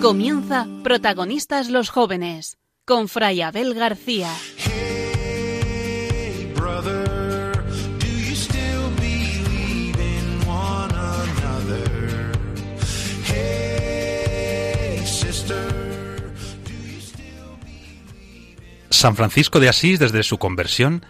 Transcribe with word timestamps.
Comienza 0.00 0.66
Protagonistas 0.82 1.70
los 1.70 1.88
Jóvenes 1.88 2.58
con 2.84 3.08
Fray 3.08 3.40
Abel 3.40 3.72
García. 3.72 4.30
Hey, 4.58 6.52
brother, 6.54 7.52
do 7.98 8.06
you 8.06 8.34
still 8.34 8.90
believe 8.96 9.98
in 9.98 10.46
one 10.46 10.92
another? 10.94 12.32
Hey, 13.26 15.00
sister, 15.06 15.70
do 16.64 16.72
you 16.72 17.00
still 17.00 17.56
San 18.90 19.16
Francisco 19.16 19.60
de 19.60 19.70
Asís, 19.70 19.98
desde 19.98 20.22
su 20.22 20.36
conversión, 20.36 21.06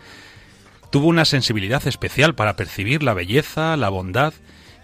tuvo 0.90 1.08
una 1.08 1.24
sensibilidad 1.24 1.84
especial 1.88 2.36
para 2.36 2.54
percibir 2.54 3.02
la 3.02 3.14
belleza, 3.14 3.76
la 3.76 3.88
bondad 3.88 4.34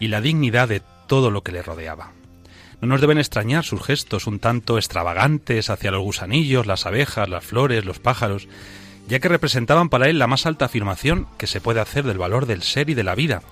y 0.01 0.09
la 0.09 0.21
dignidad 0.21 0.69
de 0.69 0.83
todo 1.07 1.31
lo 1.31 1.45
que 1.45 1.53
le 1.53 1.63
rodeaba. 1.63 2.20
No 2.81 2.89
nos 2.89 3.01
deben 3.01 3.19
extrañar 3.19 3.65
sus 3.65 3.83
gestos 3.83 4.27
un 4.27 4.39
tanto 4.39 4.79
extravagantes 4.79 5.69
hacia 5.69 5.91
los 5.91 6.03
gusanillos, 6.03 6.67
las 6.67 6.87
abejas, 6.87 7.29
las 7.29 7.45
flores, 7.45 7.85
los 7.85 7.99
pájaros, 7.99 8.49
ya 9.07 9.19
que 9.19 9.29
representaban 9.29 9.91
para 9.91 10.09
él 10.09 10.19
la 10.19 10.27
más 10.27 10.47
alta 10.47 10.65
afirmación 10.65 11.27
que 11.37 11.47
se 11.47 11.61
puede 11.61 11.81
hacer 11.81 12.05
del 12.05 12.19
valor 12.19 12.47
del 12.47 12.63
ser 12.63 12.89
y 12.89 12.95
de 12.95 13.05
la 13.05 13.15
vida, 13.15 13.43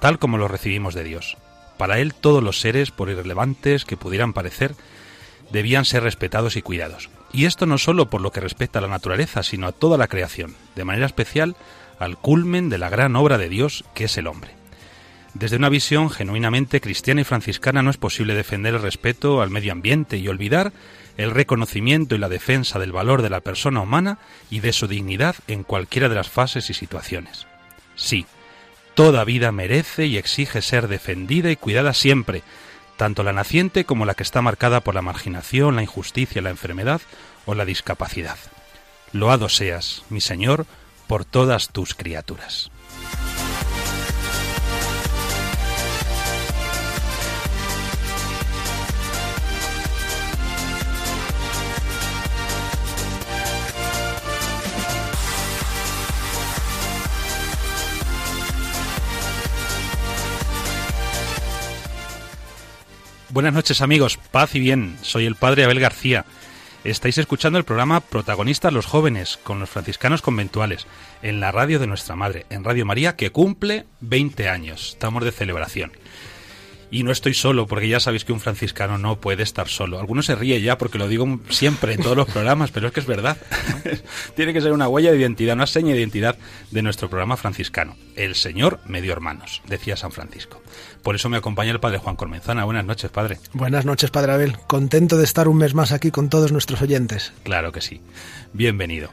tal 0.00 0.18
como 0.18 0.36
lo 0.36 0.48
recibimos 0.48 0.94
de 0.94 1.04
Dios. 1.04 1.38
Para 1.78 1.98
él 1.98 2.14
todos 2.14 2.42
los 2.42 2.60
seres, 2.60 2.90
por 2.90 3.08
irrelevantes 3.08 3.84
que 3.84 3.96
pudieran 3.96 4.32
parecer, 4.32 4.74
debían 5.50 5.84
ser 5.84 6.02
respetados 6.02 6.56
y 6.56 6.62
cuidados. 6.62 7.10
Y 7.32 7.46
esto 7.46 7.66
no 7.66 7.78
solo 7.78 8.10
por 8.10 8.20
lo 8.20 8.32
que 8.32 8.40
respecta 8.40 8.78
a 8.80 8.82
la 8.82 8.88
naturaleza, 8.88 9.42
sino 9.42 9.66
a 9.66 9.72
toda 9.72 9.96
la 9.96 10.08
creación, 10.08 10.54
de 10.76 10.84
manera 10.84 11.06
especial 11.06 11.56
al 11.98 12.18
culmen 12.18 12.68
de 12.68 12.78
la 12.78 12.90
gran 12.90 13.16
obra 13.16 13.38
de 13.38 13.48
Dios 13.48 13.84
que 13.94 14.04
es 14.04 14.18
el 14.18 14.26
hombre. 14.26 14.52
Desde 15.34 15.56
una 15.56 15.68
visión 15.68 16.10
genuinamente 16.10 16.80
cristiana 16.80 17.22
y 17.22 17.24
franciscana 17.24 17.82
no 17.82 17.90
es 17.90 17.96
posible 17.96 18.34
defender 18.34 18.74
el 18.74 18.82
respeto 18.82 19.42
al 19.42 19.50
medio 19.50 19.72
ambiente 19.72 20.16
y 20.16 20.28
olvidar 20.28 20.72
el 21.16 21.32
reconocimiento 21.32 22.14
y 22.14 22.18
la 22.18 22.28
defensa 22.28 22.78
del 22.78 22.92
valor 22.92 23.20
de 23.20 23.30
la 23.30 23.40
persona 23.40 23.80
humana 23.80 24.18
y 24.48 24.60
de 24.60 24.72
su 24.72 24.86
dignidad 24.86 25.34
en 25.48 25.64
cualquiera 25.64 26.08
de 26.08 26.14
las 26.14 26.30
fases 26.30 26.70
y 26.70 26.74
situaciones. 26.74 27.48
Sí, 27.96 28.26
toda 28.94 29.24
vida 29.24 29.50
merece 29.50 30.06
y 30.06 30.18
exige 30.18 30.62
ser 30.62 30.86
defendida 30.86 31.50
y 31.50 31.56
cuidada 31.56 31.94
siempre, 31.94 32.42
tanto 32.96 33.24
la 33.24 33.32
naciente 33.32 33.84
como 33.84 34.06
la 34.06 34.14
que 34.14 34.22
está 34.22 34.40
marcada 34.40 34.80
por 34.80 34.94
la 34.94 35.02
marginación, 35.02 35.74
la 35.74 35.82
injusticia, 35.82 36.42
la 36.42 36.50
enfermedad 36.50 37.00
o 37.44 37.54
la 37.56 37.64
discapacidad. 37.64 38.38
Loado 39.12 39.48
seas, 39.48 40.04
mi 40.10 40.20
Señor, 40.20 40.66
por 41.08 41.24
todas 41.24 41.70
tus 41.70 41.94
criaturas. 41.94 42.70
Buenas 63.34 63.52
noches 63.52 63.82
amigos, 63.82 64.16
paz 64.30 64.54
y 64.54 64.60
bien, 64.60 64.96
soy 65.02 65.26
el 65.26 65.34
padre 65.34 65.64
Abel 65.64 65.80
García. 65.80 66.24
Estáis 66.84 67.18
escuchando 67.18 67.58
el 67.58 67.64
programa 67.64 67.98
Protagonistas 67.98 68.72
los 68.72 68.86
jóvenes 68.86 69.40
con 69.42 69.58
los 69.58 69.68
franciscanos 69.68 70.22
conventuales 70.22 70.86
en 71.20 71.40
la 71.40 71.50
radio 71.50 71.80
de 71.80 71.88
nuestra 71.88 72.14
madre, 72.14 72.46
en 72.48 72.62
Radio 72.62 72.86
María, 72.86 73.16
que 73.16 73.32
cumple 73.32 73.86
20 74.02 74.48
años. 74.48 74.90
Estamos 74.90 75.24
de 75.24 75.32
celebración. 75.32 75.90
Y 76.92 77.02
no 77.02 77.10
estoy 77.10 77.34
solo, 77.34 77.66
porque 77.66 77.88
ya 77.88 77.98
sabéis 77.98 78.24
que 78.24 78.32
un 78.32 78.38
franciscano 78.38 78.98
no 78.98 79.20
puede 79.20 79.42
estar 79.42 79.66
solo. 79.66 79.98
Algunos 79.98 80.26
se 80.26 80.36
ríe 80.36 80.60
ya 80.60 80.78
porque 80.78 80.98
lo 80.98 81.08
digo 81.08 81.40
siempre 81.48 81.94
en 81.94 82.02
todos 82.02 82.16
los 82.16 82.28
programas, 82.28 82.70
pero 82.70 82.86
es 82.86 82.92
que 82.92 83.00
es 83.00 83.06
verdad. 83.06 83.36
Tiene 84.36 84.52
que 84.52 84.60
ser 84.60 84.70
una 84.70 84.86
huella 84.86 85.10
de 85.10 85.18
identidad, 85.18 85.56
una 85.56 85.66
seña 85.66 85.92
de 85.92 85.98
identidad 85.98 86.38
de 86.70 86.82
nuestro 86.82 87.10
programa 87.10 87.36
franciscano. 87.36 87.96
El 88.14 88.36
Señor 88.36 88.78
me 88.86 89.02
dio 89.02 89.10
hermanos, 89.10 89.60
decía 89.66 89.96
San 89.96 90.12
Francisco. 90.12 90.62
Por 91.04 91.14
eso 91.14 91.28
me 91.28 91.36
acompaña 91.36 91.70
el 91.70 91.78
padre 91.80 91.98
Juan 91.98 92.16
Cormenzana. 92.16 92.64
Buenas 92.64 92.84
noches, 92.84 93.10
padre. 93.10 93.38
Buenas 93.52 93.84
noches, 93.84 94.10
padre 94.10 94.32
Abel. 94.32 94.56
Contento 94.66 95.16
de 95.18 95.24
estar 95.24 95.46
un 95.48 95.58
mes 95.58 95.74
más 95.74 95.92
aquí 95.92 96.10
con 96.10 96.28
todos 96.30 96.50
nuestros 96.50 96.80
oyentes. 96.82 97.32
Claro 97.44 97.70
que 97.72 97.80
sí. 97.82 98.00
Bienvenido. 98.54 99.10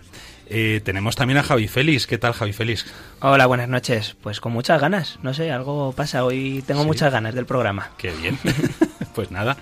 Eh, 0.47 0.81
tenemos 0.84 1.16
también 1.18 1.38
a 1.38 1.44
Javi 1.44 1.68
Félix. 1.68 2.07
¿Qué 2.07 2.18
tal, 2.18 2.34
Javi 2.34 2.53
Félix? 2.53 2.85
Hola, 3.19 3.46
buenas 3.46 3.68
noches. 3.69 4.16
Pues 4.22 4.40
con 4.40 4.53
muchas 4.53 4.79
ganas. 4.81 5.19
No 5.22 5.34
sé, 5.34 5.52
algo 5.52 5.91
pasa. 5.91 6.24
Hoy 6.25 6.63
tengo 6.66 6.81
Sí. 6.81 6.88
muchas 6.88 7.12
ganas 7.12 7.35
del 7.35 7.46
programa. 7.46 7.91
Qué 7.97 8.12
bien. 8.12 8.40
pues 9.16 9.29
nada. 9.31 9.58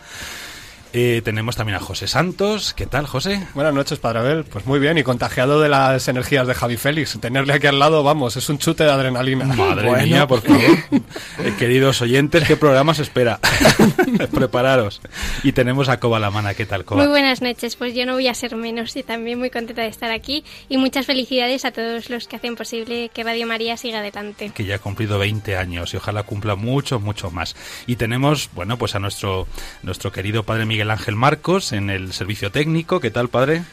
Eh, 0.91 1.21
tenemos 1.23 1.55
también 1.55 1.75
a 1.75 1.79
José 1.79 2.07
Santos. 2.07 2.73
¿Qué 2.73 2.87
tal, 2.87 3.05
José? 3.05 3.45
Buenas 3.53 3.75
noches, 3.75 3.99
Padre 3.99 4.19
Abel. 4.19 4.43
Pues 4.45 4.65
muy 4.65 4.79
bien, 4.79 4.97
y 4.97 5.03
contagiado 5.03 5.61
de 5.61 5.69
las 5.69 6.07
energías 6.07 6.47
de 6.47 6.55
Javi 6.55 6.77
Félix. 6.77 7.15
Tenerle 7.21 7.53
aquí 7.53 7.67
al 7.67 7.77
lado, 7.77 8.01
vamos, 8.01 8.37
es 8.37 8.49
un 8.49 8.57
chute 8.57 8.85
de 8.85 8.91
adrenalina. 8.91 9.45
Madre 9.45 9.87
Bueno. 9.87 10.03
mía, 10.05 10.27
por 10.27 10.41
favor. 10.41 10.61
Eh, 11.39 11.53
queridos 11.57 12.01
oyentes, 12.01 12.43
¿qué 12.45 12.57
programa 12.57 12.91
os 12.91 12.99
espera? 12.99 13.39
Prepararos. 14.33 15.01
Y 15.43 15.53
tenemos 15.53 15.87
a 15.89 15.99
Coba 15.99 16.19
la 16.19 16.29
Mana. 16.31 16.53
¿Qué 16.53 16.65
tal, 16.65 16.83
Coba? 16.85 17.01
Muy 17.01 17.09
buenas 17.09 17.41
noches, 17.41 17.75
pues 17.75 17.93
yo 17.93 18.05
no 18.05 18.13
voy 18.13 18.27
a 18.27 18.33
ser 18.33 18.55
menos 18.55 18.95
y 18.95 19.03
también 19.03 19.39
muy 19.39 19.49
contenta 19.49 19.81
de 19.83 19.87
estar 19.87 20.11
aquí 20.11 20.43
y 20.67 20.77
muchas 20.77 21.05
felicidades 21.05 21.63
a 21.65 21.71
todos 21.71 22.09
los 22.09 22.27
que 22.27 22.35
hacen 22.35 22.55
posible 22.55 23.09
que 23.13 23.23
Radio 23.23 23.47
María 23.47 23.77
siga 23.77 23.99
adelante. 23.99 24.51
que 24.53 24.65
ya 24.65 24.75
ha 24.75 24.79
cumplido 24.79 25.17
20 25.19 25.55
años 25.55 25.93
y 25.93 25.97
ojalá 25.97 26.23
cumpla 26.23 26.55
muchos, 26.55 27.01
muchos 27.01 27.31
más. 27.31 27.55
Y 27.87 27.95
tenemos, 27.95 28.49
bueno, 28.53 28.77
pues 28.77 28.95
a 28.95 28.99
nuestro, 28.99 29.47
nuestro 29.83 30.11
querido 30.11 30.43
padre 30.43 30.65
Miguel 30.65 30.78
Ángel 30.87 31.15
Marcos 31.15 31.73
en 31.73 31.89
el 31.89 32.13
servicio 32.13 32.51
técnico. 32.51 32.99
¿Qué 32.99 33.11
tal, 33.11 33.29
padre? 33.29 33.63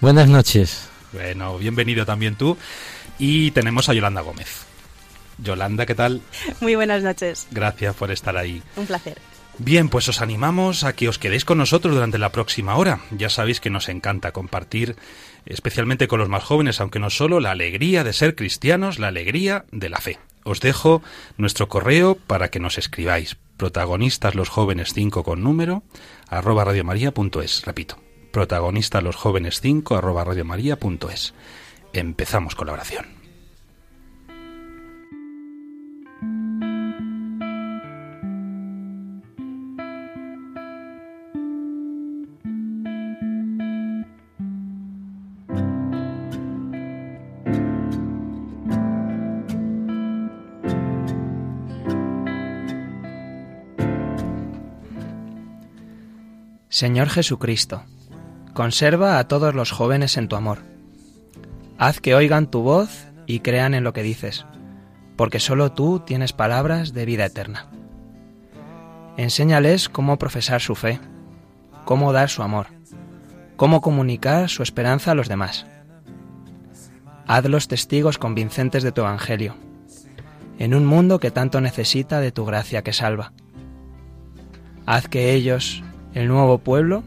Buenas 0.00 0.28
noches. 0.28 0.88
Bueno, 1.12 1.58
bienvenido 1.58 2.06
también 2.06 2.36
tú. 2.36 2.56
Y 3.18 3.50
tenemos 3.50 3.88
a 3.88 3.94
Yolanda 3.94 4.20
Gómez. 4.20 4.64
Yolanda, 5.38 5.86
¿qué 5.86 5.94
tal? 5.94 6.22
Muy 6.60 6.74
buenas 6.74 7.02
noches. 7.02 7.46
Gracias 7.50 7.94
por 7.96 8.10
estar 8.10 8.36
ahí. 8.36 8.62
Un 8.76 8.86
placer. 8.86 9.18
Bien, 9.58 9.88
pues 9.88 10.08
os 10.08 10.22
animamos 10.22 10.82
a 10.82 10.94
que 10.94 11.08
os 11.08 11.18
quedéis 11.18 11.44
con 11.44 11.58
nosotros 11.58 11.94
durante 11.94 12.18
la 12.18 12.32
próxima 12.32 12.76
hora. 12.76 13.00
Ya 13.10 13.28
sabéis 13.28 13.60
que 13.60 13.70
nos 13.70 13.88
encanta 13.88 14.32
compartir, 14.32 14.96
especialmente 15.44 16.08
con 16.08 16.20
los 16.20 16.28
más 16.28 16.42
jóvenes, 16.42 16.80
aunque 16.80 16.98
no 16.98 17.10
solo, 17.10 17.38
la 17.38 17.50
alegría 17.50 18.02
de 18.02 18.14
ser 18.14 18.34
cristianos, 18.34 18.98
la 18.98 19.08
alegría 19.08 19.66
de 19.70 19.90
la 19.90 19.98
fe. 19.98 20.18
Os 20.44 20.60
dejo 20.60 21.02
nuestro 21.36 21.68
correo 21.68 22.14
para 22.14 22.48
que 22.48 22.60
nos 22.60 22.78
escribáis. 22.78 23.36
Protagonistas 23.56 24.34
los 24.34 24.48
jóvenes 24.48 24.92
5 24.92 25.22
con 25.24 25.42
número 25.42 25.82
arroba 26.28 26.64
radiomaria.es. 26.64 27.64
Repito, 27.64 27.96
protagonistas 28.32 29.02
los 29.02 29.16
jóvenes 29.16 29.60
5 29.60 29.96
arroba. 29.96 30.24
Empezamos 31.92 32.54
con 32.54 32.66
la 32.66 32.72
oración. 32.72 33.21
Señor 56.82 57.10
Jesucristo, 57.10 57.84
conserva 58.54 59.20
a 59.20 59.28
todos 59.28 59.54
los 59.54 59.70
jóvenes 59.70 60.16
en 60.16 60.26
tu 60.26 60.34
amor. 60.34 60.58
Haz 61.78 62.00
que 62.00 62.16
oigan 62.16 62.50
tu 62.50 62.62
voz 62.62 63.06
y 63.24 63.38
crean 63.38 63.74
en 63.74 63.84
lo 63.84 63.92
que 63.92 64.02
dices, 64.02 64.46
porque 65.14 65.38
solo 65.38 65.70
tú 65.70 66.00
tienes 66.00 66.32
palabras 66.32 66.92
de 66.92 67.04
vida 67.04 67.24
eterna. 67.24 67.68
Enséñales 69.16 69.88
cómo 69.88 70.18
profesar 70.18 70.60
su 70.60 70.74
fe, 70.74 70.98
cómo 71.84 72.12
dar 72.12 72.28
su 72.28 72.42
amor, 72.42 72.66
cómo 73.54 73.80
comunicar 73.80 74.48
su 74.48 74.64
esperanza 74.64 75.12
a 75.12 75.14
los 75.14 75.28
demás. 75.28 75.66
Hazlos 77.28 77.68
testigos 77.68 78.18
convincentes 78.18 78.82
de 78.82 78.90
tu 78.90 79.02
Evangelio, 79.02 79.54
en 80.58 80.74
un 80.74 80.84
mundo 80.84 81.20
que 81.20 81.30
tanto 81.30 81.60
necesita 81.60 82.18
de 82.18 82.32
tu 82.32 82.44
gracia 82.44 82.82
que 82.82 82.92
salva. 82.92 83.32
Haz 84.84 85.06
que 85.06 85.32
ellos, 85.32 85.84
el 86.14 86.28
nuevo 86.28 86.58
pueblo 86.58 87.02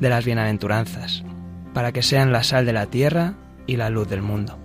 de 0.00 0.08
las 0.10 0.24
bienaventuranzas, 0.24 1.24
para 1.72 1.92
que 1.92 2.02
sean 2.02 2.32
la 2.32 2.42
sal 2.42 2.66
de 2.66 2.72
la 2.72 2.86
tierra 2.86 3.34
y 3.66 3.76
la 3.76 3.90
luz 3.90 4.08
del 4.08 4.22
mundo. 4.22 4.58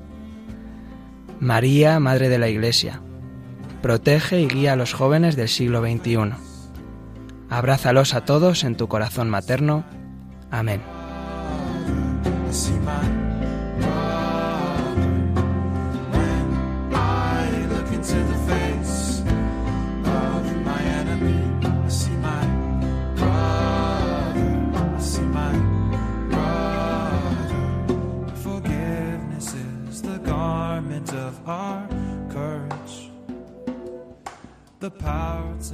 María, 1.40 2.00
Madre 2.00 2.30
de 2.30 2.38
la 2.38 2.50
Iglesia, 2.50 3.02
protege 3.82 4.40
y 4.42 4.48
guía 4.48 4.74
a 4.74 4.76
los 4.76 4.94
jóvenes 4.94 5.36
del 5.36 5.50
siglo 5.50 5.82
XXI. 5.82 6.34
Abrázalos 7.50 8.14
a 8.14 8.26
todos 8.26 8.64
en 8.64 8.76
tu 8.76 8.88
corazón 8.88 9.30
materno. 9.30 9.84
Amén. 10.52 10.82
the 34.82 34.90
pirates 34.90 35.74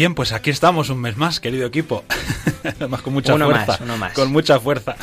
Bien, 0.00 0.14
pues 0.14 0.32
aquí 0.32 0.48
estamos 0.48 0.88
un 0.88 0.98
mes 0.98 1.18
más, 1.18 1.40
querido 1.40 1.66
equipo. 1.66 2.04
Además 2.64 3.02
con 3.02 3.12
mucha 3.12 3.34
Uno 3.34 3.44
fuerza. 3.44 3.66
más, 3.66 3.80
uno 3.82 3.98
más. 3.98 4.14
Con 4.14 4.32
mucha 4.32 4.58
fuerza. 4.58 4.96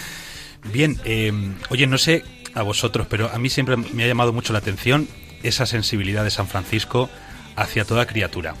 Bien, 0.70 1.00
eh, 1.06 1.32
oye, 1.70 1.86
no 1.86 1.96
sé 1.96 2.24
a 2.52 2.60
vosotros, 2.60 3.06
pero 3.08 3.30
a 3.32 3.38
mí 3.38 3.48
siempre 3.48 3.78
me 3.78 4.04
ha 4.04 4.06
llamado 4.06 4.34
mucho 4.34 4.52
la 4.52 4.58
atención 4.58 5.08
esa 5.42 5.64
sensibilidad 5.64 6.24
de 6.24 6.30
San 6.30 6.46
Francisco 6.46 7.08
hacia 7.56 7.86
toda 7.86 8.04
criatura. 8.04 8.54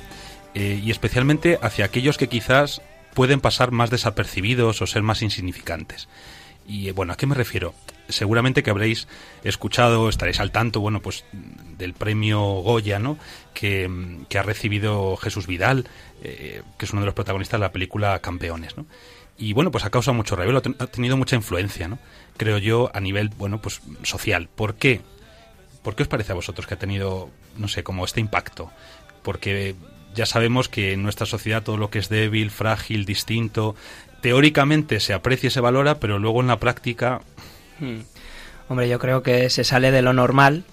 Eh, 0.54 0.80
y 0.82 0.90
especialmente 0.90 1.58
hacia 1.60 1.84
aquellos 1.84 2.16
que 2.16 2.30
quizás 2.30 2.80
pueden 3.12 3.40
pasar 3.40 3.70
más 3.70 3.90
desapercibidos 3.90 4.80
o 4.80 4.86
ser 4.86 5.02
más 5.02 5.20
insignificantes. 5.20 6.08
Y 6.66 6.88
eh, 6.88 6.92
bueno, 6.92 7.12
¿a 7.12 7.16
qué 7.18 7.26
me 7.26 7.34
refiero? 7.34 7.74
Seguramente 8.08 8.62
que 8.62 8.70
habréis 8.70 9.08
escuchado, 9.44 10.08
estaréis 10.08 10.40
al 10.40 10.50
tanto, 10.50 10.80
bueno, 10.80 11.00
pues 11.00 11.24
del 11.32 11.94
premio 11.94 12.40
Goya, 12.40 12.98
¿no? 12.98 13.18
Que, 13.54 13.88
que 14.28 14.38
ha 14.38 14.42
recibido 14.42 15.16
Jesús 15.16 15.46
Vidal, 15.46 15.88
eh, 16.22 16.62
que 16.78 16.84
es 16.84 16.92
uno 16.92 17.00
de 17.00 17.06
los 17.06 17.14
protagonistas 17.14 17.58
de 17.58 17.66
la 17.66 17.72
película 17.72 18.18
Campeones, 18.18 18.76
¿no? 18.76 18.86
Y 19.36 19.52
bueno, 19.52 19.70
pues 19.70 19.84
ha 19.84 19.90
causado 19.90 20.14
mucho 20.14 20.36
revuelo, 20.36 20.62
ha 20.78 20.86
tenido 20.86 21.16
mucha 21.16 21.34
influencia, 21.34 21.88
¿no? 21.88 21.98
Creo 22.36 22.58
yo, 22.58 22.90
a 22.94 23.00
nivel, 23.00 23.30
bueno, 23.30 23.60
pues 23.60 23.80
social. 24.02 24.48
¿Por 24.54 24.76
qué? 24.76 25.00
¿Por 25.82 25.96
qué 25.96 26.04
os 26.04 26.08
parece 26.08 26.32
a 26.32 26.36
vosotros 26.36 26.66
que 26.66 26.74
ha 26.74 26.78
tenido, 26.78 27.30
no 27.56 27.68
sé, 27.68 27.82
como 27.82 28.04
este 28.04 28.20
impacto? 28.20 28.70
Porque 29.22 29.74
ya 30.14 30.26
sabemos 30.26 30.68
que 30.68 30.92
en 30.92 31.02
nuestra 31.02 31.26
sociedad 31.26 31.62
todo 31.62 31.76
lo 31.76 31.90
que 31.90 31.98
es 31.98 32.08
débil, 32.08 32.50
frágil, 32.50 33.04
distinto, 33.04 33.74
teóricamente 34.20 35.00
se 35.00 35.12
aprecia 35.12 35.48
y 35.48 35.50
se 35.50 35.60
valora, 35.60 35.98
pero 35.98 36.18
luego 36.18 36.40
en 36.40 36.46
la 36.46 36.60
práctica 36.60 37.20
Hmm. 37.78 38.00
Hombre, 38.68 38.88
yo 38.88 38.98
creo 38.98 39.22
que 39.22 39.50
se 39.50 39.64
sale 39.64 39.90
de 39.90 40.02
lo 40.02 40.12
normal 40.12 40.64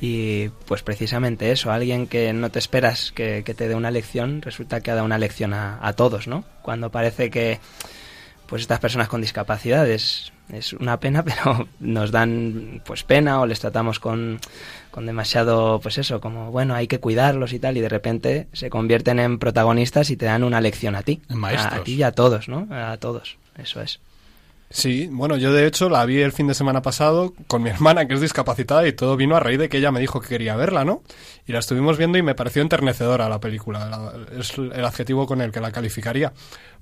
y 0.00 0.48
pues 0.66 0.82
precisamente 0.82 1.52
eso, 1.52 1.70
alguien 1.70 2.06
que 2.06 2.32
no 2.32 2.50
te 2.50 2.58
esperas 2.58 3.12
que, 3.12 3.42
que 3.44 3.54
te 3.54 3.68
dé 3.68 3.74
una 3.74 3.90
lección, 3.90 4.42
resulta 4.42 4.80
que 4.80 4.90
ha 4.90 4.94
dado 4.94 5.06
una 5.06 5.18
lección 5.18 5.54
a, 5.54 5.78
a 5.80 5.92
todos, 5.94 6.26
¿no? 6.26 6.44
Cuando 6.62 6.90
parece 6.90 7.30
que 7.30 7.60
pues 8.46 8.62
estas 8.62 8.80
personas 8.80 9.08
con 9.08 9.20
discapacidad 9.20 9.88
es, 9.88 10.32
una 10.78 11.00
pena, 11.00 11.24
pero 11.24 11.68
nos 11.80 12.10
dan 12.10 12.82
pues 12.84 13.02
pena 13.02 13.40
o 13.40 13.46
les 13.46 13.60
tratamos 13.60 13.98
con, 13.98 14.38
con 14.90 15.06
demasiado, 15.06 15.80
pues 15.80 15.98
eso, 15.98 16.20
como 16.20 16.50
bueno, 16.50 16.74
hay 16.74 16.86
que 16.86 17.00
cuidarlos 17.00 17.52
y 17.52 17.58
tal, 17.58 17.76
y 17.76 17.80
de 17.80 17.88
repente 17.88 18.48
se 18.52 18.70
convierten 18.70 19.18
en 19.18 19.38
protagonistas 19.38 20.10
y 20.10 20.16
te 20.16 20.26
dan 20.26 20.44
una 20.44 20.60
lección 20.60 20.94
a 20.94 21.02
ti. 21.02 21.20
A 21.80 21.84
ti 21.84 21.94
y 21.94 22.02
a 22.02 22.12
todos, 22.12 22.48
¿no? 22.48 22.68
A 22.70 22.96
todos, 22.96 23.38
eso 23.58 23.80
es. 23.80 24.00
Sí, 24.68 25.08
bueno, 25.12 25.36
yo 25.36 25.52
de 25.52 25.66
hecho 25.66 25.88
la 25.88 26.04
vi 26.04 26.20
el 26.20 26.32
fin 26.32 26.48
de 26.48 26.54
semana 26.54 26.82
pasado 26.82 27.32
con 27.46 27.62
mi 27.62 27.70
hermana 27.70 28.06
que 28.08 28.14
es 28.14 28.20
discapacitada 28.20 28.86
y 28.88 28.92
todo 28.92 29.16
vino 29.16 29.36
a 29.36 29.40
raíz 29.40 29.58
de 29.58 29.68
que 29.68 29.78
ella 29.78 29.92
me 29.92 30.00
dijo 30.00 30.20
que 30.20 30.28
quería 30.28 30.56
verla, 30.56 30.84
¿no? 30.84 31.02
Y 31.46 31.52
la 31.52 31.60
estuvimos 31.60 31.96
viendo 31.98 32.18
y 32.18 32.22
me 32.22 32.34
pareció 32.34 32.62
enternecedora 32.62 33.28
la 33.28 33.38
película, 33.40 33.88
la- 33.88 34.12
es 34.38 34.58
el 34.58 34.84
adjetivo 34.84 35.26
con 35.26 35.40
el 35.40 35.52
que 35.52 35.60
la 35.60 35.70
calificaría. 35.70 36.32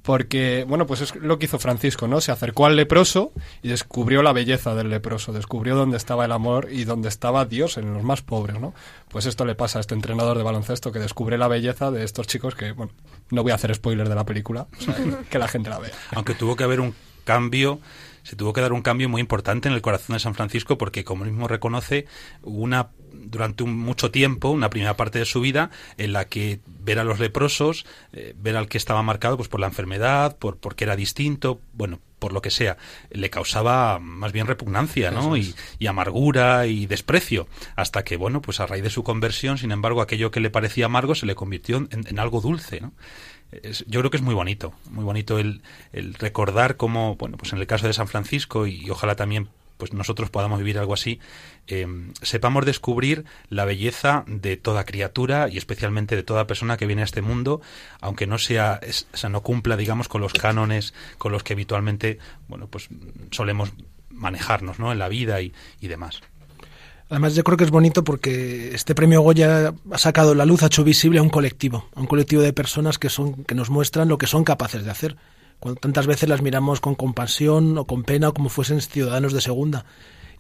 Porque, 0.03 0.67
bueno, 0.69 0.87
pues 0.87 1.01
es 1.01 1.15
lo 1.17 1.39
que 1.39 1.47
hizo 1.47 1.59
Francisco, 1.59 2.07
¿no? 2.09 2.21
Se 2.21 2.31
acercó 2.31 2.67
al 2.67 2.77
leproso 2.77 3.33
y 3.63 3.69
descubrió 3.69 4.23
la 4.23 4.35
belleza 4.35 4.75
del 4.75 4.91
leproso, 4.91 5.33
descubrió 5.33 5.77
dónde 5.77 5.97
estaba 5.97 6.27
el 6.27 6.33
amor 6.33 6.69
y 6.71 6.85
dónde 6.85 7.09
estaba 7.09 7.47
Dios 7.47 7.79
en 7.79 7.93
los 7.95 8.03
más 8.03 8.21
pobres, 8.21 8.61
¿no? 8.61 8.75
Pues 9.09 9.25
esto 9.25 9.47
le 9.47 9.55
pasa 9.55 9.79
a 9.79 9.81
este 9.81 9.95
entrenador 9.95 10.37
de 10.37 10.43
baloncesto 10.45 10.93
que 10.93 10.99
descubre 10.99 11.39
la 11.39 11.49
belleza 11.49 11.91
de 11.91 12.05
estos 12.05 12.27
chicos 12.27 12.55
que, 12.55 12.73
bueno, 12.73 12.93
no 13.31 13.43
voy 13.43 13.53
a 13.53 13.55
hacer 13.55 13.75
spoiler 13.75 14.07
de 14.09 14.15
la 14.15 14.25
película, 14.25 14.67
que 15.31 15.39
la 15.39 15.49
gente 15.49 15.71
la 15.71 15.79
vea. 15.79 15.93
aunque 16.15 16.35
tuvo 16.35 16.55
que 16.55 16.65
haber 16.65 16.81
un 16.81 16.95
cambio, 17.25 17.81
se 18.23 18.37
tuvo 18.37 18.53
que 18.53 18.61
dar 18.61 18.73
un 18.73 18.83
cambio 18.83 19.09
muy 19.09 19.21
importante 19.21 19.69
en 19.69 19.75
el 19.75 19.83
corazón 19.83 20.15
de 20.15 20.21
San 20.21 20.35
Francisco 20.35 20.79
porque, 20.79 21.05
como 21.05 21.25
él 21.25 21.31
mismo 21.31 21.49
reconoce, 21.49 22.07
una 22.43 22.91
durante 23.13 23.63
un, 23.63 23.77
mucho 23.77 24.11
tiempo, 24.11 24.51
una 24.51 24.71
primera 24.71 24.97
parte 24.97 25.19
de 25.19 25.25
su 25.25 25.41
vida, 25.41 25.71
en 25.99 26.13
la 26.13 26.27
que 26.27 26.61
ver 26.81 26.99
a 26.99 27.05
los 27.05 27.21
leprosos, 27.21 27.87
eh, 28.13 28.35
ver 28.37 28.57
al 28.57 28.69
que 28.69 28.79
estaba 28.79 29.03
marcado 29.03 29.37
pues 29.37 29.49
por 29.49 29.61
la 29.61 29.67
enfermedad, 29.67 30.37
por 30.37 30.57
porque 30.57 30.85
era 30.85 30.97
distinto, 30.97 31.61
bueno, 31.73 32.01
por 32.19 32.33
lo 32.33 32.41
que 32.41 32.51
sea, 32.51 32.79
le 33.11 33.29
causaba 33.31 33.99
más 33.99 34.33
bien 34.33 34.47
repugnancia, 34.47 35.11
¿no? 35.11 35.37
Y, 35.37 35.55
y 35.79 35.87
amargura 35.87 36.67
y 36.67 36.87
desprecio, 36.87 37.47
hasta 37.77 38.03
que, 38.05 38.17
bueno, 38.17 38.41
pues 38.41 38.61
a 38.61 38.67
raíz 38.67 38.83
de 38.83 38.91
su 38.91 39.05
conversión, 39.05 39.59
sin 39.59 39.73
embargo, 39.73 40.01
aquello 40.01 40.31
que 40.31 40.41
le 40.41 40.51
parecía 40.51 40.87
amargo 40.87 41.15
se 41.15 41.27
le 41.27 41.35
convirtió 41.35 41.77
en, 41.77 41.89
en 41.91 42.19
algo 42.19 42.41
dulce, 42.41 42.81
¿no? 42.81 42.93
Es- 43.63 43.85
yo 43.87 44.01
creo 44.01 44.11
que 44.11 44.17
es 44.17 44.23
muy 44.23 44.35
bonito, 44.35 44.75
muy 44.91 45.05
bonito 45.05 45.39
el, 45.39 45.63
recordar 46.19 46.77
cómo, 46.77 47.17
bueno, 47.17 47.37
pues 47.37 47.53
en 47.53 47.59
el 47.59 47.67
caso 47.67 47.87
de 47.87 47.93
San 47.93 48.09
Francisco 48.09 48.67
y, 48.67 48.89
ojalá 48.91 49.17
también 49.17 49.49
pues 49.77 49.93
nosotros 49.93 50.31
podamos 50.31 50.59
vivir 50.61 50.79
algo 50.79 50.95
así, 50.95 51.19
eh, 51.67 51.87
sepamos 52.23 52.65
descubrir 52.65 53.25
la 53.51 53.65
belleza 53.65 54.23
de 54.29 54.57
toda 54.57 54.85
criatura 54.85 55.49
y 55.49 55.59
especialmente 55.59 56.15
de 56.15 56.23
toda 56.23 56.47
persona 56.47 56.77
que 56.77 56.87
viene 56.87 57.03
a 57.03 57.05
este 57.05 57.23
mundo, 57.23 57.61
aunque 58.01 58.29
no 58.29 58.39
sea, 58.39 58.79
o 59.13 59.17
sea, 59.17 59.31
no 59.31 59.43
cumpla, 59.43 59.77
digamos, 59.77 60.07
con 60.07 60.21
los 60.21 60.33
cánones 60.33 60.95
con 61.19 61.33
los 61.33 61.43
que 61.43 61.55
habitualmente, 61.55 62.19
bueno, 62.47 62.69
pues 62.69 62.89
solemos 63.33 63.73
manejarnos, 64.11 64.79
¿no? 64.79 64.93
En 64.93 65.01
la 65.01 65.09
vida 65.09 65.41
y 65.43 65.53
demás. 65.81 66.21
Además, 67.11 67.35
yo 67.35 67.45
creo 67.45 67.57
que 67.57 67.65
es 67.65 67.71
bonito 67.71 68.03
porque 68.03 68.75
este 68.75 68.95
premio 68.95 69.21
Goya 69.21 69.75
ha 69.91 69.99
sacado 69.99 70.35
la 70.35 70.47
luz, 70.47 70.63
ha 70.63 70.67
hecho 70.67 70.85
visible 70.85 71.19
a 71.19 71.23
un 71.23 71.29
colectivo, 71.29 71.89
a 71.95 72.01
un 72.01 72.07
colectivo 72.07 72.43
de 72.43 72.53
personas 72.53 72.99
que 72.99 73.11
son 73.11 73.45
que 73.45 73.55
nos 73.55 73.71
muestran 73.71 74.09
lo 74.09 74.19
que 74.19 74.27
son 74.27 74.45
capaces 74.45 74.85
de 74.85 74.91
hacer. 74.91 75.17
Cuando 75.61 75.81
tantas 75.81 76.07
veces 76.07 76.29
las 76.29 76.43
miramos 76.43 76.81
con 76.81 76.95
compasión 76.95 77.79
o 77.79 77.87
con 77.87 78.05
pena 78.05 78.33
como 78.33 78.49
fuesen 78.49 78.81
ciudadanos 78.81 79.33
de 79.33 79.41
segunda. 79.41 79.85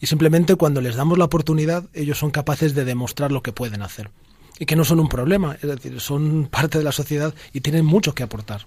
Y 0.00 0.06
simplemente 0.06 0.56
cuando 0.56 0.80
les 0.80 0.96
damos 0.96 1.18
la 1.18 1.24
oportunidad, 1.26 1.88
ellos 1.94 2.18
son 2.18 2.30
capaces 2.30 2.74
de 2.74 2.84
demostrar 2.84 3.30
lo 3.30 3.42
que 3.42 3.52
pueden 3.52 3.82
hacer. 3.82 4.10
Y 4.58 4.66
que 4.66 4.76
no 4.76 4.84
son 4.84 5.00
un 5.00 5.08
problema, 5.08 5.56
es 5.62 5.68
decir, 5.68 6.00
son 6.00 6.46
parte 6.50 6.78
de 6.78 6.84
la 6.84 6.92
sociedad 6.92 7.34
y 7.52 7.60
tienen 7.60 7.84
mucho 7.84 8.14
que 8.14 8.22
aportar. 8.22 8.66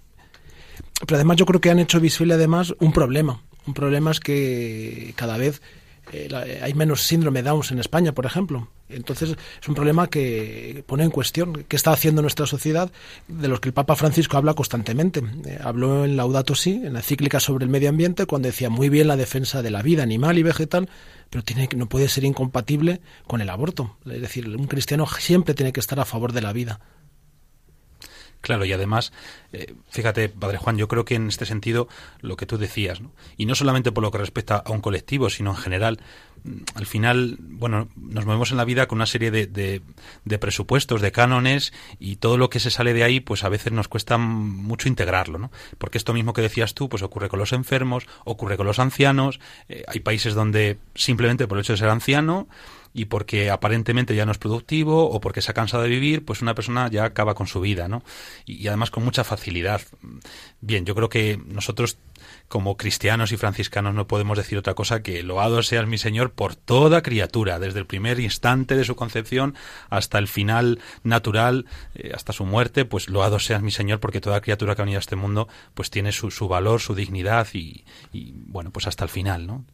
Pero 1.06 1.16
además 1.16 1.38
yo 1.38 1.46
creo 1.46 1.62
que 1.62 1.70
han 1.70 1.80
hecho 1.80 2.00
visible 2.00 2.34
además 2.34 2.74
un 2.80 2.92
problema. 2.92 3.42
Un 3.66 3.74
problema 3.74 4.12
es 4.12 4.20
que 4.20 5.14
cada 5.16 5.38
vez 5.38 5.62
eh, 6.12 6.28
la- 6.30 6.42
hay 6.64 6.74
menos 6.74 7.04
síndrome 7.04 7.42
de 7.42 7.50
Down 7.50 7.64
en 7.72 7.80
España, 7.80 8.14
por 8.14 8.26
ejemplo. 8.26 8.70
Entonces 8.90 9.36
es 9.62 9.68
un 9.68 9.76
problema 9.76 10.08
que 10.08 10.84
pone 10.88 11.04
en 11.04 11.12
cuestión 11.12 11.66
qué 11.68 11.76
está 11.76 11.92
haciendo 11.92 12.22
nuestra 12.22 12.46
sociedad, 12.46 12.90
de 13.28 13.48
los 13.50 13.60
que 13.60 13.70
el 13.70 13.74
Papa 13.74 13.96
Francisco 13.96 14.38
habla 14.38 14.54
constantemente. 14.54 15.22
Eh, 15.46 15.60
habló 15.62 16.06
en 16.06 16.16
Laudato 16.16 16.56
Si, 16.56 16.72
en 16.72 16.94
la 16.94 17.00
encíclica 17.00 17.40
sobre 17.40 17.66
el 17.66 17.70
medio 17.72 17.90
ambiente, 17.90 18.26
cuando 18.26 18.48
decía 18.48 18.70
muy 18.70 18.90
bien 18.90 19.08
la 19.08 19.18
defensa 19.18 19.62
de 19.62 19.72
la 19.72 19.82
vida 19.82 20.04
animal 20.04 20.38
y 20.38 20.44
vegetal, 20.44 20.90
pero 21.30 21.44
tiene, 21.44 21.68
no 21.76 21.90
puede 21.90 22.08
ser 22.08 22.24
incompatible 22.24 23.02
con 23.28 23.42
el 23.42 23.50
aborto. 23.50 23.98
Es 24.06 24.22
decir, 24.22 24.48
un 24.48 24.68
cristiano 24.68 25.06
siempre 25.20 25.54
tiene 25.54 25.74
que 25.74 25.82
estar 25.82 26.00
a 26.00 26.06
favor 26.06 26.32
de 26.32 26.42
la 26.42 26.54
vida. 26.54 26.80
Claro, 28.42 28.66
y 28.66 28.72
además, 28.72 29.12
eh, 29.52 29.74
fíjate, 29.90 30.30
Padre 30.30 30.58
Juan, 30.58 30.78
yo 30.78 30.88
creo 30.88 31.06
que 31.06 31.16
en 31.16 31.28
este 31.28 31.46
sentido 31.46 31.88
lo 32.22 32.38
que 32.38 32.46
tú 32.46 32.58
decías, 32.58 33.02
¿no? 33.02 33.12
y 33.36 33.46
no 33.46 33.56
solamente 33.56 33.92
por 33.92 34.04
lo 34.04 34.12
que 34.12 34.20
respecta 34.20 34.58
a 34.58 34.72
un 34.72 34.82
colectivo, 34.82 35.30
sino 35.30 35.52
en 35.52 35.58
general, 35.58 36.00
mm, 36.44 36.58
al 36.76 36.86
final, 36.86 37.38
bueno, 37.40 37.90
nos 37.96 38.26
movemos 38.26 38.52
en 38.52 38.58
la 38.58 38.66
vida 38.66 38.88
con 38.88 39.00
una 39.00 39.06
serie 39.06 39.32
de, 39.32 39.82
presupuestos, 40.40 41.02
de 41.02 41.12
cánones, 41.12 41.74
y 42.00 42.18
todo 42.18 42.38
lo 42.38 42.50
que 42.50 42.60
se 42.60 42.70
sale 42.70 42.94
de 42.94 43.04
ahí, 43.04 43.20
pues 43.20 43.44
a 43.44 43.50
veces 43.50 43.74
nos 43.74 43.88
cuesta 43.88 44.18
mucho 44.18 44.88
integrarlo, 44.88 45.40
¿no? 45.40 45.52
Porque 45.78 45.98
esto 45.98 46.14
mismo 46.14 46.34
que 46.34 46.42
decías 46.42 46.74
tú, 46.74 46.90
pues 46.90 47.02
ocurre 47.02 47.30
con 47.30 47.40
los 47.40 47.54
enfermos, 47.54 48.06
ocurre 48.24 48.56
con 48.56 48.68
los 48.68 48.80
ancianos, 48.80 49.40
eh, 49.68 49.84
hay 49.88 50.00
países 50.00 50.36
donde 50.36 50.78
simplemente 50.94 51.48
por 51.48 51.58
el 51.58 51.64
hecho 51.64 51.74
de 51.74 51.78
ser 51.78 51.90
anciano, 51.90 52.48
y 52.98 53.06
porque 53.06 53.52
aparentemente 53.52 54.16
ya 54.16 54.26
no 54.26 54.32
es 54.32 54.40
productivo 54.40 55.08
o 55.08 55.22
porque 55.22 55.44
se 55.44 55.52
ha 55.52 55.54
cansado 55.54 55.84
de 55.84 55.90
vivir, 55.90 56.26
pues 56.26 56.42
una 56.42 56.56
persona 56.56 56.90
ya 56.90 57.06
acaba 57.06 57.36
con 57.36 57.46
su 57.46 57.62
vida, 57.62 57.88
¿no? 57.88 58.02
Y, 58.44 58.56
y 58.56 58.68
además 58.68 58.90
con 58.90 59.06
mucha 59.06 59.24
facilidad. 59.24 59.82
Bien, 60.62 60.84
yo 60.84 60.96
creo 60.96 61.08
que 61.08 61.40
nosotros 61.46 62.00
como 62.48 62.78
cristianos 62.78 63.32
y 63.32 63.38
franciscanos 63.38 63.94
no 63.94 64.08
podemos 64.08 64.38
decir 64.38 64.58
otra 64.58 64.74
cosa 64.74 65.02
que 65.02 65.22
loado 65.24 65.62
seas 65.64 65.88
mi 65.88 65.98
Señor 65.98 66.32
por 66.32 66.56
toda 66.56 67.02
criatura, 67.02 67.60
desde 67.60 67.80
el 67.80 67.86
primer 67.86 68.20
instante 68.20 68.76
de 68.76 68.86
su 68.86 68.96
concepción 68.96 69.56
hasta 69.90 70.18
el 70.18 70.28
final 70.28 70.80
natural, 71.04 71.66
eh, 71.96 72.12
hasta 72.16 72.34
su 72.34 72.46
muerte, 72.46 72.86
pues 72.86 73.10
loado 73.10 73.40
seas 73.40 73.62
mi 73.62 73.72
Señor 73.72 74.00
porque 74.00 74.22
toda 74.22 74.42
criatura 74.42 74.76
que 74.76 74.82
ha 74.82 74.86
venido 74.86 75.00
a 75.00 75.02
este 75.02 75.16
mundo 75.16 75.48
pues 75.74 75.90
tiene 75.90 76.12
su, 76.12 76.32
su 76.32 76.48
valor, 76.48 76.80
su 76.80 76.96
dignidad 76.96 77.48
y, 77.54 77.84
y, 78.14 78.34
bueno, 78.36 78.72
pues 78.72 78.88
hasta 78.88 79.04
el 79.04 79.10
final, 79.10 79.46
¿no? 79.46 79.66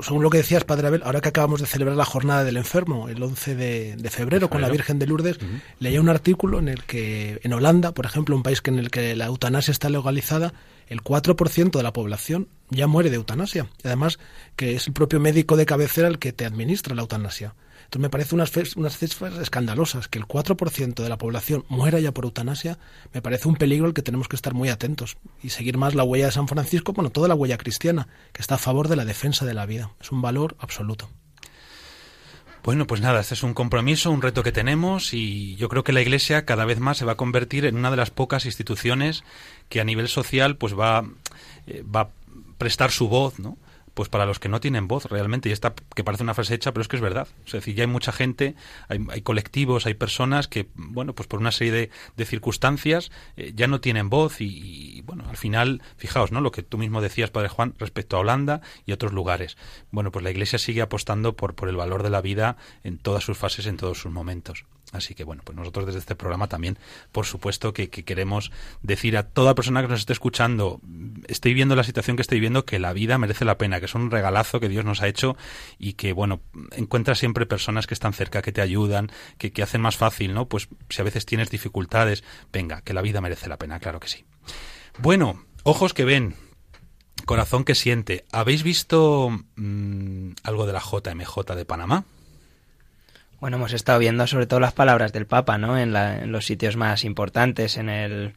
Según 0.00 0.22
lo 0.22 0.30
que 0.30 0.38
decías, 0.38 0.64
Padre 0.64 0.88
Abel, 0.88 1.02
ahora 1.04 1.20
que 1.20 1.28
acabamos 1.30 1.60
de 1.60 1.66
celebrar 1.66 1.96
la 1.96 2.04
jornada 2.04 2.44
del 2.44 2.56
enfermo, 2.56 3.08
el 3.08 3.22
11 3.22 3.54
de, 3.54 3.96
de 3.96 4.10
febrero, 4.10 4.50
con 4.50 4.60
la 4.60 4.68
Virgen 4.68 4.98
de 4.98 5.06
Lourdes, 5.06 5.38
leía 5.78 6.00
un 6.00 6.08
artículo 6.08 6.58
en 6.58 6.68
el 6.68 6.84
que 6.84 7.40
en 7.42 7.52
Holanda, 7.52 7.92
por 7.92 8.06
ejemplo, 8.06 8.36
un 8.36 8.42
país 8.42 8.60
que 8.60 8.70
en 8.70 8.78
el 8.78 8.90
que 8.90 9.16
la 9.16 9.26
eutanasia 9.26 9.72
está 9.72 9.88
legalizada, 9.88 10.52
el 10.90 11.02
4% 11.02 11.70
de 11.70 11.82
la 11.82 11.92
población 11.92 12.48
ya 12.68 12.86
muere 12.88 13.10
de 13.10 13.16
eutanasia. 13.16 13.68
Y 13.82 13.86
además 13.86 14.18
que 14.56 14.74
es 14.74 14.88
el 14.88 14.92
propio 14.92 15.20
médico 15.20 15.56
de 15.56 15.64
cabecera 15.64 16.08
el 16.08 16.18
que 16.18 16.32
te 16.32 16.44
administra 16.44 16.94
la 16.94 17.02
eutanasia. 17.02 17.54
Entonces 17.84 18.02
me 18.02 18.10
parece 18.10 18.34
unas, 18.34 18.52
unas 18.76 18.98
cifras 18.98 19.38
escandalosas. 19.38 20.08
Que 20.08 20.18
el 20.18 20.26
4% 20.26 20.94
de 20.94 21.08
la 21.08 21.16
población 21.16 21.64
muera 21.68 22.00
ya 22.00 22.12
por 22.12 22.24
eutanasia 22.24 22.78
me 23.14 23.22
parece 23.22 23.48
un 23.48 23.54
peligro 23.54 23.86
al 23.86 23.94
que 23.94 24.02
tenemos 24.02 24.26
que 24.26 24.36
estar 24.36 24.52
muy 24.52 24.68
atentos. 24.68 25.16
Y 25.42 25.50
seguir 25.50 25.78
más 25.78 25.94
la 25.94 26.02
huella 26.02 26.26
de 26.26 26.32
San 26.32 26.48
Francisco, 26.48 26.92
bueno, 26.92 27.10
toda 27.10 27.28
la 27.28 27.36
huella 27.36 27.56
cristiana, 27.56 28.08
que 28.32 28.42
está 28.42 28.56
a 28.56 28.58
favor 28.58 28.88
de 28.88 28.96
la 28.96 29.04
defensa 29.04 29.46
de 29.46 29.54
la 29.54 29.66
vida. 29.66 29.92
Es 30.00 30.10
un 30.10 30.22
valor 30.22 30.56
absoluto. 30.58 31.08
Bueno, 32.62 32.86
pues 32.86 33.00
nada, 33.00 33.20
este 33.20 33.32
es 33.32 33.42
un 33.42 33.54
compromiso, 33.54 34.10
un 34.10 34.20
reto 34.20 34.42
que 34.42 34.52
tenemos 34.52 35.14
y 35.14 35.56
yo 35.56 35.70
creo 35.70 35.82
que 35.82 35.94
la 35.94 36.02
Iglesia 36.02 36.44
cada 36.44 36.66
vez 36.66 36.78
más 36.78 36.98
se 36.98 37.06
va 37.06 37.12
a 37.12 37.16
convertir 37.16 37.64
en 37.64 37.76
una 37.76 37.90
de 37.90 37.96
las 37.96 38.10
pocas 38.10 38.44
instituciones 38.44 39.24
que 39.70 39.80
a 39.80 39.84
nivel 39.84 40.08
social 40.08 40.56
pues 40.56 40.78
va, 40.78 41.06
eh, 41.66 41.82
va 41.82 42.00
a 42.02 42.08
prestar 42.58 42.90
su 42.90 43.08
voz, 43.08 43.38
¿no? 43.38 43.56
Pues 43.94 44.08
para 44.08 44.24
los 44.24 44.38
que 44.38 44.48
no 44.48 44.60
tienen 44.60 44.86
voz 44.86 45.06
realmente, 45.06 45.48
y 45.48 45.52
esta 45.52 45.74
que 45.94 46.04
parece 46.04 46.22
una 46.22 46.34
frase 46.34 46.54
hecha, 46.54 46.72
pero 46.72 46.82
es 46.82 46.88
que 46.88 46.96
es 46.96 47.02
verdad. 47.02 47.26
Es 47.44 47.52
decir, 47.52 47.74
ya 47.74 47.82
hay 47.82 47.88
mucha 47.88 48.12
gente, 48.12 48.54
hay, 48.88 49.20
colectivos, 49.22 49.84
hay 49.86 49.94
personas 49.94 50.48
que, 50.48 50.68
bueno, 50.74 51.12
pues 51.12 51.26
por 51.26 51.40
una 51.40 51.50
serie 51.50 51.72
de, 51.72 51.90
de 52.16 52.24
circunstancias 52.24 53.10
eh, 53.36 53.52
ya 53.54 53.66
no 53.66 53.80
tienen 53.80 54.08
voz 54.08 54.40
y, 54.40 54.46
y, 54.46 55.00
bueno, 55.02 55.24
al 55.28 55.36
final, 55.36 55.82
fijaos, 55.96 56.30
¿no? 56.30 56.40
Lo 56.40 56.52
que 56.52 56.62
tú 56.62 56.78
mismo 56.78 57.00
decías, 57.00 57.30
Padre 57.30 57.48
Juan, 57.48 57.74
respecto 57.78 58.16
a 58.16 58.20
Holanda 58.20 58.60
y 58.86 58.92
otros 58.92 59.12
lugares. 59.12 59.56
Bueno, 59.90 60.12
pues 60.12 60.22
la 60.22 60.30
Iglesia 60.30 60.58
sigue 60.58 60.82
apostando 60.82 61.34
por, 61.34 61.54
por 61.54 61.68
el 61.68 61.76
valor 61.76 62.02
de 62.02 62.10
la 62.10 62.20
vida 62.20 62.56
en 62.84 62.96
todas 62.96 63.24
sus 63.24 63.36
fases, 63.36 63.66
en 63.66 63.76
todos 63.76 63.98
sus 63.98 64.12
momentos. 64.12 64.64
Así 64.92 65.14
que 65.14 65.22
bueno, 65.22 65.42
pues 65.44 65.56
nosotros 65.56 65.86
desde 65.86 66.00
este 66.00 66.16
programa 66.16 66.48
también, 66.48 66.78
por 67.12 67.24
supuesto, 67.24 67.72
que, 67.72 67.90
que, 67.90 68.04
queremos 68.04 68.50
decir 68.82 69.16
a 69.16 69.22
toda 69.22 69.54
persona 69.54 69.82
que 69.82 69.88
nos 69.88 70.00
esté 70.00 70.12
escuchando, 70.12 70.80
esté 71.28 71.50
viviendo 71.50 71.76
la 71.76 71.84
situación 71.84 72.16
que 72.16 72.22
esté 72.22 72.34
viviendo, 72.34 72.64
que 72.64 72.78
la 72.78 72.92
vida 72.92 73.16
merece 73.16 73.44
la 73.44 73.56
pena, 73.56 73.78
que 73.78 73.86
es 73.86 73.94
un 73.94 74.10
regalazo 74.10 74.58
que 74.58 74.68
Dios 74.68 74.84
nos 74.84 75.00
ha 75.02 75.08
hecho 75.08 75.36
y 75.78 75.92
que, 75.92 76.12
bueno, 76.12 76.40
encuentra 76.72 77.14
siempre 77.14 77.46
personas 77.46 77.86
que 77.86 77.94
están 77.94 78.12
cerca, 78.12 78.42
que 78.42 78.52
te 78.52 78.62
ayudan, 78.62 79.10
que, 79.38 79.52
que 79.52 79.62
hacen 79.62 79.80
más 79.80 79.96
fácil, 79.96 80.34
¿no? 80.34 80.48
Pues 80.48 80.68
si 80.88 81.00
a 81.00 81.04
veces 81.04 81.24
tienes 81.24 81.50
dificultades, 81.50 82.24
venga, 82.52 82.82
que 82.82 82.94
la 82.94 83.02
vida 83.02 83.20
merece 83.20 83.48
la 83.48 83.58
pena, 83.58 83.78
claro 83.78 84.00
que 84.00 84.08
sí. 84.08 84.24
Bueno, 84.98 85.44
ojos 85.62 85.94
que 85.94 86.04
ven, 86.04 86.34
corazón 87.26 87.64
que 87.64 87.74
siente. 87.74 88.24
¿Habéis 88.32 88.62
visto 88.62 89.30
mmm, 89.56 90.32
algo 90.42 90.66
de 90.66 90.72
la 90.72 90.80
JMJ 90.80 91.54
de 91.54 91.64
Panamá? 91.64 92.04
Bueno, 93.40 93.56
hemos 93.56 93.72
estado 93.72 93.98
viendo 93.98 94.26
sobre 94.26 94.46
todo 94.46 94.60
las 94.60 94.74
palabras 94.74 95.12
del 95.12 95.26
Papa, 95.26 95.56
¿no? 95.56 95.78
En, 95.78 95.92
la, 95.94 96.22
en 96.22 96.30
los 96.30 96.44
sitios 96.44 96.76
más 96.76 97.04
importantes, 97.04 97.78
en 97.78 97.88
el, 97.88 98.34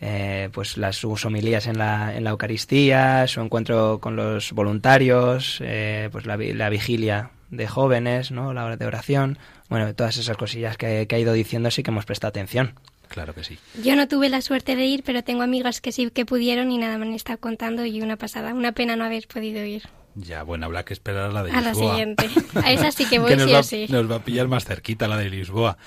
eh, 0.00 0.48
pues 0.52 0.78
las 0.78 0.96
sus 0.96 1.26
homilías 1.26 1.66
en 1.66 1.76
la, 1.76 2.16
en 2.16 2.24
la 2.24 2.30
Eucaristía, 2.30 3.26
su 3.26 3.42
encuentro 3.42 3.98
con 4.00 4.16
los 4.16 4.52
voluntarios, 4.52 5.58
eh, 5.60 6.08
pues 6.10 6.24
la, 6.24 6.38
la, 6.38 6.70
vigilia 6.70 7.30
de 7.50 7.66
jóvenes, 7.66 8.30
¿no? 8.30 8.54
La 8.54 8.64
hora 8.64 8.78
de 8.78 8.86
oración, 8.86 9.38
bueno, 9.68 9.94
todas 9.94 10.16
esas 10.16 10.38
cosillas 10.38 10.78
que, 10.78 11.06
que 11.06 11.16
ha 11.16 11.18
ido 11.18 11.34
diciendo 11.34 11.70
sí 11.70 11.82
que 11.82 11.90
hemos 11.90 12.06
prestado 12.06 12.30
atención. 12.30 12.72
Claro 13.08 13.34
que 13.34 13.44
sí. 13.44 13.58
Yo 13.82 13.96
no 13.96 14.08
tuve 14.08 14.28
la 14.28 14.40
suerte 14.40 14.76
de 14.76 14.84
ir, 14.86 15.02
pero 15.02 15.22
tengo 15.24 15.42
amigas 15.42 15.80
que 15.80 15.92
sí 15.92 16.10
que 16.10 16.24
pudieron 16.24 16.70
y 16.70 16.78
nada 16.78 16.96
me 16.98 17.06
han 17.06 17.14
estado 17.14 17.38
contando 17.38 17.84
y 17.84 18.00
una 18.00 18.16
pasada. 18.16 18.54
Una 18.54 18.72
pena 18.72 18.96
no 18.96 19.04
haber 19.04 19.26
podido 19.26 19.64
ir. 19.64 19.82
Ya, 20.20 20.42
bueno, 20.42 20.66
habrá 20.66 20.84
que 20.84 20.92
esperar 20.92 21.30
a 21.30 21.32
la 21.32 21.42
de 21.42 21.52
a 21.52 21.60
Lisboa. 21.60 21.70
A 21.70 21.74
la 21.74 21.90
siguiente. 21.90 22.30
A 22.54 22.72
esa 22.72 22.90
sí 22.90 23.06
que 23.06 23.18
voy 23.20 23.30
que 23.30 23.36
nos 23.36 23.46
sí 23.46 23.52
va, 23.52 23.60
o 23.60 23.62
sí. 23.62 23.86
Nos 23.88 24.10
va 24.10 24.16
a 24.16 24.24
pillar 24.24 24.48
más 24.48 24.64
cerquita 24.64 25.06
la 25.06 25.16
de 25.16 25.30
Lisboa. 25.30 25.78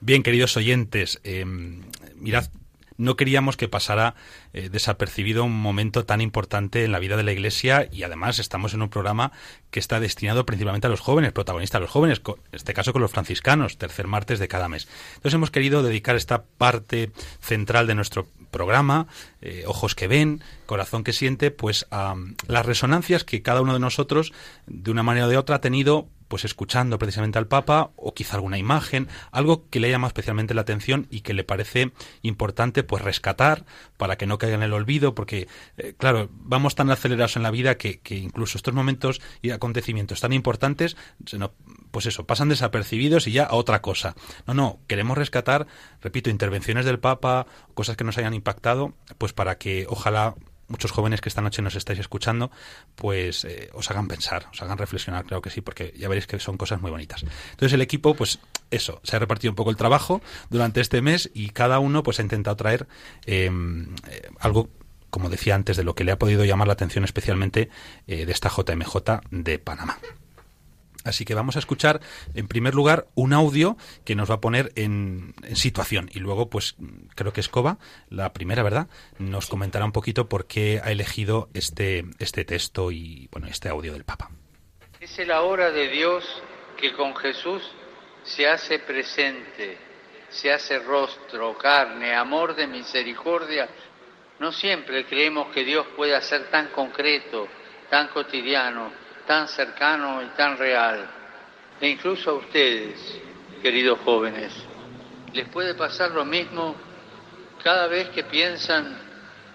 Bien, 0.00 0.22
queridos 0.22 0.56
oyentes, 0.56 1.20
eh, 1.24 1.44
mirad, 2.16 2.50
no 2.98 3.16
queríamos 3.16 3.56
que 3.56 3.68
pasara 3.68 4.14
eh, 4.52 4.68
desapercibido 4.68 5.44
un 5.44 5.58
momento 5.58 6.04
tan 6.04 6.20
importante 6.20 6.84
en 6.84 6.92
la 6.92 6.98
vida 6.98 7.16
de 7.16 7.22
la 7.22 7.32
Iglesia 7.32 7.88
y 7.90 8.02
además 8.02 8.40
estamos 8.40 8.74
en 8.74 8.82
un 8.82 8.90
programa 8.90 9.32
que 9.70 9.78
está 9.80 10.00
destinado 10.00 10.44
principalmente 10.44 10.88
a 10.88 10.90
los 10.90 11.00
jóvenes, 11.00 11.32
protagonistas 11.32 11.78
a 11.78 11.80
los 11.80 11.90
jóvenes, 11.90 12.20
en 12.26 12.34
este 12.52 12.74
caso 12.74 12.92
con 12.92 13.00
los 13.00 13.12
franciscanos, 13.12 13.78
tercer 13.78 14.08
martes 14.08 14.40
de 14.40 14.48
cada 14.48 14.68
mes. 14.68 14.88
Entonces 15.10 15.34
hemos 15.34 15.52
querido 15.52 15.82
dedicar 15.82 16.16
esta 16.16 16.42
parte 16.42 17.12
central 17.40 17.86
de 17.86 17.94
nuestro 17.94 18.26
programa, 18.50 19.06
eh, 19.40 19.64
ojos 19.66 19.94
que 19.94 20.08
ven, 20.08 20.42
corazón 20.66 21.04
que 21.04 21.12
siente, 21.12 21.50
pues 21.50 21.86
las 22.46 22.66
resonancias 22.66 23.24
que 23.24 23.42
cada 23.42 23.62
uno 23.62 23.74
de 23.74 23.80
nosotros, 23.80 24.32
de 24.66 24.90
una 24.90 25.02
manera 25.02 25.26
o 25.26 25.28
de 25.28 25.36
otra, 25.36 25.56
ha 25.56 25.60
tenido 25.60 26.08
pues 26.28 26.44
escuchando 26.44 26.98
precisamente 26.98 27.38
al 27.38 27.46
Papa 27.46 27.90
o 27.96 28.14
quizá 28.14 28.36
alguna 28.36 28.58
imagen, 28.58 29.08
algo 29.32 29.68
que 29.68 29.80
le 29.80 29.90
llama 29.90 30.06
especialmente 30.06 30.54
la 30.54 30.60
atención 30.60 31.06
y 31.10 31.20
que 31.20 31.34
le 31.34 31.44
parece 31.44 31.92
importante 32.22 32.82
pues 32.82 33.02
rescatar 33.02 33.64
para 33.96 34.16
que 34.16 34.26
no 34.26 34.38
caiga 34.38 34.56
en 34.56 34.62
el 34.62 34.72
olvido, 34.72 35.14
porque 35.14 35.48
eh, 35.76 35.94
claro, 35.96 36.28
vamos 36.32 36.74
tan 36.74 36.90
acelerados 36.90 37.36
en 37.36 37.42
la 37.42 37.50
vida 37.50 37.76
que, 37.76 38.00
que, 38.00 38.16
incluso 38.16 38.58
estos 38.58 38.74
momentos 38.74 39.20
y 39.42 39.50
acontecimientos 39.50 40.20
tan 40.20 40.32
importantes, 40.32 40.96
pues 41.90 42.06
eso, 42.06 42.26
pasan 42.26 42.48
desapercibidos 42.48 43.26
y 43.26 43.32
ya 43.32 43.44
a 43.44 43.54
otra 43.54 43.82
cosa. 43.82 44.14
No, 44.46 44.54
no, 44.54 44.80
queremos 44.86 45.16
rescatar, 45.16 45.66
repito, 46.02 46.30
intervenciones 46.30 46.84
del 46.84 46.98
Papa, 46.98 47.46
cosas 47.74 47.96
que 47.96 48.04
nos 48.04 48.18
hayan 48.18 48.34
impactado, 48.34 48.94
pues 49.18 49.32
para 49.32 49.58
que 49.58 49.86
ojalá 49.88 50.34
muchos 50.68 50.90
jóvenes 50.90 51.20
que 51.20 51.28
esta 51.28 51.42
noche 51.42 51.62
nos 51.62 51.74
estáis 51.74 51.98
escuchando, 51.98 52.50
pues 52.94 53.44
eh, 53.44 53.70
os 53.72 53.90
hagan 53.90 54.08
pensar, 54.08 54.46
os 54.52 54.62
hagan 54.62 54.78
reflexionar, 54.78 55.24
creo 55.24 55.42
que 55.42 55.50
sí, 55.50 55.60
porque 55.60 55.92
ya 55.96 56.08
veréis 56.08 56.26
que 56.26 56.38
son 56.38 56.56
cosas 56.56 56.80
muy 56.80 56.90
bonitas. 56.90 57.24
Entonces 57.50 57.72
el 57.72 57.82
equipo, 57.82 58.14
pues 58.14 58.38
eso, 58.70 59.00
se 59.02 59.16
ha 59.16 59.18
repartido 59.18 59.52
un 59.52 59.56
poco 59.56 59.70
el 59.70 59.76
trabajo 59.76 60.20
durante 60.50 60.80
este 60.80 61.02
mes 61.02 61.30
y 61.34 61.50
cada 61.50 61.78
uno 61.78 62.02
pues 62.02 62.18
ha 62.20 62.22
intentado 62.22 62.56
traer 62.56 62.86
eh, 63.26 63.50
eh, 64.08 64.30
algo 64.38 64.68
como 65.10 65.30
decía 65.30 65.54
antes, 65.54 65.76
de 65.76 65.84
lo 65.84 65.94
que 65.94 66.04
le 66.04 66.12
ha 66.12 66.18
podido 66.18 66.44
llamar 66.44 66.66
la 66.66 66.74
atención 66.74 67.04
especialmente 67.04 67.70
eh, 68.06 68.26
de 68.26 68.32
esta 68.32 68.50
JMJ 68.50 69.22
de 69.30 69.58
Panamá. 69.58 69.98
Así 71.08 71.24
que 71.24 71.34
vamos 71.34 71.56
a 71.56 71.58
escuchar, 71.58 72.00
en 72.34 72.48
primer 72.48 72.74
lugar, 72.74 73.06
un 73.14 73.32
audio 73.32 73.76
que 74.04 74.14
nos 74.14 74.30
va 74.30 74.36
a 74.36 74.40
poner 74.40 74.72
en, 74.76 75.34
situación. 75.54 76.10
Y 76.12 76.20
luego, 76.20 76.50
pues, 76.50 76.76
creo 77.14 77.32
que 77.32 77.40
Escoba, 77.40 77.78
la 78.10 78.32
primera, 78.32 78.62
¿verdad?, 78.62 78.88
nos 79.18 79.46
comentará 79.46 79.84
un 79.84 79.92
poquito 79.92 80.28
por 80.28 80.46
qué 80.46 80.80
ha 80.84 80.90
elegido 80.90 81.48
este, 81.54 82.04
este 82.18 82.44
texto 82.44 82.92
y, 82.92 83.28
bueno, 83.32 83.46
este 83.48 83.68
audio 83.68 83.92
del 83.92 84.04
Papa. 84.04 84.30
Es 85.00 85.18
la 85.26 85.42
hora 85.42 85.70
de 85.70 85.88
Dios 85.88 86.24
que 86.76 86.92
con 86.92 87.16
Jesús 87.16 87.62
se 88.24 88.46
hace 88.46 88.80
presente, 88.80 89.78
se 90.28 90.52
hace 90.52 90.78
rostro, 90.80 91.56
carne, 91.56 92.14
amor 92.14 92.54
de 92.54 92.66
misericordia. 92.66 93.68
No 94.38 94.52
siempre 94.52 95.06
creemos 95.06 95.48
que 95.52 95.64
Dios 95.64 95.86
pueda 95.96 96.20
ser 96.20 96.50
tan 96.50 96.68
concreto, 96.68 97.48
tan 97.88 98.08
cotidiano, 98.08 98.92
tan 99.28 99.46
cercano 99.46 100.22
y 100.22 100.26
tan 100.28 100.56
real. 100.56 101.06
E 101.78 101.86
incluso 101.86 102.30
a 102.30 102.32
ustedes, 102.32 103.20
queridos 103.60 103.98
jóvenes, 104.02 104.54
les 105.34 105.46
puede 105.50 105.74
pasar 105.74 106.12
lo 106.12 106.24
mismo 106.24 106.74
cada 107.62 107.86
vez 107.88 108.08
que 108.08 108.24
piensan 108.24 108.98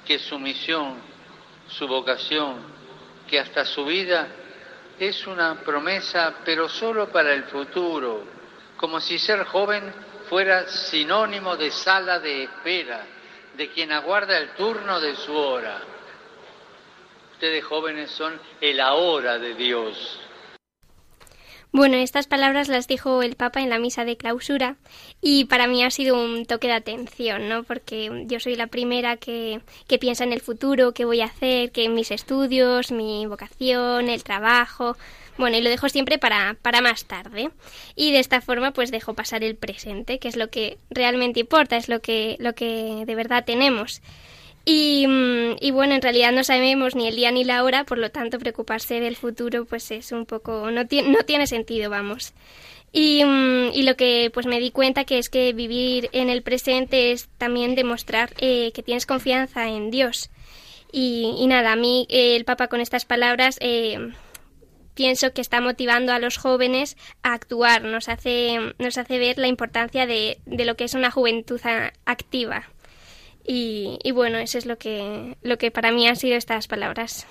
que 0.06 0.20
su 0.20 0.38
misión, 0.38 0.98
su 1.68 1.88
vocación, 1.88 2.58
que 3.28 3.40
hasta 3.40 3.66
su 3.66 3.84
vida 3.84 4.28
es 5.00 5.26
una 5.26 5.56
promesa, 5.62 6.36
pero 6.46 6.70
solo 6.70 7.10
para 7.10 7.34
el 7.34 7.46
futuro, 7.46 8.26
como 8.78 9.00
si 9.00 9.18
ser 9.18 9.44
joven 9.46 9.92
fuera 10.30 10.68
sinónimo 10.68 11.58
de 11.58 11.72
sala 11.72 12.20
de 12.20 12.44
espera, 12.44 13.02
de 13.58 13.70
quien 13.70 13.92
aguarda 13.92 14.38
el 14.38 14.50
turno 14.52 15.00
de 15.00 15.16
su 15.16 15.34
hora 15.34 15.82
ustedes 17.44 17.66
jóvenes 17.66 18.10
son 18.10 18.40
el 18.62 18.80
ahora 18.80 19.38
de 19.38 19.54
Dios. 19.54 20.18
Bueno, 21.74 21.98
estas 21.98 22.26
palabras 22.26 22.70
las 22.70 22.88
dijo 22.88 23.22
el 23.22 23.36
Papa 23.36 23.60
en 23.60 23.70
la 23.70 23.80
misa 23.80 24.06
de 24.06 24.16
clausura 24.16 24.78
y 25.20 25.44
para 25.44 25.68
mí 25.68 25.84
ha 25.84 25.92
sido 25.92 26.16
un 26.16 26.46
toque 26.46 26.68
de 26.68 26.76
atención, 26.76 27.50
¿no? 27.50 27.64
Porque 27.64 28.24
yo 28.28 28.40
soy 28.40 28.56
la 28.56 28.68
primera 28.68 29.18
que, 29.18 29.60
que 29.90 30.00
piensa 30.00 30.24
en 30.24 30.32
el 30.32 30.40
futuro, 30.40 30.94
qué 30.94 31.04
voy 31.04 31.20
a 31.20 31.26
hacer, 31.26 31.74
que 31.74 31.90
mis 31.90 32.12
estudios, 32.12 32.94
mi 32.94 33.26
vocación, 33.26 34.08
el 34.08 34.24
trabajo, 34.24 34.96
bueno, 35.38 35.58
y 35.58 35.62
lo 35.62 35.70
dejo 35.70 35.90
siempre 35.90 36.18
para, 36.18 36.56
para 36.62 36.80
más 36.80 37.04
tarde. 37.04 37.50
Y 37.98 38.14
de 38.14 38.20
esta 38.20 38.40
forma 38.40 38.72
pues 38.72 38.90
dejo 38.90 39.16
pasar 39.16 39.44
el 39.44 39.58
presente, 39.58 40.18
que 40.18 40.30
es 40.30 40.38
lo 40.38 40.50
que 40.50 40.78
realmente 40.90 41.42
importa, 41.42 41.76
es 41.76 41.90
lo 41.90 42.00
que, 42.00 42.38
lo 42.40 42.56
que 42.56 43.04
de 43.06 43.16
verdad 43.16 43.44
tenemos. 43.44 44.02
Y, 44.66 45.06
mm, 45.08 45.58
y, 45.60 45.72
bueno, 45.72 45.96
en 45.96 46.02
realidad 46.02 46.32
no 46.32 46.44
sabemos 46.44 46.96
ni 46.96 47.08
el 47.08 47.16
día 47.16 47.32
ni 47.32 47.44
la 47.44 47.64
hora, 47.64 47.84
por 47.84 47.98
lo 47.98 48.12
tanto 48.12 48.40
preocuparse 48.40 49.00
del 49.00 49.16
futuro 49.18 49.66
pues 49.66 49.92
es 49.92 50.12
un 50.12 50.26
poco, 50.26 50.72
no, 50.72 50.84
no 50.84 51.24
tiene 51.26 51.48
sentido, 51.48 51.90
vamos. 51.90 52.34
Y, 52.94 53.24
mm, 53.26 53.72
y, 53.74 53.84
lo 53.84 53.96
que 53.98 54.30
pues 54.34 54.46
me 54.46 54.60
di 54.60 54.72
cuenta 54.72 55.04
que 55.04 55.18
es 55.18 55.30
que 55.30 55.52
vivir 55.54 56.10
en 56.14 56.30
el 56.30 56.44
presente 56.44 57.12
es 57.12 57.28
también 57.38 57.76
demostrar 57.76 58.34
eh, 58.38 58.72
que 58.74 58.84
tienes 58.84 59.06
confianza 59.06 59.68
en 59.68 59.92
Dios. 59.92 60.30
Y, 60.92 61.36
y 61.40 61.48
nada, 61.48 61.74
a 61.74 61.76
mí 61.76 62.06
eh, 62.10 62.36
el 62.36 62.46
Papa 62.46 62.68
con 62.68 62.80
estas 62.82 63.04
palabras 63.06 63.58
eh, 63.62 63.98
pienso 64.94 65.34
que 65.34 65.42
está 65.42 65.60
motivando 65.60 66.14
a 66.14 66.20
los 66.20 66.38
jóvenes 66.38 66.98
a 67.24 67.34
actuar, 67.34 67.84
nos 67.84 68.10
hace, 68.10 68.60
nos 68.78 68.98
hace 68.98 69.18
ver 69.18 69.40
la 69.40 69.48
importancia 69.48 70.06
de, 70.06 70.38
de 70.46 70.66
lo 70.66 70.76
que 70.76 70.84
es 70.86 70.94
una 70.94 71.12
juventud 71.12 71.60
activa. 72.06 72.70
Y, 73.46 74.00
y, 74.04 74.12
bueno, 74.12 74.38
eso 74.38 74.58
es 74.58 74.66
lo 74.66 74.78
que, 74.78 75.38
lo 75.42 75.58
que 75.58 75.72
para 75.72 75.92
mí 75.92 76.08
han 76.08 76.16
sido 76.16 76.38
estas 76.38 76.68
palabras. 76.68 77.28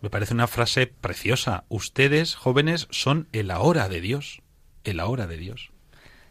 Me 0.00 0.10
parece 0.10 0.34
una 0.34 0.46
frase 0.46 0.86
preciosa. 0.86 1.64
Ustedes, 1.68 2.34
jóvenes, 2.34 2.88
son 2.90 3.28
el 3.32 3.50
ahora 3.50 3.88
de 3.88 4.00
Dios. 4.00 4.42
El 4.84 4.98
ahora 4.98 5.26
de 5.26 5.36
Dios. 5.36 5.70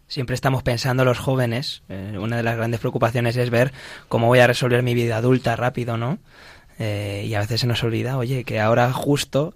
Siempre 0.08 0.34
estamos 0.34 0.62
pensando 0.62 1.06
los 1.06 1.20
jóvenes, 1.20 1.84
eh, 1.88 2.18
una 2.20 2.36
de 2.36 2.44
las 2.44 2.58
grandes 2.58 2.82
preocupaciones 2.82 3.38
es 3.38 3.50
ver 3.50 3.72
cómo 4.10 4.28
voy 4.28 4.40
a 4.40 4.48
resolver 4.48 4.84
mi 4.84 4.94
vida 4.94 5.16
adulta 5.16 5.56
rápido, 5.56 5.96
¿no? 5.96 6.20
Eh, 6.80 7.24
y 7.28 7.34
a 7.34 7.40
veces 7.40 7.62
se 7.62 7.68
nos 7.68 7.82
olvida, 7.82 8.18
oye, 8.18 8.44
que 8.44 8.60
ahora 8.60 8.92
justo, 8.92 9.54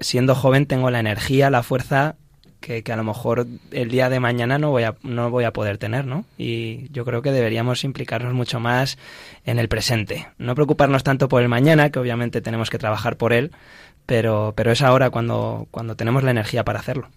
siendo 0.00 0.34
joven, 0.34 0.64
tengo 0.64 0.90
la 0.90 1.00
energía, 1.00 1.50
la 1.50 1.62
fuerza 1.62 2.16
que, 2.60 2.82
a 2.92 2.96
lo 2.96 3.04
mejor 3.04 3.46
el 3.70 3.88
día 3.90 4.08
de 4.08 4.20
mañana 4.20 4.58
no 4.58 4.70
voy 4.70 4.82
a, 4.82 4.96
no 5.02 5.30
voy 5.30 5.44
a 5.44 5.52
poder 5.52 5.78
tener, 5.78 6.06
¿no? 6.06 6.24
Y 6.36 6.90
yo 6.92 7.04
creo 7.04 7.22
que 7.22 7.32
deberíamos 7.32 7.84
implicarnos 7.84 8.34
mucho 8.34 8.60
más 8.60 8.98
en 9.44 9.58
el 9.58 9.68
presente. 9.68 10.28
No 10.38 10.54
preocuparnos 10.54 11.04
tanto 11.04 11.28
por 11.28 11.42
el 11.42 11.48
mañana, 11.48 11.90
que 11.90 11.98
obviamente 11.98 12.40
tenemos 12.40 12.70
que 12.70 12.78
trabajar 12.78 13.16
por 13.16 13.32
él, 13.32 13.52
pero, 14.06 14.52
pero 14.56 14.72
es 14.72 14.82
ahora 14.82 15.10
cuando, 15.10 15.66
cuando 15.70 15.96
tenemos 15.96 16.22
la 16.22 16.30
energía 16.30 16.64
para 16.64 16.80
hacerlo. 16.80 17.08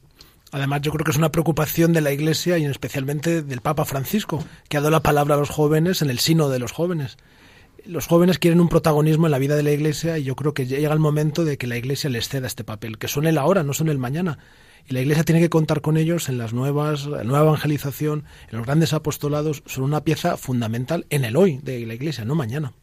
Además, 0.51 0.81
yo 0.81 0.91
creo 0.91 1.05
que 1.05 1.11
es 1.11 1.17
una 1.17 1.31
preocupación 1.31 1.93
de 1.93 2.01
la 2.01 2.11
Iglesia 2.11 2.57
y 2.57 2.65
especialmente 2.65 3.41
del 3.41 3.61
Papa 3.61 3.85
Francisco, 3.85 4.43
que 4.67 4.77
ha 4.77 4.81
dado 4.81 4.91
la 4.91 4.99
palabra 4.99 5.35
a 5.35 5.37
los 5.37 5.49
jóvenes 5.49 6.01
en 6.01 6.09
el 6.09 6.19
sino 6.19 6.49
de 6.49 6.59
los 6.59 6.73
jóvenes. 6.73 7.17
Los 7.85 8.07
jóvenes 8.07 8.37
quieren 8.37 8.59
un 8.59 8.67
protagonismo 8.67 9.27
en 9.27 9.31
la 9.31 9.39
vida 9.39 9.55
de 9.55 9.63
la 9.63 9.71
Iglesia 9.71 10.17
y 10.17 10.23
yo 10.23 10.35
creo 10.35 10.53
que 10.53 10.67
llega 10.67 10.93
el 10.93 10.99
momento 10.99 11.45
de 11.45 11.57
que 11.57 11.67
la 11.67 11.77
Iglesia 11.77 12.09
les 12.09 12.27
ceda 12.27 12.47
este 12.47 12.65
papel, 12.65 12.97
que 12.97 13.07
son 13.07 13.25
el 13.27 13.37
ahora, 13.37 13.63
no 13.63 13.73
son 13.73 13.87
el 13.87 13.97
mañana. 13.97 14.37
Y 14.87 14.93
la 14.93 15.01
Iglesia 15.01 15.23
tiene 15.23 15.41
que 15.41 15.49
contar 15.49 15.81
con 15.81 15.97
ellos 15.97 16.29
en 16.29 16.37
las 16.37 16.53
nuevas, 16.53 17.05
la 17.05 17.23
nueva 17.23 17.45
evangelización, 17.45 18.25
en 18.49 18.57
los 18.57 18.65
grandes 18.65 18.93
apostolados, 18.93 19.63
son 19.65 19.83
una 19.83 20.03
pieza 20.03 20.37
fundamental 20.37 21.05
en 21.09 21.25
el 21.25 21.35
hoy 21.35 21.59
de 21.63 21.85
la 21.85 21.93
Iglesia, 21.93 22.25
no 22.25 22.35
mañana. 22.35 22.73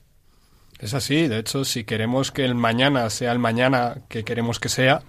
Es 0.79 0.95
así, 0.95 1.27
de 1.27 1.39
hecho, 1.39 1.65
si 1.65 1.83
queremos 1.85 2.31
que 2.31 2.45
el 2.45 2.55
mañana 2.55 3.11
sea 3.11 3.33
el 3.33 3.41
mañana 3.41 4.03
que 4.09 4.23
queremos 4.23 4.61
que 4.61 4.69
sea, 4.69 5.03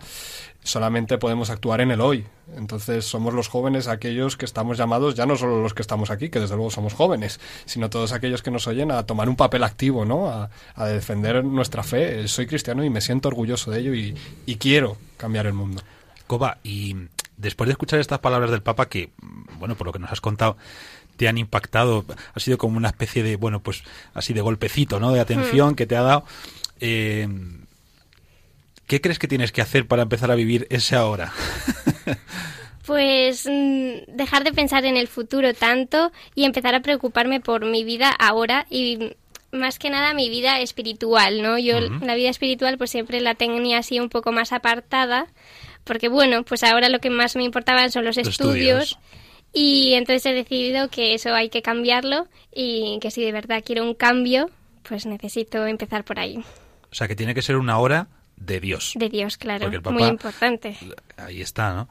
solamente 0.64 1.20
podemos 1.20 1.52
actuar 1.52 1.82
en 1.82 1.92
el 1.92 2.02
hoy. 2.02 2.26
Entonces 2.58 3.06
somos 3.06 3.36
los 3.36 3.48
jóvenes 3.48 3.88
aquellos 3.88 4.36
que 4.36 4.46
estamos 4.46 4.80
llamados, 4.80 5.14
ya 5.14 5.28
no 5.28 5.36
solo 5.36 5.62
los 5.62 5.76
que 5.76 5.84
estamos 5.84 6.10
aquí, 6.10 6.30
que 6.30 6.40
desde 6.40 6.56
luego 6.56 6.72
somos 6.72 6.96
jóvenes, 6.96 7.40
sino 7.66 7.92
todos 7.92 8.14
aquellos 8.14 8.42
que 8.42 8.50
nos 8.50 8.66
oyen 8.66 8.90
a 8.92 9.06
tomar 9.06 9.30
un 9.30 9.36
papel 9.36 9.64
activo, 9.64 10.06
¿no? 10.06 10.28
A, 10.28 10.50
a 10.74 10.86
defender 10.88 11.44
nuestra 11.46 11.84
fe. 11.84 12.28
Soy 12.28 12.48
cristiano 12.48 12.84
y 12.84 12.90
me 12.90 13.02
siento 13.02 13.28
orgulloso 13.28 13.70
de 13.70 13.80
ello 13.80 13.94
y, 13.94 14.16
y 14.48 14.56
quiero 14.56 14.98
cambiar 15.18 15.46
el 15.46 15.54
mundo. 15.54 15.84
Coba, 16.30 16.60
y 16.64 16.96
después 17.38 17.68
de 17.68 17.72
escuchar 17.72 18.00
estas 18.00 18.20
palabras 18.20 18.52
del 18.52 18.62
Papa, 18.62 18.88
que, 18.88 19.10
bueno, 19.58 19.74
por 19.74 19.88
lo 19.88 19.94
que 19.94 19.98
nos 19.98 20.12
has 20.12 20.22
contado, 20.22 20.58
te 21.18 21.28
han 21.28 21.40
impactado, 21.40 22.06
ha 22.36 22.40
sido 22.40 22.60
como 22.60 22.78
una 22.78 22.90
especie 22.90 23.24
de, 23.24 23.36
bueno, 23.36 23.62
pues 23.62 23.82
así 24.14 24.32
de 24.34 24.42
golpecito, 24.42 25.00
¿no? 25.00 25.12
De 25.12 25.22
atención 25.22 25.74
que 25.74 25.88
te 25.88 25.96
ha 25.96 26.04
dado. 26.04 26.26
Eh, 26.80 27.28
¿Qué 28.86 29.02
crees 29.02 29.18
que 29.18 29.28
tienes 29.28 29.52
que 29.52 29.64
hacer 29.64 29.88
para 29.88 30.04
empezar 30.04 30.30
a 30.30 30.36
vivir 30.36 30.68
ese 30.70 30.96
ahora? 30.96 31.34
Pues 32.86 33.46
mm, 33.46 34.16
dejar 34.18 34.44
de 34.44 34.52
pensar 34.52 34.84
en 34.84 34.98
el 34.98 35.08
futuro 35.08 35.54
tanto 35.54 36.12
y 36.34 36.46
empezar 36.46 36.74
a 36.74 36.80
preocuparme 36.80 37.40
por 37.40 37.64
mi 37.64 37.84
vida 37.84 38.10
ahora 38.10 38.66
y 38.68 39.14
más 39.52 39.78
que 39.78 39.92
nada 39.92 40.16
mi 40.16 40.28
vida 40.32 40.60
espiritual, 40.60 41.44
¿no? 41.44 41.60
Yo 41.60 41.78
uh 41.78 41.82
-huh. 41.82 42.04
la 42.04 42.16
vida 42.16 42.30
espiritual 42.32 42.80
pues 42.80 42.90
siempre 42.90 43.22
la 43.22 43.36
tenía 43.36 43.78
así 43.78 44.00
un 44.00 44.10
poco 44.10 44.32
más 44.32 44.54
apartada 44.54 45.28
porque 45.84 46.10
bueno, 46.10 46.44
pues 46.44 46.64
ahora 46.64 46.90
lo 46.90 47.00
que 47.00 47.10
más 47.10 47.36
me 47.36 47.44
importaban 47.44 47.92
son 47.92 48.06
los, 48.06 48.18
los 48.18 48.28
estudios. 48.28 48.84
estudios. 48.84 49.00
Y 49.52 49.94
entonces 49.94 50.26
he 50.28 50.34
decidido 50.34 50.90
que 50.90 51.16
eso 51.16 51.34
hay 51.34 51.50
que 51.50 51.62
cambiarlo 51.62 52.28
y 52.54 53.00
que 53.02 53.10
si 53.10 53.24
de 53.24 53.32
verdad 53.32 53.64
quiero 53.66 53.84
un 53.84 53.96
cambio, 53.96 54.50
pues 54.84 55.06
necesito 55.06 55.66
empezar 55.66 56.04
por 56.04 56.20
ahí. 56.20 56.44
O 56.92 56.96
sea, 56.96 57.08
que 57.08 57.16
tiene 57.16 57.34
que 57.34 57.42
ser 57.42 57.56
una 57.56 57.80
hora 57.80 58.08
de 58.40 58.60
Dios. 58.60 58.94
De 58.96 59.10
Dios, 59.10 59.38
claro. 59.38 59.70
Papá, 59.72 59.92
muy 59.92 60.04
importante. 60.04 60.78
Ahí 61.18 61.42
está, 61.42 61.74
¿no? 61.74 61.90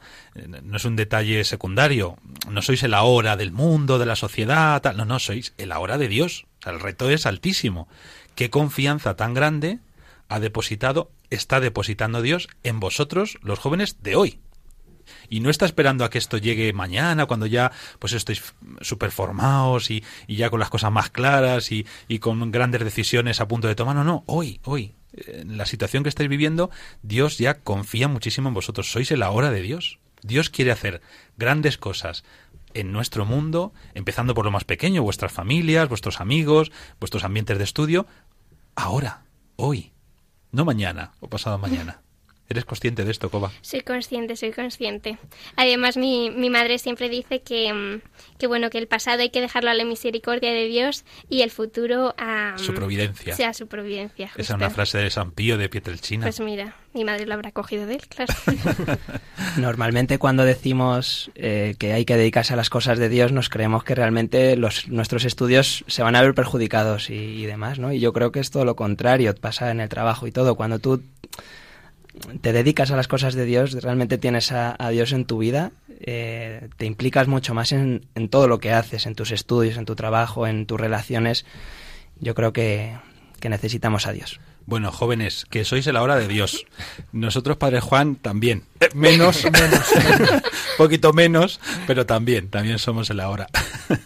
No 0.63 0.77
es 0.77 0.85
un 0.85 0.95
detalle 0.95 1.43
secundario. 1.43 2.17
No 2.49 2.61
sois 2.61 2.81
el 2.83 2.93
ahora 2.93 3.37
del 3.37 3.51
mundo, 3.51 3.99
de 3.99 4.05
la 4.05 4.15
sociedad, 4.15 4.81
tal. 4.81 4.97
No, 4.97 5.05
no, 5.05 5.19
sois 5.19 5.53
el 5.57 5.71
ahora 5.71 5.97
de 5.97 6.07
Dios. 6.07 6.45
O 6.59 6.63
sea, 6.63 6.73
el 6.73 6.79
reto 6.79 7.09
es 7.09 7.25
altísimo. 7.25 7.87
¿Qué 8.35 8.49
confianza 8.49 9.15
tan 9.15 9.33
grande 9.33 9.79
ha 10.27 10.39
depositado, 10.39 11.11
está 11.29 11.59
depositando 11.59 12.21
Dios 12.21 12.47
en 12.63 12.79
vosotros, 12.79 13.37
los 13.41 13.59
jóvenes 13.59 14.01
de 14.01 14.15
hoy? 14.15 14.39
y 15.29 15.39
no 15.39 15.49
está 15.49 15.65
esperando 15.65 16.03
a 16.03 16.09
que 16.09 16.17
esto 16.17 16.37
llegue 16.37 16.71
mañana, 16.73 17.25
cuando 17.25 17.45
ya 17.45 17.71
pues 17.99 18.13
estéis 18.13 18.53
súper 18.81 19.11
formados 19.11 19.91
y, 19.91 20.03
ya 20.27 20.49
con 20.49 20.59
las 20.59 20.69
cosas 20.69 20.91
más 20.91 21.09
claras 21.09 21.71
y, 21.71 21.85
y, 22.07 22.19
con 22.19 22.51
grandes 22.51 22.83
decisiones 22.83 23.41
a 23.41 23.47
punto 23.47 23.67
de 23.67 23.75
tomar. 23.75 23.95
No, 23.95 24.03
no, 24.03 24.23
hoy, 24.27 24.59
hoy. 24.63 24.95
En 25.13 25.57
la 25.57 25.65
situación 25.65 26.03
que 26.03 26.09
estáis 26.09 26.29
viviendo, 26.29 26.69
Dios 27.01 27.37
ya 27.39 27.55
confía 27.55 28.07
muchísimo 28.07 28.49
en 28.49 28.53
vosotros. 28.53 28.91
Sois 28.91 29.09
el 29.11 29.23
ahora 29.23 29.49
de 29.49 29.61
Dios. 29.61 29.99
Dios 30.21 30.49
quiere 30.49 30.71
hacer 30.71 31.01
grandes 31.37 31.77
cosas 31.77 32.23
en 32.73 32.91
nuestro 32.91 33.25
mundo, 33.25 33.73
empezando 33.95 34.35
por 34.35 34.45
lo 34.45 34.51
más 34.51 34.63
pequeño, 34.63 35.01
vuestras 35.01 35.31
familias, 35.31 35.89
vuestros 35.89 36.21
amigos, 36.21 36.71
vuestros 36.99 37.23
ambientes 37.23 37.57
de 37.57 37.63
estudio, 37.63 38.05
ahora, 38.75 39.23
hoy, 39.55 39.91
no 40.51 40.65
mañana 40.65 41.11
o 41.19 41.27
pasado 41.27 41.57
mañana. 41.57 42.01
¿Eres 42.49 42.65
consciente 42.65 43.05
de 43.05 43.11
esto, 43.11 43.29
Coba? 43.29 43.51
Soy 43.61 43.81
consciente, 43.81 44.35
soy 44.35 44.51
consciente. 44.51 45.19
Además, 45.55 45.97
mi, 45.97 46.31
mi 46.31 46.49
madre 46.49 46.79
siempre 46.79 47.07
dice 47.07 47.41
que, 47.41 48.01
que, 48.39 48.47
bueno, 48.47 48.71
que 48.71 48.79
el 48.79 48.87
pasado 48.87 49.21
hay 49.21 49.29
que 49.29 49.39
dejarlo 49.39 49.69
a 49.69 49.75
la 49.75 49.85
misericordia 49.85 50.51
de 50.51 50.65
Dios 50.65 51.05
y 51.29 51.43
el 51.43 51.51
futuro 51.51 52.15
a... 52.17 52.55
Su 52.57 52.73
providencia. 52.73 53.35
Sea 53.35 53.53
su 53.53 53.67
providencia. 53.67 54.29
Justo. 54.29 54.41
Esa 54.41 54.53
es 54.53 54.57
una 54.57 54.71
frase 54.71 54.97
de 54.97 55.11
San 55.11 55.29
Pío 55.29 55.59
de 55.59 55.69
Pietrelcina. 55.69 56.25
Pues 56.25 56.39
mira, 56.39 56.75
mi 56.95 57.05
madre 57.05 57.27
lo 57.27 57.35
habrá 57.35 57.51
cogido 57.51 57.85
de 57.85 57.95
él, 57.97 58.07
claro. 58.07 58.33
Normalmente 59.57 60.17
cuando 60.17 60.43
decimos 60.43 61.29
eh, 61.35 61.75
que 61.77 61.93
hay 61.93 62.03
que 62.03 62.17
dedicarse 62.17 62.53
a 62.53 62.57
las 62.57 62.71
cosas 62.71 62.97
de 62.97 63.09
Dios, 63.09 63.31
nos 63.31 63.49
creemos 63.49 63.83
que 63.83 63.93
realmente 63.93 64.55
los, 64.55 64.87
nuestros 64.87 65.23
estudios 65.23 65.85
se 65.85 66.01
van 66.01 66.15
a 66.15 66.23
ver 66.23 66.33
perjudicados 66.33 67.11
y, 67.11 67.13
y 67.13 67.45
demás, 67.45 67.77
¿no? 67.77 67.93
Y 67.93 67.99
yo 67.99 68.11
creo 68.11 68.31
que 68.31 68.39
es 68.39 68.49
todo 68.49 68.65
lo 68.65 68.75
contrario, 68.75 69.35
pasa 69.35 69.69
en 69.69 69.81
el 69.81 69.89
trabajo 69.89 70.25
y 70.25 70.31
todo. 70.31 70.55
Cuando 70.55 70.79
tú 70.79 71.03
te 72.41 72.53
dedicas 72.53 72.91
a 72.91 72.95
las 72.95 73.07
cosas 73.07 73.33
de 73.33 73.45
Dios, 73.45 73.71
realmente 73.83 74.17
tienes 74.17 74.51
a, 74.51 74.75
a 74.77 74.89
Dios 74.89 75.11
en 75.11 75.25
tu 75.25 75.37
vida, 75.37 75.71
eh, 76.01 76.69
te 76.77 76.85
implicas 76.85 77.27
mucho 77.27 77.53
más 77.53 77.71
en, 77.71 78.05
en, 78.15 78.29
todo 78.29 78.47
lo 78.47 78.59
que 78.59 78.71
haces, 78.71 79.05
en 79.05 79.15
tus 79.15 79.31
estudios, 79.31 79.77
en 79.77 79.85
tu 79.85 79.95
trabajo, 79.95 80.47
en 80.47 80.65
tus 80.65 80.79
relaciones. 80.79 81.45
Yo 82.19 82.35
creo 82.35 82.53
que, 82.53 82.97
que 83.39 83.49
necesitamos 83.49 84.07
a 84.07 84.13
Dios. 84.13 84.39
Bueno, 84.65 84.91
jóvenes, 84.91 85.45
que 85.49 85.65
sois 85.65 85.87
el 85.87 85.95
hora 85.97 86.15
de 86.15 86.27
Dios. 86.27 86.65
Nosotros, 87.11 87.57
Padre 87.57 87.79
Juan, 87.79 88.15
también. 88.15 88.65
Eh, 88.79 88.89
menos, 88.93 89.43
menos, 89.51 89.93
poquito 90.77 91.11
menos, 91.11 91.59
pero 91.87 92.05
también, 92.05 92.49
también 92.49 92.77
somos 92.77 93.09
el 93.09 93.19
hora 93.19 93.47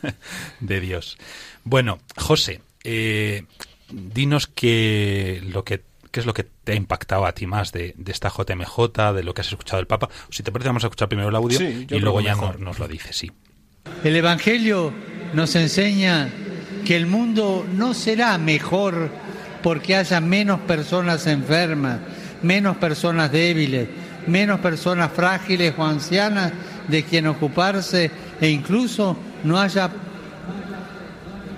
de 0.62 0.80
Dios. 0.80 1.18
Bueno, 1.66 2.00
José, 2.16 2.62
eh, 2.84 3.44
dinos 3.92 4.48
que 4.48 5.42
lo 5.46 5.64
que 5.66 5.82
qué 6.14 6.20
es 6.20 6.28
lo 6.28 6.34
que 6.36 6.44
te 6.44 6.74
ha 6.74 6.76
impactado 6.76 7.26
a 7.26 7.32
ti 7.32 7.48
más 7.48 7.72
de, 7.72 7.96
de, 7.98 8.12
esta 8.12 8.30
JMJ, 8.30 9.14
de 9.16 9.24
lo 9.24 9.34
que 9.34 9.42
has 9.42 9.48
escuchado 9.48 9.78
del 9.78 9.88
Papa. 9.88 10.10
Si 10.30 10.44
te 10.44 10.52
parece, 10.52 10.70
vamos 10.70 10.84
a 10.84 10.88
escuchar 10.88 11.10
primero 11.10 11.30
el 11.30 11.36
audio 11.36 11.58
sí, 11.58 11.88
y 11.90 12.00
luego 12.00 12.22
ya 12.22 12.36
nos, 12.36 12.60
nos 12.60 12.78
lo 12.78 12.88
dices, 12.88 13.18
sí. 13.18 13.32
El 14.04 14.16
Evangelio 14.16 14.94
nos 15.34 15.56
enseña 15.56 16.30
que 16.86 16.96
el 16.96 17.08
mundo 17.08 17.66
no 17.74 17.96
será 17.96 18.38
mejor 18.38 19.10
porque 19.64 19.96
haya 19.96 20.22
menos 20.22 20.60
personas 20.62 21.26
enfermas, 21.26 22.00
menos 22.44 22.78
personas 22.78 23.32
débiles, 23.32 23.90
menos 24.28 24.60
personas 24.60 25.12
frágiles 25.12 25.74
o 25.76 25.84
ancianas 25.84 26.54
de 26.90 27.04
quien 27.06 27.26
ocuparse 27.26 28.12
e 28.40 28.50
incluso 28.50 29.18
no 29.44 29.60
haya 29.60 29.90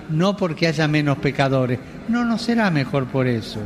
no 0.08 0.34
porque 0.34 0.66
haya 0.66 0.88
menos 0.88 1.18
pecadores, 1.18 1.78
no, 2.08 2.24
no 2.24 2.38
será 2.38 2.70
mejor 2.70 3.04
por 3.06 3.26
eso. 3.26 3.60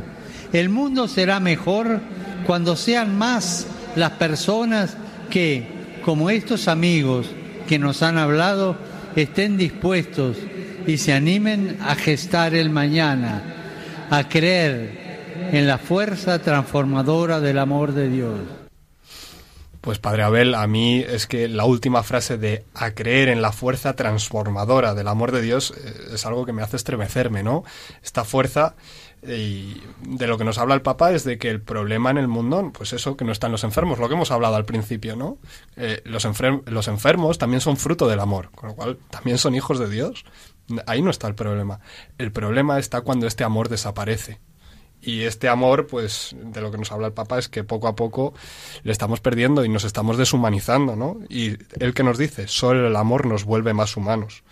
El 0.53 0.69
mundo 0.69 1.07
será 1.07 1.39
mejor 1.39 2.01
cuando 2.45 2.75
sean 2.75 3.17
más 3.17 3.67
las 3.95 4.11
personas 4.11 4.97
que, 5.29 5.99
como 6.03 6.29
estos 6.29 6.67
amigos 6.67 7.27
que 7.67 7.79
nos 7.79 8.03
han 8.03 8.17
hablado, 8.17 8.75
estén 9.15 9.57
dispuestos 9.57 10.37
y 10.87 10.97
se 10.97 11.13
animen 11.13 11.77
a 11.81 11.95
gestar 11.95 12.55
el 12.55 12.69
mañana. 12.69 13.57
a 14.09 14.27
creer 14.27 15.47
en 15.53 15.67
la 15.67 15.77
fuerza 15.77 16.39
transformadora 16.39 17.39
del 17.39 17.59
amor 17.59 17.93
de 17.93 18.09
Dios. 18.09 18.39
Pues 19.79 19.99
Padre 19.99 20.23
Abel, 20.23 20.53
a 20.53 20.67
mí 20.67 20.99
es 20.99 21.27
que 21.27 21.47
la 21.47 21.65
última 21.65 22.03
frase 22.03 22.37
de 22.37 22.65
a 22.75 22.91
creer 22.91 23.29
en 23.29 23.41
la 23.41 23.51
fuerza 23.51 23.95
transformadora 23.95 24.93
del 24.93 25.07
amor 25.07 25.31
de 25.31 25.41
Dios 25.41 25.73
eh, 25.75 26.13
es 26.13 26.25
algo 26.25 26.45
que 26.45 26.53
me 26.53 26.61
hace 26.61 26.75
estremecerme, 26.75 27.41
¿no? 27.41 27.63
Esta 28.03 28.23
fuerza 28.23 28.75
y 29.23 29.81
de 30.01 30.27
lo 30.27 30.37
que 30.37 30.43
nos 30.43 30.57
habla 30.57 30.73
el 30.73 30.81
Papa 30.81 31.11
es 31.11 31.23
de 31.23 31.37
que 31.37 31.49
el 31.49 31.61
problema 31.61 32.09
en 32.09 32.17
el 32.17 32.27
mundo, 32.27 32.71
pues 32.73 32.93
eso, 32.93 33.15
que 33.15 33.25
no 33.25 33.31
están 33.31 33.51
los 33.51 33.63
enfermos, 33.63 33.99
lo 33.99 34.07
que 34.07 34.15
hemos 34.15 34.31
hablado 34.31 34.55
al 34.55 34.65
principio, 34.65 35.15
¿no? 35.15 35.37
Eh, 35.75 36.01
los, 36.05 36.27
los 36.65 36.87
enfermos 36.87 37.37
también 37.37 37.61
son 37.61 37.77
fruto 37.77 38.07
del 38.07 38.19
amor, 38.19 38.49
con 38.51 38.69
lo 38.69 38.75
cual 38.75 38.97
también 39.09 39.37
son 39.37 39.53
hijos 39.53 39.77
de 39.79 39.89
Dios. 39.89 40.25
Ahí 40.87 41.01
no 41.01 41.11
está 41.11 41.27
el 41.27 41.35
problema. 41.35 41.79
El 42.17 42.31
problema 42.31 42.79
está 42.79 43.01
cuando 43.01 43.27
este 43.27 43.43
amor 43.43 43.69
desaparece. 43.69 44.39
Y 45.03 45.23
este 45.23 45.49
amor, 45.49 45.87
pues, 45.87 46.35
de 46.39 46.61
lo 46.61 46.71
que 46.71 46.77
nos 46.77 46.91
habla 46.91 47.07
el 47.07 47.13
Papa 47.13 47.39
es 47.39 47.49
que 47.49 47.63
poco 47.63 47.87
a 47.87 47.95
poco 47.95 48.33
le 48.83 48.91
estamos 48.91 49.19
perdiendo 49.19 49.65
y 49.65 49.69
nos 49.69 49.83
estamos 49.83 50.17
deshumanizando, 50.17 50.95
¿no? 50.95 51.17
Y 51.27 51.57
él 51.79 51.93
que 51.95 52.03
nos 52.03 52.19
dice, 52.19 52.47
solo 52.47 52.87
el 52.87 52.95
amor 52.95 53.25
nos 53.25 53.43
vuelve 53.43 53.73
más 53.73 53.97
humanos. 53.97 54.43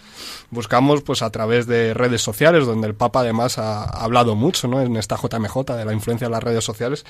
Buscamos, 0.49 1.03
pues, 1.03 1.21
a 1.21 1.29
través 1.29 1.67
de 1.67 1.93
redes 1.93 2.21
sociales, 2.21 2.65
donde 2.65 2.88
el 2.88 2.95
Papa 2.95 3.19
además 3.19 3.59
ha 3.59 3.83
hablado 3.83 4.35
mucho, 4.35 4.67
¿no? 4.67 4.81
En 4.81 4.95
esta 4.95 5.17
JMJ, 5.17 5.75
de 5.75 5.85
la 5.85 5.93
influencia 5.93 6.27
de 6.27 6.31
las 6.31 6.43
redes 6.43 6.63
sociales, 6.63 7.05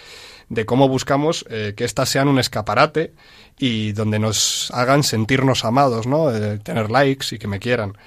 de 0.50 0.66
cómo 0.66 0.90
buscamos 0.90 1.46
eh, 1.50 1.74
que 1.78 1.86
éstas 1.86 2.10
sean 2.10 2.28
un 2.28 2.40
escaparate 2.40 3.14
y 3.58 3.94
donde 3.94 4.20
nos 4.20 4.70
hagan 4.72 5.04
sentirnos 5.04 5.64
amados, 5.64 6.08
¿no? 6.08 6.30
Tener 6.60 6.92
likes 6.92 7.36
y 7.36 7.40
que 7.40 7.48
me 7.48 7.60
quieran 7.60 7.98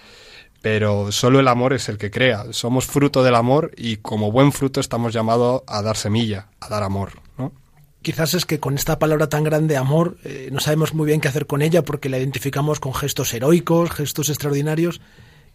pero 0.63 1.11
solo 1.11 1.41
el 1.41 1.49
amor 1.49 1.73
es 1.73 1.89
el 1.89 1.99
que 1.99 2.11
crea. 2.11 2.47
Somos 2.53 2.87
fruto 2.87 3.23
del 3.23 3.35
amor 3.35 3.73
y 3.77 3.97
como 3.97 4.31
buen 4.31 4.53
fruto 4.53 4.81
estamos 4.81 5.13
llamados 5.13 5.63
a 5.67 5.83
dar 5.83 5.97
semilla, 5.97 6.47
a 6.61 6.69
dar 6.69 6.85
amor, 6.85 7.21
¿no? 7.37 7.53
Quizás 8.01 8.35
es 8.35 8.47
que 8.47 8.61
con 8.61 8.75
esta 8.75 8.99
palabra 8.99 9.29
tan 9.29 9.45
grande, 9.45 9.77
amor, 9.77 10.17
eh, 10.25 10.49
no 10.53 10.61
sabemos 10.61 10.95
muy 10.95 11.07
bien 11.07 11.21
qué 11.21 11.29
hacer 11.29 11.47
con 11.47 11.63
ella 11.63 11.83
porque 11.83 12.09
la 12.09 12.19
identificamos 12.19 12.81
con 12.81 12.95
gestos 12.95 13.35
heroicos, 13.35 13.91
gestos 13.91 14.29
extraordinarios. 14.29 15.01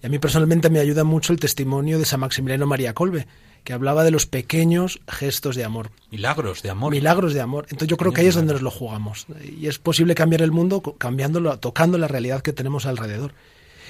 Y 0.03 0.05
a 0.05 0.09
mí 0.09 0.19
personalmente 0.19 0.69
me 0.69 0.79
ayuda 0.79 1.03
mucho 1.03 1.33
el 1.33 1.39
testimonio 1.39 1.99
de 1.99 2.05
San 2.05 2.19
Maximiliano 2.19 2.67
María 2.67 2.93
Colbe, 2.93 3.27
que 3.63 3.73
hablaba 3.73 4.03
de 4.03 4.11
los 4.11 4.25
pequeños 4.25 4.99
gestos 5.07 5.55
de 5.55 5.63
amor. 5.63 5.91
Milagros 6.11 6.61
de 6.61 6.69
amor. 6.69 6.91
Milagros 6.91 7.33
de 7.33 7.41
amor. 7.41 7.65
Entonces 7.69 7.87
yo 7.87 7.97
creo 7.97 8.13
que 8.13 8.21
ahí 8.21 8.27
es 8.27 8.35
donde 8.35 8.53
nos 8.53 8.61
lo 8.61 8.71
jugamos. 8.71 9.25
Y 9.43 9.67
es 9.67 9.79
posible 9.79 10.15
cambiar 10.15 10.41
el 10.41 10.51
mundo 10.51 10.81
cambiándolo, 10.97 11.57
tocando 11.59 11.97
la 11.97 12.07
realidad 12.07 12.41
que 12.41 12.53
tenemos 12.53 12.85
alrededor. 12.85 13.33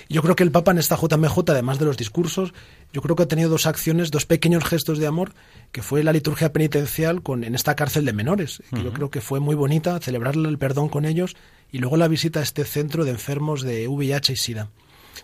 Yo 0.09 0.21
creo 0.21 0.35
que 0.35 0.43
el 0.43 0.51
Papa 0.51 0.71
en 0.71 0.77
esta 0.77 0.95
JMJ, 0.95 1.39
además 1.47 1.79
de 1.79 1.85
los 1.85 1.97
discursos, 1.97 2.53
yo 2.93 3.01
creo 3.01 3.15
que 3.15 3.23
ha 3.23 3.27
tenido 3.27 3.49
dos 3.49 3.65
acciones, 3.65 4.11
dos 4.11 4.25
pequeños 4.25 4.63
gestos 4.63 4.99
de 4.99 5.07
amor, 5.07 5.33
que 5.71 5.81
fue 5.81 6.03
la 6.03 6.13
liturgia 6.13 6.53
penitencial 6.53 7.21
con, 7.21 7.43
en 7.43 7.55
esta 7.55 7.75
cárcel 7.75 8.05
de 8.05 8.13
menores, 8.13 8.61
que 8.73 8.83
yo 8.83 8.93
creo 8.93 9.09
que 9.09 9.21
fue 9.21 9.39
muy 9.39 9.55
bonita, 9.55 9.99
celebrar 9.99 10.35
el 10.35 10.57
perdón 10.57 10.89
con 10.89 11.05
ellos, 11.05 11.35
y 11.71 11.79
luego 11.79 11.97
la 11.97 12.07
visita 12.07 12.39
a 12.39 12.43
este 12.43 12.63
centro 12.63 13.03
de 13.03 13.11
enfermos 13.11 13.61
de 13.61 13.87
VIH 13.87 14.33
y 14.33 14.37
SIDA. 14.37 14.69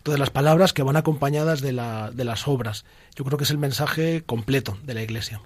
Todas 0.01 0.19
las 0.19 0.31
palabras 0.31 0.73
que 0.73 0.83
van 0.83 0.97
acompañadas 0.97 1.61
de, 1.61 1.71
la, 1.71 2.11
de 2.11 2.25
las 2.25 2.47
obras. 2.47 2.83
Yo 3.15 3.23
creo 3.23 3.37
que 3.37 3.45
es 3.45 3.51
el 3.51 3.57
mensaje 3.57 4.23
completo 4.25 4.77
de 4.83 4.95
la 4.95 5.03
Iglesia. 5.03 5.39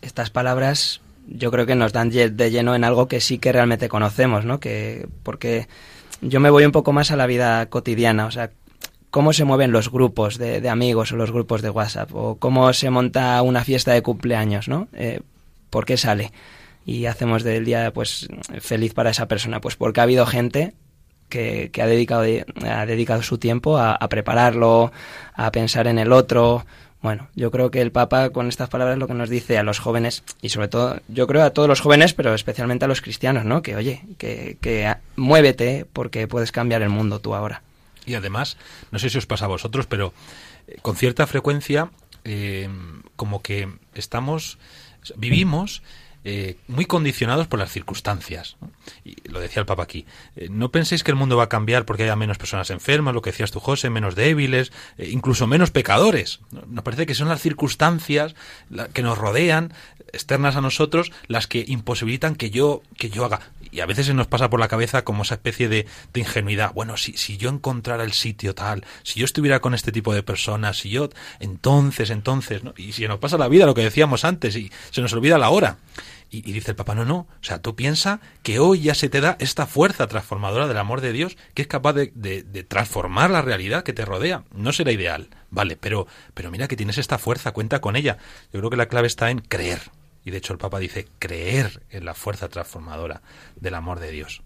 Estas 0.00 0.30
palabras 0.30 1.00
yo 1.26 1.50
creo 1.50 1.66
que 1.66 1.74
nos 1.74 1.92
dan 1.92 2.10
de 2.10 2.50
lleno 2.50 2.74
en 2.74 2.84
algo 2.84 3.08
que 3.08 3.20
sí 3.20 3.38
que 3.38 3.52
realmente 3.52 3.88
conocemos, 3.88 4.44
¿no? 4.44 4.60
Que 4.60 5.08
porque 5.22 5.68
yo 6.20 6.40
me 6.40 6.50
voy 6.50 6.64
un 6.64 6.72
poco 6.72 6.92
más 6.92 7.10
a 7.10 7.16
la 7.16 7.26
vida 7.26 7.66
cotidiana, 7.66 8.26
o 8.26 8.30
sea, 8.30 8.50
cómo 9.14 9.32
se 9.32 9.44
mueven 9.44 9.70
los 9.70 9.92
grupos 9.92 10.38
de, 10.38 10.60
de 10.60 10.68
amigos 10.68 11.12
o 11.12 11.16
los 11.16 11.30
grupos 11.30 11.62
de 11.62 11.70
WhatsApp, 11.70 12.12
o 12.12 12.34
cómo 12.34 12.72
se 12.72 12.90
monta 12.90 13.40
una 13.42 13.62
fiesta 13.62 13.92
de 13.92 14.02
cumpleaños, 14.02 14.66
¿no? 14.66 14.88
Eh, 14.92 15.20
¿Por 15.70 15.84
qué 15.84 15.96
sale? 15.96 16.32
Y 16.84 17.06
hacemos 17.06 17.44
del 17.44 17.64
día 17.64 17.92
pues 17.92 18.26
feliz 18.58 18.92
para 18.92 19.10
esa 19.10 19.28
persona, 19.28 19.60
pues 19.60 19.76
porque 19.76 20.00
ha 20.00 20.02
habido 20.02 20.26
gente 20.26 20.74
que, 21.28 21.70
que 21.72 21.80
ha, 21.80 21.86
dedicado, 21.86 22.24
ha 22.68 22.86
dedicado 22.86 23.22
su 23.22 23.38
tiempo 23.38 23.78
a, 23.78 23.96
prepararlo, 24.08 24.90
a 25.34 25.52
pensar 25.52 25.86
en 25.86 26.00
el 26.00 26.10
otro. 26.10 26.66
Bueno, 27.00 27.28
yo 27.36 27.52
creo 27.52 27.70
que 27.70 27.82
el 27.82 27.92
Papa 27.92 28.30
con 28.30 28.48
estas 28.48 28.68
palabras 28.68 28.98
lo 28.98 29.06
que 29.06 29.14
nos 29.14 29.30
dice 29.30 29.58
a 29.58 29.62
los 29.62 29.78
jóvenes, 29.78 30.24
y 30.42 30.48
sobre 30.48 30.66
todo, 30.66 30.98
yo 31.06 31.28
creo 31.28 31.44
a 31.44 31.50
todos 31.50 31.68
los 31.68 31.80
jóvenes, 31.80 32.14
pero 32.14 32.34
especialmente 32.34 32.86
a 32.86 32.88
los 32.88 33.00
cristianos, 33.00 33.44
¿no? 33.44 33.62
Que 33.62 33.76
oye, 33.76 34.02
que, 34.18 34.56
que 34.60 34.92
muévete 35.14 35.86
porque 35.92 36.26
puedes 36.26 36.50
cambiar 36.50 36.82
el 36.82 36.90
mundo 36.90 37.20
tú 37.20 37.36
ahora. 37.36 37.62
Y 38.06 38.14
además, 38.14 38.56
no 38.90 38.98
sé 38.98 39.10
si 39.10 39.18
os 39.18 39.26
pasa 39.26 39.46
a 39.46 39.48
vosotros, 39.48 39.86
pero 39.86 40.12
eh, 40.66 40.78
con 40.82 40.96
cierta 40.96 41.26
frecuencia, 41.26 41.90
eh, 42.24 42.68
como 43.16 43.42
que 43.42 43.68
estamos, 43.94 44.58
vivimos 45.16 45.82
eh, 46.24 46.56
muy 46.68 46.86
condicionados 46.86 47.46
por 47.46 47.58
las 47.58 47.70
circunstancias. 47.70 48.56
Y 49.04 49.16
lo 49.28 49.40
decía 49.40 49.60
el 49.60 49.66
Papa 49.66 49.82
aquí. 49.82 50.06
eh, 50.36 50.48
no 50.50 50.70
penséis 50.70 51.02
que 51.04 51.10
el 51.10 51.16
mundo 51.16 51.36
va 51.36 51.44
a 51.44 51.48
cambiar 51.48 51.84
porque 51.84 52.02
haya 52.04 52.16
menos 52.16 52.38
personas 52.38 52.70
enfermas, 52.70 53.14
lo 53.14 53.22
que 53.22 53.30
decías 53.30 53.50
tú, 53.50 53.60
José, 53.60 53.90
menos 53.90 54.14
débiles, 54.14 54.72
eh, 54.98 55.08
incluso 55.10 55.46
menos 55.46 55.70
pecadores. 55.70 56.40
¿no? 56.50 56.62
Nos 56.66 56.84
parece 56.84 57.06
que 57.06 57.14
son 57.14 57.28
las 57.28 57.40
circunstancias 57.40 58.34
la- 58.70 58.88
que 58.88 59.02
nos 59.02 59.18
rodean, 59.18 59.72
externas 60.12 60.56
a 60.56 60.60
nosotros, 60.60 61.12
las 61.26 61.46
que 61.46 61.64
imposibilitan 61.66 62.36
que 62.36 62.50
yo, 62.50 62.82
que 62.96 63.10
yo 63.10 63.24
haga. 63.24 63.40
Y 63.72 63.80
a 63.80 63.86
veces 63.86 64.06
se 64.06 64.14
nos 64.14 64.28
pasa 64.28 64.48
por 64.48 64.60
la 64.60 64.68
cabeza 64.68 65.02
como 65.02 65.24
esa 65.24 65.34
especie 65.34 65.68
de, 65.68 65.86
de 66.12 66.20
ingenuidad. 66.20 66.72
Bueno, 66.72 66.96
si, 66.96 67.16
si 67.16 67.36
yo 67.36 67.48
encontrara 67.50 68.04
el 68.04 68.12
sitio 68.12 68.54
tal, 68.54 68.84
si 69.02 69.18
yo 69.18 69.24
estuviera 69.24 69.58
con 69.60 69.74
este 69.74 69.90
tipo 69.90 70.14
de 70.14 70.22
personas, 70.22 70.78
si 70.78 70.90
yo, 70.90 71.08
entonces, 71.40 72.10
entonces, 72.10 72.62
¿no? 72.62 72.72
Y 72.76 72.92
si 72.92 73.08
nos 73.08 73.18
pasa 73.18 73.36
la 73.36 73.48
vida, 73.48 73.66
lo 73.66 73.74
que 73.74 73.82
decíamos 73.82 74.24
antes, 74.24 74.54
y 74.54 74.70
se 74.92 75.00
nos 75.00 75.12
olvida 75.12 75.38
la 75.38 75.50
hora. 75.50 75.78
Y, 76.38 76.52
dice 76.52 76.72
el 76.72 76.76
Papa, 76.76 76.94
no, 76.94 77.04
no, 77.04 77.16
o 77.16 77.28
sea, 77.42 77.60
tú 77.60 77.74
piensa 77.76 78.20
que 78.42 78.58
hoy 78.58 78.80
ya 78.80 78.94
se 78.94 79.08
te 79.08 79.20
da 79.20 79.36
esta 79.38 79.66
fuerza 79.66 80.06
transformadora 80.08 80.66
del 80.66 80.78
amor 80.78 81.00
de 81.00 81.12
Dios 81.12 81.36
que 81.54 81.62
es 81.62 81.68
capaz 81.68 81.92
de, 81.92 82.12
de- 82.14 82.42
de 82.42 82.62
transformar 82.64 83.30
la 83.30 83.42
realidad 83.42 83.82
que 83.84 83.92
te 83.92 84.04
rodea. 84.04 84.44
No 84.54 84.72
será 84.72 84.90
ideal, 84.92 85.28
vale, 85.50 85.76
pero, 85.76 86.06
pero 86.34 86.50
mira 86.50 86.66
que 86.68 86.76
tienes 86.76 86.98
esta 86.98 87.18
fuerza, 87.18 87.52
cuenta 87.52 87.80
con 87.80 87.94
ella. 87.96 88.18
Yo 88.52 88.60
creo 88.60 88.70
que 88.70 88.76
la 88.76 88.86
clave 88.88 89.06
está 89.06 89.30
en 89.30 89.38
creer. 89.40 89.80
Y 90.24 90.30
de 90.30 90.38
hecho 90.38 90.52
el 90.54 90.58
Papa 90.58 90.78
dice 90.78 91.06
creer 91.18 91.82
en 91.90 92.04
la 92.06 92.14
fuerza 92.14 92.48
transformadora 92.48 93.20
del 93.56 93.74
amor 93.74 94.00
de 94.00 94.10
Dios. 94.10 94.42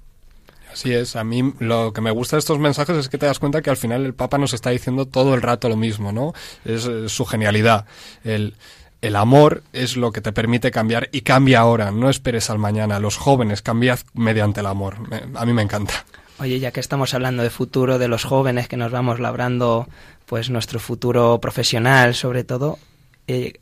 Así 0.73 0.93
es, 0.93 1.17
a 1.17 1.25
mí 1.25 1.55
lo 1.61 1.95
que 1.95 2.03
me 2.03 2.11
gusta 2.11 2.37
de 2.37 2.41
estos 2.41 2.59
mensajes 2.59 2.95
es 2.99 3.09
que 3.09 3.17
te 3.17 3.25
das 3.25 3.39
cuenta 3.39 3.63
que 3.63 3.71
al 3.71 3.79
final 3.79 4.05
el 4.05 4.13
Papa 4.13 4.37
nos 4.37 4.53
está 4.53 4.69
diciendo 4.69 5.07
todo 5.07 5.35
el 5.35 5.41
rato 5.41 5.69
lo 5.71 5.77
mismo, 5.77 6.13
¿no? 6.13 6.35
Es 6.67 6.85
eh, 6.85 7.09
su 7.09 7.25
genialidad. 7.25 7.87
El, 8.23 8.55
el 9.01 9.17
amor 9.17 9.63
es 9.73 9.97
lo 9.97 10.13
que 10.13 10.21
te 10.21 10.33
permite 10.33 10.71
cambiar 10.71 11.09
y 11.13 11.21
cambia 11.21 11.61
ahora, 11.61 11.91
no 11.91 12.11
esperes 12.11 12.51
al 12.51 12.59
mañana. 12.59 12.99
Los 12.99 13.17
jóvenes, 13.17 13.63
cambiad 13.63 14.01
mediante 14.15 14.61
el 14.61 14.67
amor. 14.67 14.97
A 15.35 15.47
mí 15.47 15.53
me 15.53 15.63
encanta. 15.63 16.05
Oye, 16.41 16.61
ya 16.61 16.71
que 16.71 16.81
estamos 16.81 17.15
hablando 17.15 17.43
de 17.43 17.51
futuro, 17.51 17.99
de 17.99 18.09
los 18.09 18.25
jóvenes 18.25 18.69
que 18.69 18.77
nos 18.77 18.93
vamos 18.93 19.19
labrando, 19.19 19.89
pues 20.27 20.51
nuestro 20.51 20.79
futuro 20.79 21.41
profesional, 21.41 22.15
sobre 22.15 22.45
todo, 22.45 22.79
eh, 23.27 23.55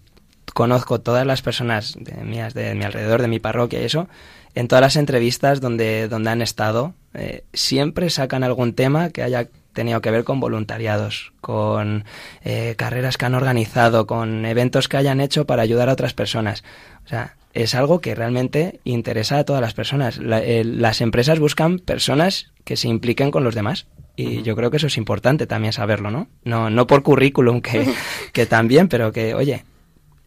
conozco 0.53 1.01
todas 1.01 1.27
las 1.27 1.43
personas 1.43 1.95
de, 1.99 2.13
mías 2.23 2.55
de 2.55 2.75
mi 2.75 2.85
alrededor, 2.85 3.23
de 3.23 3.29
mi 3.29 3.39
parroquia 3.39 3.81
y 3.81 3.85
eso, 3.85 4.09
en 4.55 4.69
todas 4.69 4.83
las 4.83 4.97
entrevistas 4.97 5.61
donde, 5.61 6.09
donde 6.09 6.31
han 6.31 6.43
estado, 6.43 6.95
eh, 7.15 7.45
siempre 7.53 8.11
sacan 8.11 8.43
algún 8.43 8.75
tema 8.75 9.11
que 9.11 9.23
haya 9.23 9.49
tenido 9.77 10.01
que 10.01 10.11
ver 10.11 10.25
con 10.25 10.41
voluntariados, 10.41 11.33
con 11.41 12.05
eh, 12.45 12.75
carreras 12.77 13.17
que 13.17 13.27
han 13.27 13.35
organizado, 13.37 14.09
con 14.09 14.45
eventos 14.45 14.89
que 14.89 14.97
hayan 14.97 15.21
hecho 15.21 15.47
para 15.47 15.63
ayudar 15.63 15.89
a 15.89 15.93
otras 15.93 16.15
personas. 16.15 16.65
O 17.05 17.09
sea, 17.09 17.37
es 17.55 17.75
algo 17.77 18.01
que 18.01 18.15
realmente 18.17 18.81
interesa 18.85 19.39
a 19.39 19.45
todas 19.45 19.63
las 19.63 19.73
personas. 19.75 20.19
La- 20.19 20.43
eh, 20.43 20.65
las 20.65 21.01
empresas 21.01 21.39
buscan 21.39 21.79
personas 21.79 22.51
que 22.65 22.77
se 22.77 22.89
impliquen 22.89 23.31
con 23.31 23.45
los 23.45 23.55
demás. 23.55 23.87
Y 24.17 24.43
yo 24.43 24.57
creo 24.57 24.71
que 24.71 24.79
eso 24.79 24.87
es 24.89 24.97
importante 24.97 25.47
también 25.47 25.73
saberlo, 25.75 26.11
¿no? 26.11 26.29
No, 26.43 26.71
no 26.71 26.87
por 26.87 27.03
currículum, 27.03 27.61
que, 27.61 27.87
que 28.33 28.47
también, 28.47 28.89
pero 28.89 29.13
que, 29.13 29.35
oye, 29.35 29.65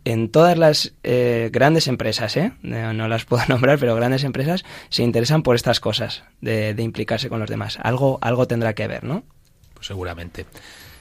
en 0.06 0.30
todas 0.30 0.58
las 0.58 0.94
eh, 1.04 1.50
grandes 1.52 1.88
empresas, 1.88 2.38
¿eh? 2.38 2.52
No, 2.62 2.94
no 2.94 3.08
las 3.08 3.26
puedo 3.26 3.44
nombrar, 3.50 3.80
pero 3.80 3.96
grandes 3.96 4.24
empresas 4.24 4.64
se 4.90 5.04
interesan 5.04 5.42
por 5.44 5.56
estas 5.56 5.80
cosas, 5.80 6.24
de, 6.40 6.74
de 6.76 6.84
implicarse 6.84 7.30
con 7.30 7.40
los 7.40 7.50
demás. 7.50 7.78
Algo, 7.82 8.18
algo 8.22 8.48
tendrá 8.48 8.74
que 8.74 8.88
ver, 8.88 9.04
¿no? 9.04 9.24
Pues 9.80 9.88
seguramente. 9.88 10.46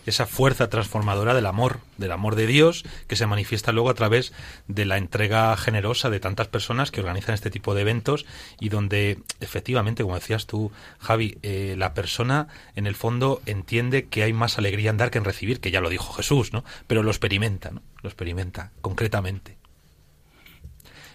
Esa 0.06 0.24
fuerza 0.24 0.70
transformadora 0.70 1.34
del 1.34 1.46
amor, 1.46 1.80
del 1.96 2.12
amor 2.12 2.36
de 2.36 2.46
Dios, 2.46 2.84
que 3.08 3.16
se 3.16 3.26
manifiesta 3.26 3.72
luego 3.72 3.90
a 3.90 3.94
través 3.94 4.32
de 4.68 4.84
la 4.84 4.98
entrega 4.98 5.54
generosa 5.56 6.10
de 6.10 6.20
tantas 6.20 6.46
personas 6.46 6.92
que 6.92 7.00
organizan 7.00 7.34
este 7.34 7.50
tipo 7.50 7.74
de 7.74 7.80
eventos 7.80 8.24
y 8.60 8.68
donde 8.68 9.18
efectivamente, 9.40 10.04
como 10.04 10.14
decías 10.14 10.46
tú, 10.46 10.70
Javi, 11.00 11.38
eh, 11.42 11.74
la 11.76 11.92
persona 11.92 12.46
en 12.76 12.86
el 12.86 12.94
fondo 12.94 13.42
entiende 13.46 14.06
que 14.06 14.22
hay 14.22 14.32
más 14.32 14.58
alegría 14.58 14.90
en 14.90 14.96
dar 14.96 15.10
que 15.10 15.18
en 15.18 15.24
recibir, 15.24 15.58
que 15.58 15.72
ya 15.72 15.80
lo 15.80 15.90
dijo 15.90 16.14
Jesús, 16.14 16.52
¿no? 16.52 16.64
Pero 16.86 17.02
lo 17.02 17.10
experimenta, 17.10 17.72
¿no? 17.72 17.82
Lo 18.00 18.08
experimenta 18.08 18.70
concretamente. 18.80 19.57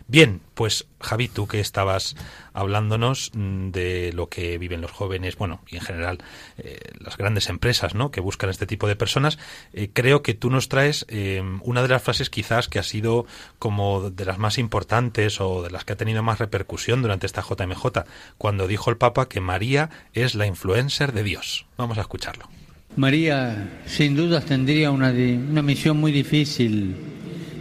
Bien, 0.08 0.42
pues 0.54 0.86
Javi, 1.00 1.30
tú 1.30 1.48
que 1.48 1.60
estabas 1.60 2.16
hablándonos 2.54 3.32
mm, 3.34 3.70
de 3.70 4.12
lo 4.14 4.28
que 4.28 4.58
viven 4.58 4.82
los 4.82 4.92
jóvenes, 4.92 5.38
bueno, 5.38 5.62
y 5.70 5.78
en 5.78 5.82
general 5.82 6.18
eh, 6.58 6.80
las 7.00 7.18
grandes 7.18 7.50
empresas, 7.50 7.96
¿no? 7.96 8.12
Que 8.12 8.20
buscan 8.20 8.50
este 8.50 8.68
tipo 8.68 8.88
de 8.88 8.98
personas, 8.98 9.40
eh, 9.72 9.90
creo 9.94 10.22
que 10.22 10.34
tú 10.34 10.50
nos 10.50 10.68
traes 10.68 11.06
eh, 11.08 11.42
una 11.62 11.82
de 11.82 11.88
las 11.88 12.04
frases 12.04 12.30
quizás 12.30 12.68
que 12.68 12.80
ha 12.80 12.84
sido 12.84 13.26
como 13.60 14.10
de 14.10 14.26
las 14.26 14.38
más 14.38 14.58
importantes 14.58 15.40
o 15.40 15.64
de 15.64 15.72
las 15.72 15.86
que 15.86 15.94
ha 15.94 15.98
tenido 15.98 16.22
más 16.22 16.40
repercusión 16.40 17.02
durante 17.02 17.26
esta 17.26 17.42
JMJ, 17.42 18.04
cuando 18.38 18.68
dijo 18.68 18.90
el 18.90 18.98
Papa 18.98 19.30
que 19.30 19.40
María 19.40 19.90
es 20.14 20.36
la 20.36 20.46
influencer 20.46 21.14
de 21.14 21.24
Dios. 21.24 21.66
Vamos 21.78 21.98
a 21.98 22.02
escucharlo. 22.02 22.50
María 22.98 23.82
sin 23.86 24.16
dudas 24.16 24.46
tendría 24.46 24.92
una, 24.92 25.12
una 25.12 25.62
misión 25.62 25.98
muy 25.98 26.12
difícil, 26.12 26.96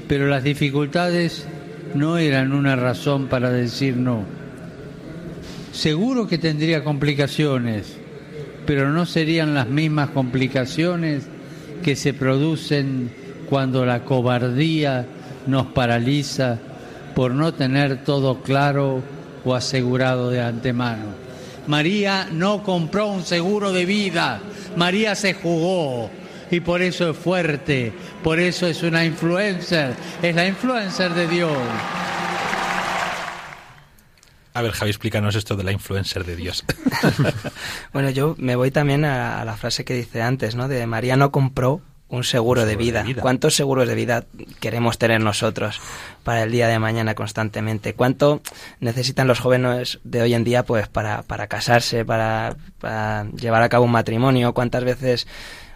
pero 0.09 0.27
las 0.27 0.45
dificultades 0.45 1.47
no 1.95 2.19
eran 2.19 2.53
una 2.53 2.77
razón 2.77 3.27
para 3.27 3.51
decir 3.51 3.97
no. 3.97 4.25
Seguro 5.73 6.27
que 6.27 6.39
tendría 6.39 6.85
complicaciones, 6.85 7.97
pero 8.67 8.91
no 8.91 9.07
serían 9.07 9.55
las 9.55 9.69
mismas 9.69 10.11
complicaciones 10.11 11.25
que 11.83 11.97
se 11.97 12.15
producen 12.15 13.11
cuando 13.49 13.85
la 13.85 14.05
cobardía 14.05 15.07
nos 15.47 15.67
paraliza 15.67 16.59
por 17.15 17.33
no 17.35 17.53
tener 17.53 18.05
todo 18.05 18.41
claro 18.41 19.03
o 19.45 19.55
asegurado 19.55 20.31
de 20.31 20.41
antemano. 20.41 21.23
María 21.67 22.29
no 22.33 22.63
compró 22.63 23.09
un 23.09 23.23
seguro 23.23 23.73
de 23.73 23.85
vida, 23.85 24.41
María 24.77 25.15
se 25.15 25.35
jugó 25.35 26.11
y 26.53 26.61
por 26.61 26.83
eso 26.83 27.11
es 27.11 27.17
fuerte, 27.17 27.93
por 28.23 28.39
eso 28.39 28.67
es 28.67 28.83
una 28.83 29.05
influencer, 29.05 29.95
es 30.21 30.35
la 30.35 30.47
influencer 30.47 31.15
de 31.15 31.27
Dios. 31.27 31.57
A 34.55 34.61
ver, 34.61 34.73
Javi, 34.73 34.91
explícanos 34.91 35.35
esto 35.35 35.57
de 35.57 35.65
la 35.65 35.73
influencer 35.73 36.25
de 36.25 36.37
Dios. 36.37 36.65
Bueno, 37.93 38.11
yo 38.11 38.35
me 38.39 38.57
voy 38.57 38.71
también 38.71 39.05
a, 39.05 39.41
a 39.41 39.45
la 39.45 39.57
frase 39.57 39.85
que 39.85 39.95
dice 39.95 40.23
antes, 40.23 40.55
¿no? 40.55 40.69
De 40.69 40.87
María 40.87 41.17
no 41.17 41.31
compró 41.31 41.83
un 42.13 42.25
seguro, 42.25 42.67
de, 42.67 42.73
seguro 42.73 42.85
de 42.85 42.91
vida. 42.91 43.03
vida. 43.03 43.23
¿Cuántos 43.23 43.55
seguros 43.55 43.89
de 43.89 43.95
vida 43.95 44.25
queremos 44.61 44.99
tener 44.99 45.23
nosotros 45.23 45.81
para 46.23 46.43
el 46.43 46.53
día 46.53 46.69
de 46.69 46.79
mañana 46.79 47.15
constantemente? 47.15 47.95
¿Cuánto 47.95 48.43
necesitan 48.81 49.27
los 49.27 49.41
jóvenes 49.41 49.99
de 50.05 50.21
hoy 50.21 50.35
en 50.35 50.45
día 50.45 50.63
pues 50.63 50.89
para, 50.89 51.23
para 51.23 51.47
casarse, 51.47 52.05
para, 52.05 52.57
para 52.79 53.25
llevar 53.31 53.63
a 53.63 53.71
cabo 53.71 53.87
un 53.87 53.93
matrimonio? 53.93 54.53
¿Cuántas 54.53 54.85
veces 54.85 55.27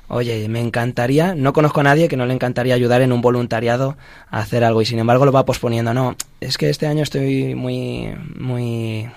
Oye, 0.08 0.48
me 0.48 0.60
encantaría, 0.60 1.34
no 1.34 1.52
conozco 1.52 1.80
a 1.80 1.84
nadie 1.84 2.08
que 2.08 2.16
no 2.16 2.26
le 2.26 2.34
encantaría 2.34 2.74
ayudar 2.74 3.02
en 3.02 3.12
un 3.12 3.20
voluntariado 3.20 3.96
a 4.30 4.38
hacer 4.38 4.62
algo 4.62 4.80
y 4.80 4.86
sin 4.86 5.00
embargo 5.00 5.24
lo 5.24 5.32
va 5.32 5.44
posponiendo. 5.44 5.94
No, 5.94 6.16
es 6.40 6.58
que 6.58 6.70
este 6.70 6.86
año 6.86 7.02
estoy 7.02 7.56
muy, 7.56 8.14
muy, 8.38 9.08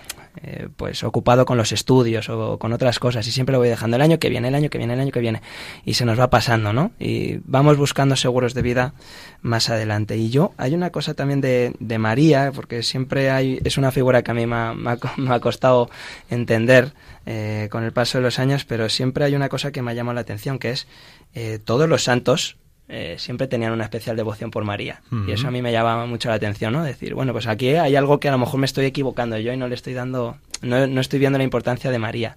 eh, 0.42 0.68
pues 0.76 1.04
ocupado 1.04 1.46
con 1.46 1.58
los 1.58 1.72
estudios 1.72 2.30
o 2.30 2.58
con 2.60 2.74
otras 2.74 3.00
cosas 3.00 3.28
y 3.28 3.32
siempre 3.32 3.54
lo 3.54 3.60
voy 3.60 3.70
dejando 3.70 3.96
el 3.96 4.02
año 4.02 4.20
que 4.20 4.30
viene, 4.30 4.48
el 4.48 4.56
año 4.56 4.70
que 4.70 4.78
viene, 4.78 4.94
el 4.94 5.00
año 5.00 5.12
que 5.12 5.20
viene 5.20 5.42
y 5.86 5.96
se 5.96 6.06
nos 6.06 6.20
va 6.20 6.30
pasando, 6.30 6.74
¿no? 6.74 6.92
Y 7.00 7.40
vamos 7.46 7.78
buscando 7.78 8.16
seguros 8.16 8.54
de 8.54 8.62
vida 8.62 8.94
más 9.42 9.70
adelante. 9.70 10.18
Y 10.18 10.30
yo, 10.30 10.54
hay 10.58 10.74
una 10.74 10.92
cosa 10.92 11.14
también 11.14 11.42
de, 11.42 11.74
de 11.80 11.98
María, 11.98 12.52
porque 12.54 12.84
siempre 12.84 13.32
hay, 13.32 13.60
es 13.64 13.78
una 13.78 13.92
figura 13.92 14.24
que 14.24 14.32
a 14.32 14.34
mí 14.34 14.46
me 14.46 14.56
ha, 14.56 14.74
me 14.74 14.92
ha 14.92 14.98
me 15.18 15.36
ha 15.36 15.40
costado 15.40 15.90
entender 16.30 16.94
eh, 17.26 17.68
con 17.72 17.84
el 17.84 17.92
paso 17.92 18.18
de 18.18 18.24
los 18.24 18.40
años, 18.40 18.66
pero 18.66 18.90
siempre 18.90 19.26
hay 19.26 19.36
una 19.36 19.50
cosa 19.50 19.72
que 19.72 19.82
me 19.82 19.92
ha 19.92 19.94
llamado 19.94 20.16
la 20.16 20.22
atención, 20.22 20.60
que 20.60 20.72
es 20.72 20.88
eh, 21.36 21.60
todos 21.64 21.88
los 21.88 22.04
santos 22.04 22.58
eh, 22.90 23.16
siempre 23.20 23.48
tenían 23.48 23.72
una 23.72 23.84
especial 23.84 24.16
devoción 24.16 24.52
por 24.52 24.64
María. 24.64 25.02
Y 25.28 25.32
eso 25.32 25.48
a 25.48 25.52
mí 25.52 25.62
me 25.62 25.72
llama 25.72 26.06
mucho 26.08 26.30
la 26.30 26.36
atención, 26.36 26.74
¿no? 26.74 26.84
Decir, 26.84 27.14
bueno, 27.14 27.32
pues 27.34 27.48
aquí 27.48 27.70
hay 27.70 27.96
algo 27.96 28.20
que 28.20 28.28
a 28.30 28.32
lo 28.32 28.40
mejor 28.40 28.60
me 28.60 28.66
estoy 28.66 28.86
equivocando 28.86 29.38
yo 29.38 29.54
y 29.54 29.58
no 29.58 29.68
le 29.68 29.76
estoy 29.76 29.94
dando, 29.94 30.38
no, 30.62 30.88
no 30.88 31.00
estoy 31.00 31.20
viendo 31.20 31.38
la 31.38 31.44
importancia 31.44 31.92
de 31.92 32.00
María 32.00 32.36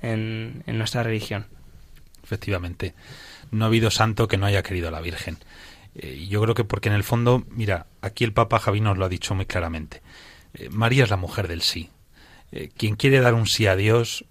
en, 0.00 0.62
en 0.66 0.78
nuestra 0.78 1.02
religión. 1.02 1.46
Efectivamente. 2.24 2.94
No 3.50 3.64
ha 3.64 3.68
habido 3.68 3.90
santo 3.90 4.26
que 4.26 4.38
no 4.38 4.46
haya 4.46 4.62
querido 4.62 4.88
a 4.88 4.90
la 4.90 5.00
Virgen. 5.00 5.36
Eh, 5.94 6.18
y 6.20 6.28
yo 6.28 6.40
creo 6.42 6.54
que 6.54 6.64
porque 6.64 6.88
en 6.88 6.94
el 6.94 7.04
fondo, 7.04 7.44
mira, 7.50 7.86
aquí 8.00 8.24
el 8.24 8.32
Papa 8.32 8.58
Javi 8.58 8.80
nos 8.80 8.96
lo 8.96 9.04
ha 9.04 9.08
dicho 9.08 9.34
muy 9.34 9.46
claramente. 9.46 10.02
Eh, 10.54 10.68
María 10.70 11.04
es 11.04 11.10
la 11.10 11.16
mujer 11.16 11.48
del 11.48 11.62
sí. 11.62 11.90
Eh, 12.52 12.70
quien 12.76 12.96
quiere 12.96 13.20
dar 13.20 13.34
un 13.34 13.46
sí 13.46 13.66
a 13.66 13.76
Dios 13.76 14.24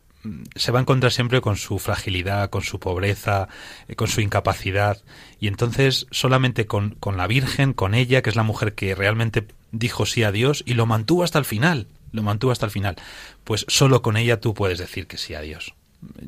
se 0.55 0.71
va 0.71 0.79
a 0.79 0.82
encontrar 0.82 1.12
siempre 1.12 1.41
con 1.41 1.55
su 1.55 1.79
fragilidad, 1.79 2.49
con 2.49 2.62
su 2.62 2.79
pobreza, 2.79 3.47
eh, 3.88 3.95
con 3.95 4.08
su 4.08 4.21
incapacidad. 4.21 5.01
Y 5.39 5.47
entonces 5.47 6.08
solamente 6.12 6.65
con, 6.65 6.91
con 6.99 7.17
la 7.17 7.27
Virgen, 7.27 7.73
con 7.73 7.93
ella, 7.93 8.21
que 8.21 8.29
es 8.29 8.36
la 8.36 8.43
mujer 8.43 8.73
que 8.73 8.95
realmente 8.95 9.47
dijo 9.71 10.05
sí 10.05 10.23
a 10.23 10.32
Dios 10.32 10.63
y 10.65 10.73
lo 10.73 10.86
mantuvo 10.86 11.23
hasta 11.23 11.39
el 11.39 11.45
final, 11.45 11.88
lo 12.12 12.23
mantuvo 12.23 12.51
hasta 12.51 12.65
el 12.65 12.71
final, 12.71 12.95
pues 13.43 13.65
solo 13.67 14.01
con 14.01 14.17
ella 14.17 14.39
tú 14.39 14.53
puedes 14.53 14.79
decir 14.79 15.08
que 15.08 15.17
sí 15.17 15.34
a 15.34 15.41
Dios. 15.41 15.73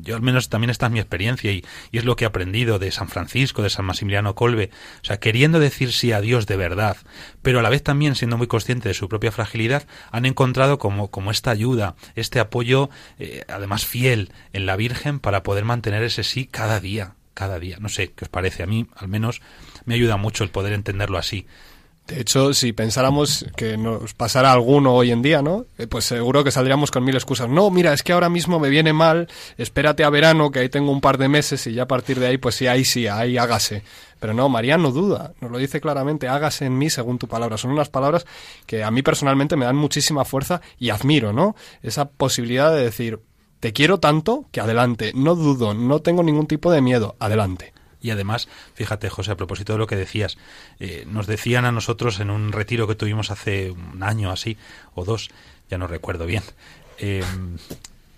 Yo 0.02 0.16
al 0.16 0.22
menos 0.22 0.48
también 0.48 0.70
esta 0.70 0.86
es 0.86 0.92
mi 0.92 0.98
experiencia 0.98 1.50
y, 1.52 1.64
y 1.90 1.98
es 1.98 2.04
lo 2.04 2.16
que 2.16 2.24
he 2.24 2.26
aprendido 2.26 2.78
de 2.78 2.90
San 2.90 3.08
Francisco, 3.08 3.62
de 3.62 3.70
San 3.70 3.84
Maximiliano 3.84 4.34
Colbe, 4.34 4.70
o 5.00 5.04
sea, 5.04 5.18
queriendo 5.18 5.58
decir 5.58 5.92
sí 5.92 6.12
a 6.12 6.20
Dios 6.20 6.46
de 6.46 6.56
verdad, 6.56 6.96
pero 7.42 7.60
a 7.60 7.62
la 7.62 7.70
vez 7.70 7.82
también 7.82 8.14
siendo 8.14 8.36
muy 8.36 8.46
consciente 8.46 8.88
de 8.88 8.94
su 8.94 9.08
propia 9.08 9.32
fragilidad, 9.32 9.86
han 10.10 10.26
encontrado 10.26 10.78
como, 10.78 11.10
como 11.10 11.30
esta 11.30 11.50
ayuda, 11.50 11.94
este 12.14 12.40
apoyo, 12.40 12.90
eh, 13.18 13.44
además 13.48 13.86
fiel 13.86 14.32
en 14.52 14.66
la 14.66 14.76
Virgen 14.76 15.20
para 15.20 15.42
poder 15.42 15.64
mantener 15.64 16.02
ese 16.02 16.24
sí 16.24 16.46
cada 16.46 16.80
día, 16.80 17.14
cada 17.34 17.58
día. 17.58 17.78
No 17.80 17.88
sé 17.88 18.12
qué 18.12 18.24
os 18.24 18.28
parece, 18.28 18.62
a 18.62 18.66
mí 18.66 18.86
al 18.96 19.08
menos 19.08 19.40
me 19.84 19.94
ayuda 19.94 20.16
mucho 20.16 20.44
el 20.44 20.50
poder 20.50 20.72
entenderlo 20.72 21.18
así. 21.18 21.46
De 22.06 22.20
hecho, 22.20 22.52
si 22.52 22.72
pensáramos 22.72 23.46
que 23.56 23.76
nos 23.76 24.12
pasara 24.12 24.52
alguno 24.52 24.92
hoy 24.92 25.12
en 25.12 25.22
día, 25.22 25.40
¿no? 25.40 25.66
Eh, 25.78 25.86
Pues 25.86 26.04
seguro 26.04 26.42
que 26.42 26.50
saldríamos 26.50 26.90
con 26.90 27.04
mil 27.04 27.14
excusas. 27.14 27.48
No, 27.48 27.70
mira, 27.70 27.92
es 27.92 28.02
que 28.02 28.12
ahora 28.12 28.28
mismo 28.28 28.58
me 28.58 28.68
viene 28.68 28.92
mal, 28.92 29.28
espérate 29.56 30.02
a 30.02 30.10
verano, 30.10 30.50
que 30.50 30.58
ahí 30.58 30.68
tengo 30.68 30.90
un 30.90 31.00
par 31.00 31.16
de 31.16 31.28
meses 31.28 31.66
y 31.68 31.74
ya 31.74 31.84
a 31.84 31.88
partir 31.88 32.18
de 32.18 32.26
ahí, 32.26 32.38
pues 32.38 32.56
sí, 32.56 32.66
ahí 32.66 32.84
sí, 32.84 33.06
ahí 33.06 33.38
hágase. 33.38 33.84
Pero 34.18 34.34
no, 34.34 34.48
María 34.48 34.78
no 34.78 34.90
duda, 34.90 35.32
nos 35.40 35.50
lo 35.50 35.58
dice 35.58 35.80
claramente, 35.80 36.28
hágase 36.28 36.66
en 36.66 36.76
mí 36.76 36.90
según 36.90 37.18
tu 37.18 37.28
palabra. 37.28 37.56
Son 37.56 37.70
unas 37.70 37.88
palabras 37.88 38.26
que 38.66 38.82
a 38.82 38.90
mí 38.90 39.02
personalmente 39.02 39.56
me 39.56 39.64
dan 39.64 39.76
muchísima 39.76 40.24
fuerza 40.24 40.60
y 40.78 40.90
admiro, 40.90 41.32
¿no? 41.32 41.54
Esa 41.82 42.08
posibilidad 42.10 42.74
de 42.74 42.82
decir, 42.82 43.20
te 43.60 43.72
quiero 43.72 44.00
tanto 44.00 44.46
que 44.50 44.60
adelante, 44.60 45.12
no 45.14 45.36
dudo, 45.36 45.72
no 45.72 46.00
tengo 46.00 46.24
ningún 46.24 46.48
tipo 46.48 46.70
de 46.72 46.82
miedo, 46.82 47.14
adelante. 47.20 47.72
Y 48.02 48.10
además, 48.10 48.48
fíjate, 48.74 49.08
José, 49.08 49.30
a 49.30 49.36
propósito 49.36 49.72
de 49.72 49.78
lo 49.78 49.86
que 49.86 49.96
decías, 49.96 50.36
eh, 50.80 51.04
nos 51.06 51.26
decían 51.26 51.64
a 51.64 51.72
nosotros 51.72 52.20
en 52.20 52.30
un 52.30 52.52
retiro 52.52 52.88
que 52.88 52.96
tuvimos 52.96 53.30
hace 53.30 53.70
un 53.70 54.02
año 54.02 54.30
así, 54.30 54.58
o 54.94 55.04
dos, 55.04 55.30
ya 55.70 55.78
no 55.78 55.86
recuerdo 55.86 56.26
bien, 56.26 56.42
eh, 56.98 57.24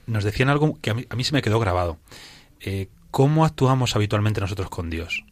nos 0.06 0.24
decían 0.24 0.48
algo 0.48 0.78
que 0.80 0.90
a 0.90 0.94
mí, 0.94 1.06
a 1.08 1.22
se 1.22 1.32
me 1.32 1.42
quedó 1.42 1.60
grabado. 1.60 1.98
Eh, 2.60 2.88
¿Cómo 3.10 3.44
actuamos 3.44 3.94
habitualmente 3.94 4.40
nosotros 4.40 4.70
con 4.70 4.90
Dios? 4.90 5.24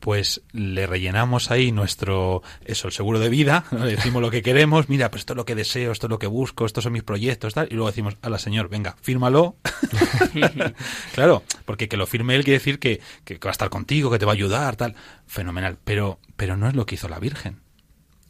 Pues 0.00 0.42
le 0.52 0.86
rellenamos 0.86 1.50
ahí 1.50 1.72
nuestro, 1.72 2.42
eso, 2.64 2.88
el 2.88 2.94
seguro 2.94 3.18
de 3.18 3.28
vida, 3.28 3.64
le 3.70 3.96
decimos 3.96 4.22
lo 4.22 4.30
que 4.30 4.42
queremos, 4.42 4.88
mira, 4.88 5.10
pues 5.10 5.20
esto 5.20 5.34
es 5.34 5.36
lo 5.36 5.44
que 5.44 5.54
deseo, 5.54 5.92
esto 5.92 6.06
es 6.06 6.10
lo 6.10 6.18
que 6.18 6.26
busco, 6.26 6.64
estos 6.64 6.84
son 6.84 6.94
mis 6.94 7.02
proyectos, 7.02 7.52
tal, 7.52 7.68
y 7.70 7.74
luego 7.74 7.90
decimos, 7.90 8.16
a 8.22 8.30
la 8.30 8.38
señor, 8.38 8.70
venga, 8.70 8.96
fírmalo. 9.02 9.56
claro, 11.14 11.42
porque 11.66 11.88
que 11.88 11.98
lo 11.98 12.06
firme 12.06 12.34
él 12.34 12.44
quiere 12.44 12.58
decir 12.58 12.78
que, 12.78 13.00
que 13.24 13.34
va 13.38 13.50
a 13.50 13.52
estar 13.52 13.68
contigo, 13.68 14.10
que 14.10 14.18
te 14.18 14.24
va 14.24 14.32
a 14.32 14.34
ayudar, 14.34 14.76
tal, 14.76 14.94
fenomenal, 15.26 15.78
pero, 15.84 16.18
pero 16.36 16.56
no 16.56 16.66
es 16.66 16.74
lo 16.74 16.86
que 16.86 16.94
hizo 16.94 17.08
la 17.08 17.18
Virgen. 17.18 17.60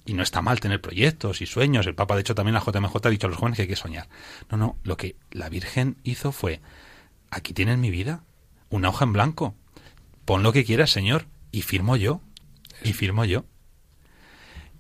Y 0.07 0.15
no 0.15 0.23
está 0.23 0.43
mal 0.43 0.59
tener 0.59 0.81
proyectos 0.81 1.41
y 1.41 1.47
sueños. 1.47 1.87
El 1.87 1.95
Papa, 1.95 2.17
de 2.17 2.23
hecho, 2.23 2.35
también 2.35 2.55
la 2.55 2.61
JMJ 2.61 2.97
ha 3.05 3.11
dicho 3.11 3.27
a 3.29 3.31
los 3.31 3.39
jóvenes 3.39 3.57
que 3.57 3.63
hay 3.63 3.69
que 3.69 3.77
soñar. 3.77 4.09
No, 4.51 4.57
no, 4.57 4.77
lo 4.83 4.97
que 4.97 5.15
la 5.31 5.49
Virgen 5.49 5.99
hizo 6.03 6.33
fue, 6.33 6.61
aquí 7.31 7.53
tienes 7.53 7.79
mi 7.79 7.91
vida, 7.91 8.25
una 8.71 8.89
hoja 8.89 9.05
en 9.05 9.13
blanco, 9.13 9.55
pon 10.25 10.43
lo 10.43 10.53
que 10.53 10.65
quieras, 10.65 10.91
Señor, 10.91 11.27
y 11.53 11.63
firmo 11.63 11.97
yo, 11.97 12.21
y 12.83 12.93
firmo 12.93 13.25
yo. 13.25 13.45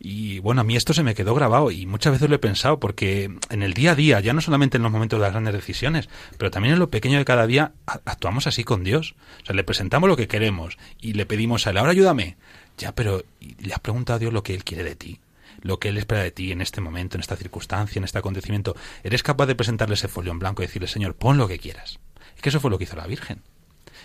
Y 0.03 0.39
bueno, 0.39 0.63
a 0.63 0.65
mí 0.65 0.77
esto 0.77 0.95
se 0.95 1.03
me 1.03 1.15
quedó 1.15 1.35
grabado 1.35 1.71
y 1.71 1.85
muchas 1.85 2.15
veces 2.15 2.31
lo 2.31 2.37
he 2.37 2.39
pensado 2.39 2.81
porque 2.81 3.37
en 3.51 3.63
el 3.63 3.75
día 3.75 3.93
a 3.93 3.95
día, 3.95 4.19
ya 4.21 4.33
no 4.33 4.41
solamente 4.41 4.79
en 4.79 4.83
los 4.83 4.91
momentos 4.91 5.19
de 5.19 5.25
las 5.25 5.33
grandes 5.33 5.53
decisiones, 5.53 6.09
pero 6.39 6.51
también 6.51 6.73
en 6.73 6.79
lo 6.81 6.89
pequeño 6.89 7.19
de 7.19 7.27
cada 7.27 7.47
día, 7.47 7.75
actuamos 7.85 8.47
así 8.47 8.65
con 8.65 8.83
Dios. 8.83 9.15
O 9.43 9.47
sea, 9.47 9.55
le 9.55 9.63
presentamos 9.63 10.09
lo 10.09 10.17
que 10.17 10.27
queremos 10.27 10.79
y 11.03 11.13
le 11.13 11.27
pedimos 11.27 11.67
a 11.67 11.71
él, 11.71 11.77
ahora 11.77 11.93
ayúdame. 11.93 12.39
Ya, 12.79 12.95
pero 12.95 13.23
¿y 13.41 13.63
le 13.63 13.75
has 13.75 13.81
preguntado 13.81 14.17
a 14.17 14.19
Dios 14.19 14.33
lo 14.33 14.43
que 14.43 14.55
Él 14.55 14.65
quiere 14.65 14.85
de 14.85 14.97
ti, 14.97 15.21
lo 15.61 15.79
que 15.79 15.91
Él 15.91 15.99
espera 15.99 16.23
de 16.23 16.31
ti 16.31 16.51
en 16.51 16.63
este 16.63 16.81
momento, 16.81 17.19
en 17.19 17.21
esta 17.21 17.37
circunstancia, 17.37 17.99
en 17.99 18.05
este 18.05 18.19
acontecimiento. 18.19 18.75
¿Eres 19.05 19.23
capaz 19.23 19.45
de 19.45 19.55
presentarle 19.55 19.97
ese 19.97 20.09
folio 20.09 20.33
en 20.33 20.39
blanco 20.39 20.63
y 20.63 20.67
decirle, 20.67 20.89
Señor, 20.89 21.15
pon 21.15 21.37
lo 21.37 21.47
que 21.47 21.59
quieras? 21.59 21.99
Es 22.35 22.41
que 22.41 22.49
eso 22.49 22.59
fue 22.59 22.71
lo 22.71 22.79
que 22.79 22.85
hizo 22.85 22.97
la 22.97 23.07
Virgen. 23.07 23.43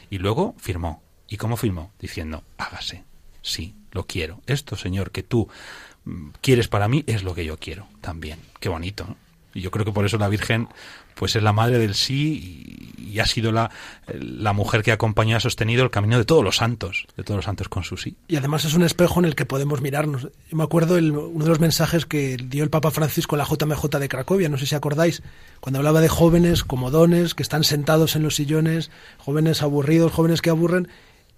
Y 0.09 0.17
luego 0.17 0.55
firmó. 0.57 1.04
¿Y 1.27 1.37
cómo 1.37 1.57
firmó? 1.57 1.91
Diciendo, 1.99 2.43
hágase. 2.57 3.03
Sí, 3.41 3.75
lo 3.91 4.05
quiero. 4.05 4.41
Esto, 4.47 4.75
Señor, 4.75 5.11
que 5.11 5.23
tú 5.23 5.47
mm, 6.05 6.29
quieres 6.41 6.67
para 6.67 6.87
mí 6.87 7.03
es 7.07 7.23
lo 7.23 7.33
que 7.35 7.45
yo 7.45 7.57
quiero 7.57 7.87
también. 8.01 8.39
Qué 8.59 8.69
bonito, 8.69 9.05
¿no? 9.07 9.17
Y 9.53 9.61
yo 9.61 9.71
creo 9.71 9.85
que 9.85 9.93
por 9.93 10.05
eso 10.05 10.17
la 10.17 10.27
Virgen 10.27 10.67
pues 11.15 11.35
es 11.37 11.41
la 11.41 11.53
madre 11.53 11.79
del 11.79 11.95
sí 11.95 12.91
y, 12.97 13.19
ha 13.19 13.25
sido 13.25 13.53
la, 13.53 13.71
la 14.13 14.51
mujer 14.51 14.83
que 14.83 14.91
acompañó 14.91 15.31
y 15.31 15.33
ha 15.35 15.39
sostenido 15.39 15.85
el 15.85 15.89
camino 15.89 16.17
de 16.17 16.25
todos 16.25 16.43
los 16.43 16.57
santos, 16.57 17.07
de 17.15 17.23
todos 17.23 17.37
los 17.37 17.45
santos 17.45 17.69
con 17.69 17.85
su 17.85 17.95
sí. 17.95 18.17
Y 18.27 18.35
además 18.35 18.65
es 18.65 18.73
un 18.73 18.83
espejo 18.83 19.21
en 19.21 19.25
el 19.25 19.35
que 19.35 19.45
podemos 19.45 19.79
mirarnos. 19.79 20.23
Yo 20.23 20.57
me 20.57 20.65
acuerdo 20.65 20.95
uno 20.95 21.45
de 21.45 21.49
los 21.49 21.61
mensajes 21.61 22.05
que 22.05 22.35
dio 22.35 22.65
el 22.65 22.69
Papa 22.69 22.91
Francisco 22.91 23.35
en 23.35 23.39
la 23.39 23.45
JMJ 23.45 23.85
de 23.99 24.09
Cracovia, 24.09 24.49
no 24.49 24.57
sé 24.57 24.65
si 24.65 24.75
acordáis, 24.75 25.23
cuando 25.61 25.79
hablaba 25.79 26.01
de 26.01 26.09
jóvenes 26.09 26.65
como 26.65 26.91
dones 26.91 27.33
que 27.35 27.43
están 27.43 27.63
sentados 27.63 28.17
en 28.17 28.23
los 28.23 28.35
sillones, 28.35 28.91
jóvenes 29.17 29.61
aburridos, 29.61 30.11
jóvenes 30.11 30.41
que 30.41 30.49
aburren, 30.49 30.89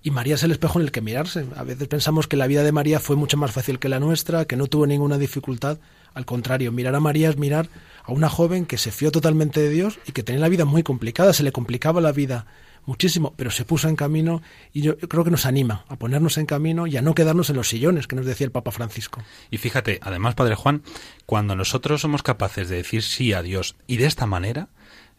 y 0.07 0.09
María 0.09 0.35
es 0.35 0.43
el 0.43 0.51
espejo 0.51 0.79
en 0.79 0.85
el 0.85 0.91
que 0.93 1.01
mirarse. 1.01 1.45
A 1.57 1.65
veces 1.65 1.85
pensamos 1.89 2.27
que 2.27 2.37
la 2.37 2.47
vida 2.47 2.63
de 2.63 2.71
María 2.71 3.01
fue 3.01 3.17
mucho 3.17 3.35
más 3.35 3.51
fácil 3.51 3.77
que 3.77 3.89
la 3.89 3.99
nuestra, 3.99 4.45
que 4.45 4.55
no 4.55 4.67
tuvo 4.67 4.87
ninguna 4.87 5.17
dificultad. 5.17 5.79
Al 6.13 6.25
contrario, 6.25 6.71
mirar 6.71 6.95
a 6.95 7.01
María 7.01 7.29
es 7.29 7.35
mirar 7.35 7.67
a 8.05 8.13
una 8.13 8.29
joven 8.29 8.65
que 8.65 8.77
se 8.77 8.91
fió 8.91 9.11
totalmente 9.11 9.59
de 9.59 9.69
Dios 9.69 9.99
y 10.07 10.13
que 10.13 10.23
tenía 10.23 10.39
la 10.39 10.47
vida 10.47 10.63
muy 10.63 10.81
complicada, 10.81 11.33
se 11.33 11.43
le 11.43 11.51
complicaba 11.51 11.99
la 11.99 12.13
vida 12.13 12.45
muchísimo, 12.85 13.33
pero 13.35 13.51
se 13.51 13.65
puso 13.65 13.89
en 13.89 13.97
camino 13.97 14.41
y 14.71 14.79
yo 14.79 14.97
creo 14.97 15.25
que 15.25 15.29
nos 15.29 15.45
anima 15.45 15.83
a 15.89 15.97
ponernos 15.97 16.37
en 16.37 16.45
camino 16.45 16.87
y 16.87 16.95
a 16.95 17.01
no 17.01 17.13
quedarnos 17.13 17.49
en 17.49 17.57
los 17.57 17.67
sillones, 17.67 18.07
que 18.07 18.15
nos 18.15 18.25
decía 18.25 18.45
el 18.45 18.51
Papa 18.51 18.71
Francisco. 18.71 19.21
Y 19.51 19.57
fíjate, 19.57 19.99
además, 20.01 20.35
Padre 20.35 20.55
Juan, 20.55 20.83
cuando 21.25 21.53
nosotros 21.57 21.99
somos 21.99 22.23
capaces 22.23 22.69
de 22.69 22.77
decir 22.77 23.03
sí 23.03 23.33
a 23.33 23.41
Dios 23.41 23.75
y 23.87 23.97
de 23.97 24.05
esta 24.05 24.25
manera, 24.25 24.69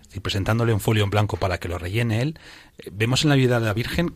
decir, 0.06 0.22
presentándole 0.22 0.72
un 0.72 0.80
folio 0.80 1.04
en 1.04 1.10
blanco 1.10 1.36
para 1.36 1.58
que 1.58 1.68
lo 1.68 1.76
rellene 1.76 2.22
él, 2.22 2.38
eh, 2.78 2.88
vemos 2.90 3.24
en 3.24 3.28
la 3.28 3.36
vida 3.36 3.60
de 3.60 3.66
la 3.66 3.74
Virgen 3.74 4.14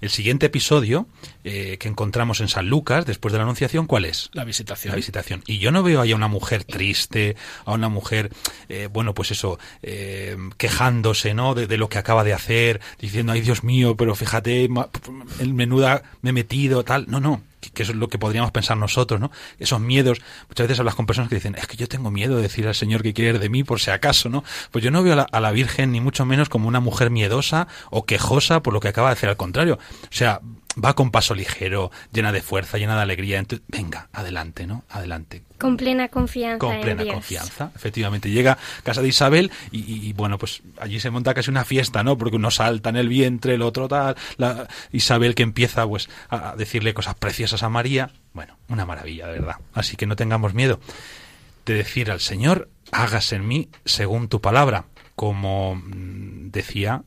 el 0.00 0.10
siguiente 0.10 0.46
episodio 0.46 1.06
eh, 1.44 1.78
que 1.78 1.88
encontramos 1.88 2.40
en 2.40 2.48
San 2.48 2.68
Lucas, 2.68 3.06
después 3.06 3.32
de 3.32 3.38
la 3.38 3.44
Anunciación, 3.44 3.86
¿cuál 3.86 4.04
es? 4.04 4.30
La 4.32 4.44
visitación. 4.44 4.92
La 4.92 4.96
visitación. 4.96 5.42
Y 5.46 5.58
yo 5.58 5.70
no 5.70 5.82
veo 5.82 6.00
ahí 6.00 6.12
a 6.12 6.16
una 6.16 6.28
mujer 6.28 6.64
triste, 6.64 7.36
a 7.64 7.72
una 7.72 7.88
mujer, 7.88 8.30
eh, 8.68 8.88
bueno, 8.92 9.14
pues 9.14 9.30
eso, 9.30 9.58
eh, 9.82 10.36
quejándose, 10.58 11.34
¿no? 11.34 11.54
De, 11.54 11.66
de 11.66 11.78
lo 11.78 11.88
que 11.88 11.98
acaba 11.98 12.24
de 12.24 12.34
hacer, 12.34 12.80
diciendo, 12.98 13.32
ay 13.32 13.40
Dios 13.40 13.64
mío, 13.64 13.96
pero 13.96 14.14
fíjate, 14.14 14.68
el 15.40 15.54
menuda 15.54 16.02
me 16.22 16.30
he 16.30 16.32
metido, 16.32 16.84
tal. 16.84 17.06
No, 17.08 17.20
no, 17.20 17.42
que, 17.70 17.82
es 17.82 17.94
lo 17.94 18.08
que 18.08 18.18
podríamos 18.18 18.50
pensar 18.50 18.76
nosotros, 18.76 19.20
¿no? 19.20 19.30
Esos 19.58 19.80
miedos. 19.80 20.20
Muchas 20.48 20.66
veces 20.66 20.80
hablas 20.80 20.94
con 20.94 21.06
personas 21.06 21.28
que 21.28 21.36
dicen, 21.36 21.54
es 21.56 21.66
que 21.66 21.76
yo 21.76 21.88
tengo 21.88 22.10
miedo 22.10 22.36
de 22.36 22.42
decir 22.42 22.66
al 22.66 22.74
Señor 22.74 23.02
que 23.02 23.14
quiere 23.14 23.38
de 23.38 23.48
mí 23.48 23.64
por 23.64 23.80
si 23.80 23.90
acaso, 23.90 24.28
¿no? 24.28 24.44
Pues 24.70 24.84
yo 24.84 24.90
no 24.90 25.02
veo 25.02 25.14
a 25.14 25.16
la, 25.16 25.22
a 25.30 25.40
la 25.40 25.52
Virgen 25.52 25.92
ni 25.92 26.00
mucho 26.00 26.24
menos 26.24 26.48
como 26.48 26.68
una 26.68 26.80
mujer 26.80 27.10
miedosa 27.10 27.68
o 27.90 28.04
quejosa 28.04 28.62
por 28.62 28.72
lo 28.72 28.80
que 28.80 28.88
acaba 28.88 29.08
de 29.08 29.14
hacer, 29.14 29.28
al 29.28 29.36
contrario. 29.36 29.78
O 30.04 30.06
sea, 30.10 30.40
va 30.82 30.94
con 30.94 31.10
paso 31.10 31.34
ligero, 31.34 31.90
llena 32.12 32.32
de 32.32 32.42
fuerza, 32.42 32.76
llena 32.78 32.96
de 32.96 33.02
alegría. 33.02 33.38
Entonces, 33.38 33.66
venga, 33.68 34.08
adelante, 34.12 34.66
¿no? 34.66 34.84
Adelante. 34.90 35.42
Con 35.58 35.76
plena 35.78 36.08
confianza 36.08 36.58
Con 36.58 36.74
en 36.74 36.82
plena 36.82 37.02
Dios. 37.02 37.14
confianza, 37.14 37.70
efectivamente. 37.74 38.30
Llega 38.30 38.52
a 38.52 38.82
casa 38.82 39.00
de 39.00 39.08
Isabel 39.08 39.50
y, 39.70 39.78
y- 39.80 40.08
y, 40.08 40.12
bueno, 40.12 40.36
pues 40.38 40.62
allí 40.78 41.00
se 41.00 41.10
monta 41.10 41.32
casi 41.32 41.50
una 41.50 41.64
fiesta, 41.64 42.02
¿no? 42.04 42.18
Porque 42.18 42.36
uno 42.36 42.50
salta 42.50 42.90
en 42.90 42.96
el 42.96 43.08
vientre, 43.08 43.54
el 43.54 43.62
otro 43.62 43.88
tal. 43.88 44.16
La 44.36 44.68
Isabel 44.92 45.34
que 45.34 45.42
empieza 45.42 45.86
pues 45.86 46.08
a 46.28 46.50
a 46.50 46.56
decirle 46.56 46.92
cosas 46.94 47.14
preciosas 47.14 47.62
a 47.62 47.68
María. 47.70 48.10
Bueno, 48.34 48.56
una 48.68 48.84
maravilla, 48.84 49.26
de 49.28 49.32
verdad. 49.40 49.56
Así 49.72 49.96
que 49.96 50.06
no 50.06 50.14
tengamos 50.16 50.52
miedo 50.52 50.78
de 51.64 51.74
decir 51.74 52.10
al 52.10 52.20
Señor, 52.20 52.68
hágase 52.92 53.36
en 53.36 53.48
mí 53.48 53.70
según 53.86 54.28
tu 54.28 54.40
palabra, 54.42 54.84
como 55.16 55.74
mm, 55.76 56.50
decía 56.50 57.02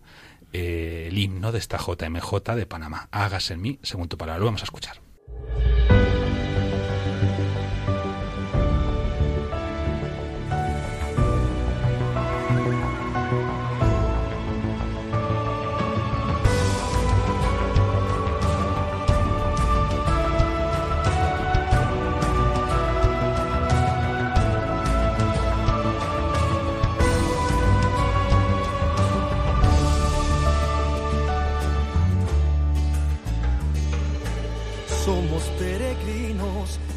eh, 0.54 1.06
el 1.08 1.18
himno 1.18 1.52
de 1.52 1.60
esta 1.60 1.78
JMJ 1.78 2.56
de 2.56 2.66
Panamá. 2.66 3.08
Hágase 3.12 3.54
en 3.54 3.62
mí 3.62 3.80
según 3.84 4.08
tu 4.08 4.18
palabra. 4.18 4.40
Lo 4.40 4.46
vamos 4.46 4.62
a 4.62 4.66
escuchar. 4.66 5.02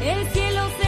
El 0.00 0.26
cielo 0.28 0.62
se 0.80 0.87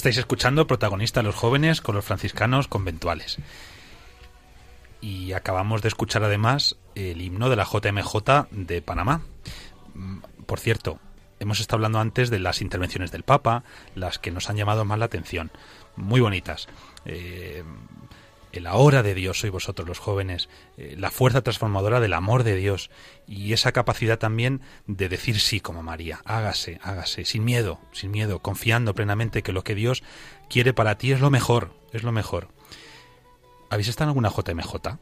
Estáis 0.00 0.16
escuchando 0.16 0.66
protagonista 0.66 1.22
los 1.22 1.34
jóvenes 1.34 1.82
con 1.82 1.94
los 1.94 2.06
franciscanos 2.06 2.68
conventuales. 2.68 3.36
Y 5.02 5.34
acabamos 5.34 5.82
de 5.82 5.88
escuchar 5.88 6.24
además 6.24 6.78
el 6.94 7.20
himno 7.20 7.50
de 7.50 7.56
la 7.56 7.66
JMJ 7.70 8.46
de 8.50 8.80
Panamá. 8.80 9.20
Mm, 9.92 10.20
Por 10.46 10.58
cierto, 10.58 10.98
hemos 11.38 11.60
estado 11.60 11.76
hablando 11.76 12.00
antes 12.00 12.30
de 12.30 12.38
las 12.38 12.62
intervenciones 12.62 13.12
del 13.12 13.24
Papa, 13.24 13.62
las 13.94 14.18
que 14.18 14.30
nos 14.30 14.48
han 14.48 14.56
llamado 14.56 14.86
más 14.86 14.98
la 14.98 15.04
atención. 15.04 15.50
Muy 15.96 16.22
bonitas. 16.22 16.68
Eh, 17.04 17.62
el 18.52 18.66
ahora 18.66 19.02
de 19.02 19.14
Dios 19.14 19.40
sois 19.40 19.52
vosotros 19.52 19.86
los 19.86 19.98
jóvenes, 19.98 20.48
eh, 20.76 20.94
la 20.98 21.10
fuerza 21.10 21.42
transformadora 21.42 22.00
del 22.00 22.12
amor 22.12 22.42
de 22.42 22.56
Dios 22.56 22.90
y 23.26 23.52
esa 23.52 23.72
capacidad 23.72 24.18
también 24.18 24.60
de 24.86 25.08
decir 25.08 25.40
sí 25.40 25.60
como 25.60 25.82
María, 25.82 26.20
hágase, 26.24 26.80
hágase, 26.82 27.24
sin 27.24 27.44
miedo, 27.44 27.78
sin 27.92 28.10
miedo, 28.10 28.40
confiando 28.40 28.94
plenamente 28.94 29.42
que 29.42 29.52
lo 29.52 29.62
que 29.64 29.74
Dios 29.74 30.02
quiere 30.48 30.72
para 30.72 30.96
ti 30.98 31.12
es 31.12 31.20
lo 31.20 31.30
mejor, 31.30 31.72
es 31.92 32.02
lo 32.02 32.12
mejor. 32.12 32.48
¿Habéis 33.70 33.88
estado 33.88 34.10
en 34.10 34.18
alguna 34.18 34.30
JMJ? 34.30 34.98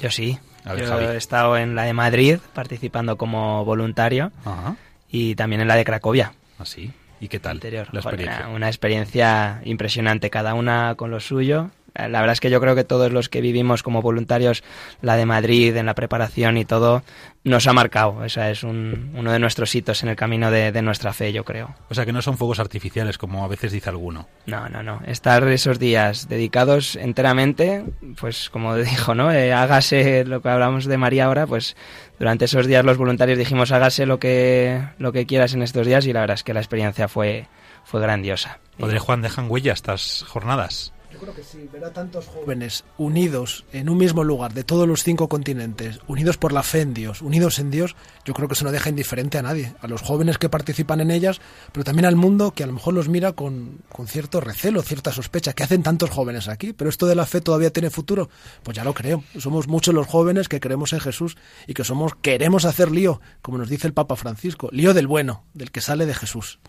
Yo 0.00 0.10
sí. 0.10 0.38
A 0.64 0.74
ver, 0.74 0.84
Yo 0.84 0.90
Javi. 0.90 1.04
he 1.06 1.16
estado 1.16 1.56
en 1.56 1.74
la 1.74 1.84
de 1.84 1.92
Madrid 1.92 2.38
participando 2.54 3.16
como 3.16 3.64
voluntario 3.64 4.32
Ajá. 4.44 4.76
y 5.08 5.34
también 5.34 5.60
en 5.60 5.68
la 5.68 5.76
de 5.76 5.84
Cracovia. 5.84 6.32
Así. 6.58 6.92
¿Y 7.20 7.28
qué 7.28 7.38
tal 7.38 7.60
la 7.62 8.00
experiencia? 8.00 8.46
Una, 8.46 8.56
una 8.56 8.68
experiencia 8.68 9.60
impresionante, 9.64 10.30
cada 10.30 10.54
una 10.54 10.94
con 10.96 11.10
lo 11.10 11.20
suyo. 11.20 11.70
Eh, 11.94 12.08
La 12.08 12.20
verdad 12.20 12.32
es 12.32 12.40
que 12.40 12.50
yo 12.50 12.60
creo 12.60 12.74
que 12.74 12.84
todos 12.84 13.12
los 13.12 13.28
que 13.28 13.40
vivimos 13.40 13.82
como 13.82 14.02
voluntarios 14.02 14.62
la 15.02 15.16
de 15.16 15.26
Madrid 15.26 15.76
en 15.76 15.86
la 15.86 15.94
preparación 15.94 16.56
y 16.56 16.64
todo 16.64 17.02
nos 17.44 17.66
ha 17.66 17.72
marcado. 17.72 18.16
O 18.16 18.28
sea, 18.28 18.50
es 18.50 18.62
un- 18.64 19.12
uno 19.16 19.32
de 19.32 19.38
nuestros 19.38 19.74
hitos 19.74 20.02
en 20.02 20.10
el 20.10 20.16
camino 20.16 20.50
de, 20.50 20.72
de 20.72 20.82
nuestra 20.82 21.12
fe, 21.12 21.32
yo 21.32 21.44
creo. 21.44 21.74
O 21.88 21.94
sea, 21.94 22.04
que 22.04 22.12
no 22.12 22.20
son 22.22 22.36
fuegos 22.36 22.58
artificiales, 22.60 23.16
como 23.18 23.44
a 23.44 23.48
veces 23.48 23.72
dice 23.72 23.88
alguno. 23.88 24.28
No, 24.46 24.68
no, 24.68 24.82
no. 24.82 25.00
Estar 25.06 25.46
esos 25.48 25.78
días 25.78 26.28
dedicados 26.28 26.96
enteramente, 26.96 27.84
pues 28.20 28.50
como 28.50 28.76
dijo, 28.76 29.14
¿no? 29.14 29.32
Eh, 29.32 29.52
hágase 29.52 30.24
lo 30.24 30.42
que 30.42 30.48
hablamos 30.50 30.84
de 30.84 30.96
María 30.98 31.26
ahora, 31.26 31.46
pues 31.46 31.76
durante 32.18 32.44
esos 32.44 32.66
días 32.66 32.84
los 32.84 32.98
voluntarios 32.98 33.38
dijimos 33.38 33.72
hágase 33.72 34.04
lo 34.04 34.18
que, 34.18 34.82
lo 34.98 35.12
que 35.12 35.24
quieras 35.26 35.54
en 35.54 35.62
estos 35.62 35.86
días 35.86 36.04
y 36.06 36.12
la 36.12 36.20
verdad 36.20 36.34
es 36.34 36.44
que 36.44 36.52
la 36.52 36.60
experiencia 36.60 37.08
fue, 37.08 37.46
fue 37.84 38.00
grandiosa. 38.02 38.58
Padre 38.78 38.98
Juan, 38.98 39.22
¿dejan 39.22 39.46
huella 39.50 39.72
estas 39.72 40.24
jornadas? 40.28 40.92
Yo 41.12 41.18
creo 41.18 41.34
que 41.34 41.42
sí, 41.42 41.68
ver 41.72 41.84
a 41.84 41.92
tantos 41.92 42.26
jóvenes 42.26 42.84
unidos 42.96 43.64
en 43.72 43.88
un 43.88 43.98
mismo 43.98 44.22
lugar 44.22 44.54
de 44.54 44.62
todos 44.62 44.86
los 44.86 45.02
cinco 45.02 45.28
continentes, 45.28 45.98
unidos 46.06 46.36
por 46.36 46.52
la 46.52 46.62
fe 46.62 46.82
en 46.82 46.94
Dios, 46.94 47.20
unidos 47.20 47.58
en 47.58 47.70
Dios, 47.70 47.96
yo 48.24 48.32
creo 48.32 48.46
que 48.46 48.54
eso 48.54 48.64
no 48.64 48.70
deja 48.70 48.90
indiferente 48.90 49.36
a 49.36 49.42
nadie, 49.42 49.74
a 49.80 49.88
los 49.88 50.02
jóvenes 50.02 50.38
que 50.38 50.48
participan 50.48 51.00
en 51.00 51.10
ellas, 51.10 51.40
pero 51.72 51.82
también 51.82 52.06
al 52.06 52.14
mundo 52.14 52.52
que 52.52 52.62
a 52.62 52.66
lo 52.68 52.74
mejor 52.74 52.94
los 52.94 53.08
mira 53.08 53.32
con, 53.32 53.80
con 53.88 54.06
cierto 54.06 54.40
recelo, 54.40 54.82
cierta 54.82 55.10
sospecha, 55.10 55.52
que 55.52 55.64
hacen 55.64 55.82
tantos 55.82 56.10
jóvenes 56.10 56.48
aquí, 56.48 56.72
pero 56.72 56.88
esto 56.88 57.06
de 57.06 57.16
la 57.16 57.26
fe 57.26 57.40
todavía 57.40 57.72
tiene 57.72 57.90
futuro, 57.90 58.30
pues 58.62 58.76
ya 58.76 58.84
lo 58.84 58.94
creo, 58.94 59.24
somos 59.36 59.66
muchos 59.66 59.92
los 59.92 60.06
jóvenes 60.06 60.48
que 60.48 60.60
creemos 60.60 60.92
en 60.92 61.00
Jesús 61.00 61.36
y 61.66 61.74
que 61.74 61.82
somos 61.82 62.14
queremos 62.22 62.64
hacer 62.64 62.90
lío, 62.92 63.20
como 63.42 63.58
nos 63.58 63.68
dice 63.68 63.88
el 63.88 63.94
Papa 63.94 64.14
Francisco, 64.14 64.68
lío 64.70 64.94
del 64.94 65.08
bueno, 65.08 65.44
del 65.54 65.72
que 65.72 65.80
sale 65.80 66.06
de 66.06 66.14
Jesús. 66.14 66.60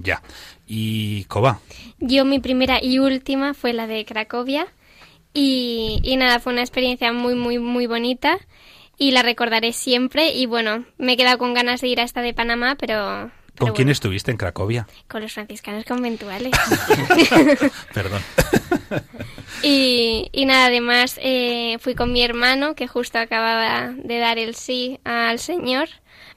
Ya. 0.00 0.22
¿Y 0.66 1.24
Coba? 1.24 1.60
Yo 1.98 2.24
mi 2.24 2.38
primera 2.38 2.82
y 2.82 2.98
última 2.98 3.54
fue 3.54 3.72
la 3.72 3.86
de 3.86 4.04
Cracovia 4.04 4.66
y, 5.34 6.00
y 6.02 6.16
nada, 6.16 6.40
fue 6.40 6.52
una 6.52 6.62
experiencia 6.62 7.12
muy, 7.12 7.34
muy, 7.34 7.58
muy 7.58 7.86
bonita 7.86 8.38
y 8.98 9.10
la 9.10 9.22
recordaré 9.22 9.72
siempre 9.72 10.32
y 10.34 10.46
bueno, 10.46 10.84
me 10.98 11.12
he 11.12 11.16
quedado 11.16 11.38
con 11.38 11.54
ganas 11.54 11.80
de 11.80 11.88
ir 11.88 12.00
a 12.00 12.04
esta 12.04 12.22
de 12.22 12.34
Panamá, 12.34 12.76
pero... 12.78 13.30
¿Con 13.58 13.72
quién 13.72 13.90
estuviste 13.90 14.30
en 14.30 14.38
Cracovia? 14.38 14.86
Con 15.08 15.22
los 15.22 15.32
franciscanos 15.32 15.84
conventuales. 15.84 16.52
Perdón. 17.94 18.22
y, 19.62 20.28
y 20.32 20.46
nada, 20.46 20.66
además 20.66 21.18
eh, 21.22 21.76
fui 21.80 21.94
con 21.94 22.12
mi 22.12 22.22
hermano 22.22 22.74
que 22.74 22.88
justo 22.88 23.18
acababa 23.18 23.92
de 23.92 24.18
dar 24.18 24.38
el 24.38 24.54
sí 24.54 24.98
al 25.04 25.38
Señor, 25.38 25.88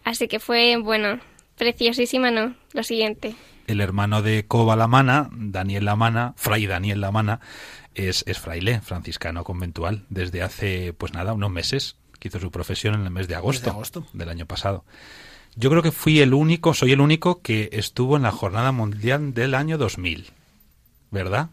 así 0.03 0.27
que 0.27 0.39
fue, 0.39 0.77
bueno, 0.77 1.19
preciosísima, 1.55 2.31
¿no? 2.31 2.55
Lo 2.73 2.83
siguiente. 2.83 3.35
El 3.67 3.81
hermano 3.81 4.21
de 4.21 4.45
Coba 4.45 4.75
Lamana, 4.75 5.29
Daniel 5.31 5.85
Lamana, 5.85 6.33
Fray 6.37 6.67
Daniel 6.67 7.01
Lamana, 7.01 7.39
es, 7.95 8.23
es 8.27 8.39
fraile 8.39 8.81
franciscano 8.81 9.43
conventual 9.43 10.05
desde 10.09 10.43
hace, 10.43 10.93
pues 10.93 11.13
nada, 11.13 11.33
unos 11.33 11.51
meses, 11.51 11.95
que 12.19 12.27
hizo 12.27 12.39
su 12.39 12.51
profesión 12.51 12.93
en 12.93 13.03
el 13.03 13.11
mes 13.11 13.27
de 13.27 13.35
agosto, 13.35 13.69
agosto. 13.69 14.05
del 14.13 14.29
año 14.29 14.45
pasado. 14.45 14.85
Yo 15.55 15.69
creo 15.69 15.81
que 15.81 15.91
fui 15.91 16.19
el 16.19 16.33
único, 16.33 16.73
soy 16.73 16.91
el 16.91 17.01
único 17.01 17.41
que 17.41 17.69
estuvo 17.71 18.17
en 18.17 18.23
la 18.23 18.31
Jornada 18.31 18.71
Mundial 18.71 19.33
del 19.33 19.55
año 19.55 19.77
2000, 19.77 20.27
¿verdad? 21.11 21.49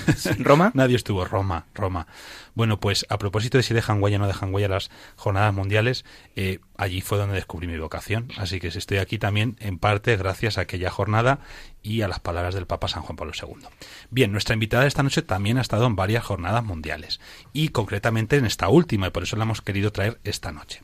¿Roma? 0.38 0.70
Nadie 0.74 0.96
estuvo. 0.96 1.24
Roma, 1.24 1.66
Roma. 1.74 2.06
Bueno, 2.54 2.80
pues 2.80 3.06
a 3.08 3.18
propósito 3.18 3.58
de 3.58 3.62
si 3.62 3.74
dejan 3.74 4.02
huella 4.02 4.16
o 4.16 4.20
no 4.20 4.26
dejan 4.26 4.52
huella 4.52 4.68
las 4.68 4.90
jornadas 5.16 5.54
mundiales, 5.54 6.04
eh, 6.36 6.60
allí 6.76 7.00
fue 7.00 7.18
donde 7.18 7.34
descubrí 7.34 7.66
mi 7.66 7.78
vocación. 7.78 8.28
Así 8.36 8.60
que 8.60 8.68
estoy 8.68 8.98
aquí 8.98 9.18
también 9.18 9.56
en 9.60 9.78
parte 9.78 10.16
gracias 10.16 10.58
a 10.58 10.62
aquella 10.62 10.90
jornada 10.90 11.40
y 11.82 12.02
a 12.02 12.08
las 12.08 12.20
palabras 12.20 12.54
del 12.54 12.66
Papa 12.66 12.88
San 12.88 13.02
Juan 13.02 13.16
Pablo 13.16 13.32
II. 13.40 13.66
Bien, 14.10 14.32
nuestra 14.32 14.54
invitada 14.54 14.86
esta 14.86 15.02
noche 15.02 15.22
también 15.22 15.58
ha 15.58 15.62
estado 15.62 15.86
en 15.86 15.96
varias 15.96 16.24
jornadas 16.24 16.64
mundiales 16.64 17.20
y 17.52 17.68
concretamente 17.68 18.36
en 18.36 18.46
esta 18.46 18.68
última 18.68 19.06
y 19.06 19.10
por 19.10 19.22
eso 19.22 19.36
la 19.36 19.44
hemos 19.44 19.62
querido 19.62 19.92
traer 19.92 20.20
esta 20.24 20.52
noche. 20.52 20.82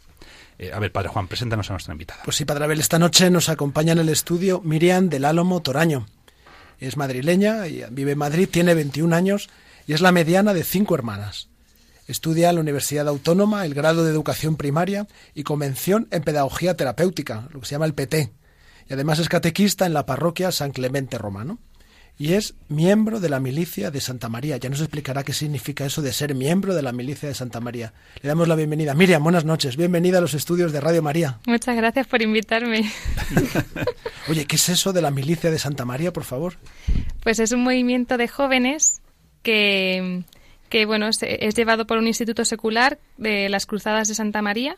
Eh, 0.58 0.72
a 0.72 0.78
ver, 0.80 0.90
Padre 0.90 1.08
Juan, 1.08 1.28
preséntanos 1.28 1.70
a 1.70 1.74
nuestra 1.74 1.92
invitada. 1.92 2.22
Pues 2.24 2.36
sí, 2.36 2.44
Padre 2.44 2.64
Abel, 2.64 2.80
esta 2.80 2.98
noche 2.98 3.30
nos 3.30 3.48
acompaña 3.48 3.92
en 3.92 4.00
el 4.00 4.08
estudio 4.08 4.60
Miriam 4.64 5.08
del 5.08 5.24
Álamo 5.24 5.62
Toraño. 5.62 6.06
Es 6.78 6.96
madrileña, 6.96 7.66
y 7.66 7.84
vive 7.90 8.12
en 8.12 8.18
Madrid, 8.18 8.48
tiene 8.50 8.74
21 8.74 9.14
años 9.14 9.48
y 9.86 9.94
es 9.94 10.00
la 10.00 10.12
mediana 10.12 10.54
de 10.54 10.64
cinco 10.64 10.94
hermanas. 10.94 11.48
Estudia 12.06 12.48
en 12.48 12.56
la 12.56 12.60
Universidad 12.60 13.08
Autónoma 13.08 13.66
el 13.66 13.74
grado 13.74 14.04
de 14.04 14.10
Educación 14.10 14.56
Primaria 14.56 15.06
y 15.34 15.42
Convención 15.42 16.08
en 16.10 16.22
Pedagogía 16.22 16.76
Terapéutica, 16.76 17.48
lo 17.52 17.60
que 17.60 17.66
se 17.66 17.72
llama 17.72 17.86
el 17.86 17.94
PT. 17.94 18.32
Y 18.88 18.92
además 18.92 19.18
es 19.18 19.28
catequista 19.28 19.86
en 19.86 19.92
la 19.92 20.06
parroquia 20.06 20.52
San 20.52 20.72
Clemente 20.72 21.18
Romano. 21.18 21.58
Y 22.20 22.32
es 22.32 22.54
miembro 22.68 23.20
de 23.20 23.28
la 23.28 23.38
milicia 23.38 23.92
de 23.92 24.00
Santa 24.00 24.28
María. 24.28 24.56
Ya 24.56 24.68
nos 24.68 24.80
explicará 24.80 25.22
qué 25.22 25.32
significa 25.32 25.86
eso 25.86 26.02
de 26.02 26.12
ser 26.12 26.34
miembro 26.34 26.74
de 26.74 26.82
la 26.82 26.90
milicia 26.90 27.28
de 27.28 27.34
Santa 27.34 27.60
María. 27.60 27.92
Le 28.22 28.28
damos 28.28 28.48
la 28.48 28.56
bienvenida. 28.56 28.92
Miriam, 28.94 29.22
buenas 29.22 29.44
noches. 29.44 29.76
Bienvenida 29.76 30.18
a 30.18 30.20
los 30.20 30.34
estudios 30.34 30.72
de 30.72 30.80
Radio 30.80 31.00
María. 31.00 31.38
Muchas 31.46 31.76
gracias 31.76 32.08
por 32.08 32.20
invitarme. 32.20 32.90
Oye, 34.28 34.46
¿qué 34.46 34.56
es 34.56 34.68
eso 34.68 34.92
de 34.92 35.00
la 35.00 35.12
milicia 35.12 35.52
de 35.52 35.60
Santa 35.60 35.84
María, 35.84 36.12
por 36.12 36.24
favor? 36.24 36.54
Pues 37.22 37.38
es 37.38 37.52
un 37.52 37.62
movimiento 37.62 38.16
de 38.16 38.26
jóvenes 38.26 39.00
que, 39.44 40.24
que 40.70 40.86
bueno, 40.86 41.12
se- 41.12 41.46
es 41.46 41.54
llevado 41.54 41.86
por 41.86 41.98
un 41.98 42.08
instituto 42.08 42.44
secular 42.44 42.98
de 43.16 43.48
las 43.48 43.64
Cruzadas 43.64 44.08
de 44.08 44.16
Santa 44.16 44.42
María. 44.42 44.76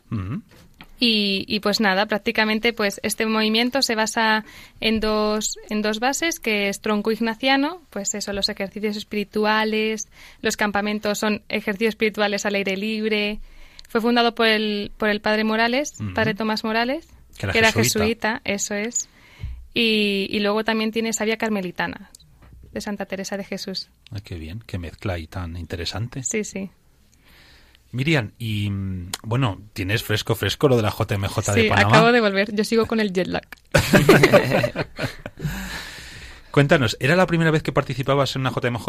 Y, 1.03 1.45
y, 1.47 1.61
pues 1.61 1.79
nada, 1.79 2.05
prácticamente 2.05 2.73
pues 2.73 2.99
este 3.01 3.25
movimiento 3.25 3.81
se 3.81 3.95
basa 3.95 4.45
en 4.79 4.99
dos, 4.99 5.57
en 5.71 5.81
dos 5.81 5.99
bases, 5.99 6.39
que 6.39 6.69
es 6.69 6.79
tronco 6.79 7.11
ignaciano, 7.11 7.81
pues 7.89 8.13
eso, 8.13 8.33
los 8.33 8.49
ejercicios 8.49 8.95
espirituales, 8.97 10.07
los 10.43 10.57
campamentos 10.57 11.17
son 11.17 11.41
ejercicios 11.49 11.93
espirituales 11.93 12.45
al 12.45 12.53
aire 12.53 12.77
libre. 12.77 13.39
Fue 13.89 13.99
fundado 13.99 14.35
por 14.35 14.45
el, 14.45 14.91
por 14.95 15.09
el 15.09 15.21
padre 15.21 15.43
Morales, 15.43 15.95
padre 16.13 16.35
Tomás 16.35 16.63
Morales, 16.63 17.07
Que 17.35 17.47
era 17.47 17.71
jesuita. 17.71 17.81
jesuita, 17.81 18.41
eso 18.45 18.75
es. 18.75 19.09
Y, 19.73 20.27
y 20.29 20.39
luego 20.41 20.63
también 20.63 20.91
tiene 20.91 21.13
Sabia 21.13 21.37
Carmelitana, 21.37 22.11
de 22.73 22.79
Santa 22.79 23.07
Teresa 23.07 23.37
de 23.37 23.43
Jesús. 23.43 23.89
Ay, 24.11 24.21
qué 24.21 24.35
bien, 24.35 24.63
qué 24.67 24.77
mezcla 24.77 25.17
y 25.17 25.25
tan 25.25 25.57
interesante. 25.57 26.21
Sí, 26.23 26.43
sí. 26.43 26.69
Miriam, 27.91 28.31
y 28.37 28.69
mm, 28.69 29.11
bueno, 29.23 29.61
tienes 29.73 30.03
fresco, 30.03 30.35
fresco 30.35 30.67
lo 30.69 30.75
de 30.77 30.83
la 30.83 30.89
JMJ 30.91 31.35
de 31.53 31.61
Sí, 31.63 31.69
Panamá. 31.69 31.89
acabo 31.89 32.11
de 32.11 32.21
volver. 32.21 32.55
Yo 32.55 32.63
sigo 32.63 32.85
con 32.85 32.99
el 32.99 33.11
jet 33.13 33.27
lag. 33.27 33.47
Cuéntanos, 36.51 36.97
¿era 36.99 37.15
la 37.15 37.27
primera 37.27 37.51
vez 37.51 37.63
que 37.63 37.71
participabas 37.71 38.35
en 38.35 38.41
una 38.41 38.51
JMJ? 38.51 38.87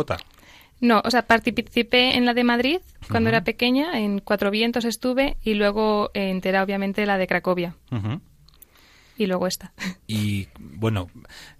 No, 0.80 1.00
o 1.04 1.10
sea, 1.10 1.22
participé 1.22 2.16
en 2.16 2.26
la 2.26 2.34
de 2.34 2.42
Madrid 2.42 2.78
cuando 3.08 3.28
era 3.28 3.44
pequeña, 3.44 4.00
en 4.00 4.18
Cuatro 4.18 4.50
Vientos 4.50 4.84
estuve 4.84 5.36
y 5.42 5.54
luego 5.54 6.10
entera, 6.14 6.62
obviamente, 6.64 7.06
la 7.06 7.18
de 7.18 7.28
Cracovia. 7.28 7.76
Ujú. 7.92 8.20
Y 9.18 9.26
luego 9.26 9.46
esta. 9.46 9.72
Y 10.06 10.48
bueno, 10.58 11.10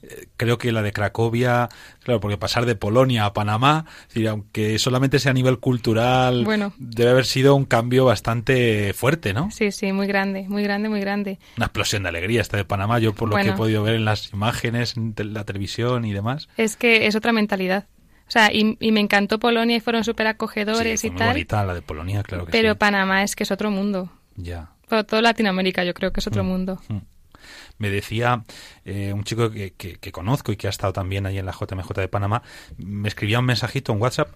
eh, 0.03 0.27
creo 0.37 0.57
que 0.59 0.73
la 0.73 0.83
de 0.83 0.93
Cracovia, 0.93 1.69
claro, 2.03 2.19
porque 2.21 2.39
pasar 2.39 2.65
de 2.67 2.75
Polonia 2.77 3.27
a 3.27 3.33
Panamá, 3.35 3.85
decir, 4.09 4.27
aunque 4.29 4.79
solamente 4.79 5.19
sea 5.19 5.31
a 5.31 5.35
nivel 5.35 5.59
cultural, 5.59 6.45
Bueno. 6.45 6.73
debe 6.79 7.11
haber 7.11 7.27
sido 7.27 7.55
un 7.55 7.65
cambio 7.67 8.05
bastante 8.07 8.93
fuerte, 8.95 9.33
¿no? 9.35 9.51
Sí, 9.51 9.71
sí, 9.71 9.93
muy 9.93 10.07
grande, 10.07 10.49
muy 10.49 10.63
grande, 10.63 10.89
muy 10.89 11.01
grande. 11.01 11.39
Una 11.57 11.67
explosión 11.67 12.03
de 12.05 12.09
alegría 12.09 12.41
esta 12.41 12.57
de 12.57 12.65
Panamá, 12.65 12.99
yo 12.99 13.15
por 13.15 13.29
lo 13.29 13.37
que 13.37 13.49
he 13.51 13.53
podido 13.53 13.83
ver 13.83 13.95
en 13.97 14.05
las 14.07 14.33
imágenes, 14.33 14.97
en 14.97 15.15
la 15.35 15.45
televisión 15.45 16.05
y 16.05 16.13
demás. 16.13 16.49
Es 16.57 16.77
que 16.77 17.07
es 17.07 17.15
otra 17.17 17.33
mentalidad. 17.33 17.87
O 18.27 18.31
sea, 18.33 18.51
y, 18.53 18.79
y 18.81 18.93
me 18.93 19.01
encantó 19.01 19.39
Polonia 19.39 19.77
y 19.77 19.81
fueron 19.81 20.05
súper 20.05 20.27
Sí, 20.27 20.31
acogedores 20.31 21.01
fue 21.03 21.09
y 21.09 21.11
muy 21.11 21.19
tal. 21.19 21.29
bonita 21.29 21.65
la 21.67 21.75
de 21.75 21.83
Polonia, 21.83 22.23
claro 22.23 22.47
que 22.47 22.53
Pero 22.53 22.73
sí. 22.73 22.79
Panamá 22.79 23.23
es 23.25 23.37
que 23.37 23.43
es 23.43 23.51
otro 23.51 23.71
mundo. 23.71 24.11
Ya. 24.37 24.71
Pero 24.89 25.05
todo 25.05 25.21
Latinoamérica 25.21 25.85
yo 25.85 25.93
creo 25.93 26.13
que 26.13 26.21
es 26.21 26.27
otro 26.27 26.43
Mm. 26.43 26.47
mundo. 26.47 26.81
Me 27.79 27.91
decía 27.91 28.45
eh, 28.85 29.13
un 29.13 29.25
chico 29.25 29.51
que, 29.51 29.73
que- 29.75 29.97
que 29.99 30.13
conozco 30.13 30.53
y 30.53 30.57
que 30.57 30.67
ha 30.67 30.71
estado 30.71 30.93
también 30.93 31.27
ahí 31.27 31.39
en 31.39 31.47
la 31.47 31.53
JMJ 31.53 31.93
de 32.01 32.09
Panamá, 32.09 32.43
me 32.77 33.09
escribía 33.09 33.39
un 33.41 33.47
mensajito 33.47 33.93
en 33.93 34.01
WhatsApp 34.01 34.29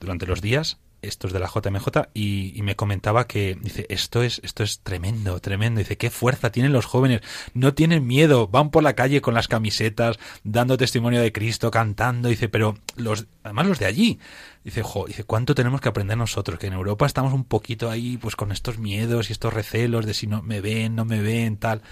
durante 0.00 0.26
los 0.26 0.40
días, 0.40 0.78
estos 1.00 1.32
de 1.32 1.38
la 1.38 1.46
JMJ, 1.48 2.08
y, 2.12 2.52
y 2.58 2.62
me 2.62 2.74
comentaba 2.74 3.28
que, 3.28 3.56
dice, 3.60 3.86
esto 3.88 4.22
es, 4.24 4.40
esto 4.42 4.64
es 4.64 4.80
tremendo, 4.80 5.38
tremendo. 5.40 5.78
Dice, 5.78 5.96
qué 5.96 6.10
fuerza 6.10 6.50
tienen 6.50 6.72
los 6.72 6.86
jóvenes, 6.86 7.20
no 7.54 7.72
tienen 7.72 8.04
miedo, 8.06 8.48
van 8.48 8.70
por 8.70 8.82
la 8.82 8.94
calle 8.94 9.20
con 9.20 9.32
las 9.34 9.46
camisetas, 9.46 10.18
dando 10.42 10.76
testimonio 10.76 11.20
de 11.20 11.32
Cristo, 11.32 11.70
cantando, 11.70 12.28
dice, 12.28 12.48
pero 12.48 12.76
los, 12.96 13.26
además 13.44 13.66
los 13.68 13.78
de 13.78 13.86
allí, 13.86 14.18
dice, 14.64 14.82
jo, 14.82 15.06
dice, 15.06 15.22
¿cuánto 15.22 15.54
tenemos 15.54 15.80
que 15.80 15.88
aprender 15.88 16.18
nosotros? 16.18 16.58
Que 16.58 16.66
en 16.66 16.72
Europa 16.72 17.06
estamos 17.06 17.32
un 17.32 17.44
poquito 17.44 17.90
ahí, 17.90 18.16
pues 18.16 18.34
con 18.34 18.50
estos 18.50 18.78
miedos 18.78 19.30
y 19.30 19.32
estos 19.32 19.54
recelos 19.54 20.04
de 20.04 20.14
si 20.14 20.26
no 20.26 20.42
me 20.42 20.60
ven, 20.60 20.96
no 20.96 21.04
me 21.04 21.20
ven, 21.22 21.58
tal. 21.58 21.82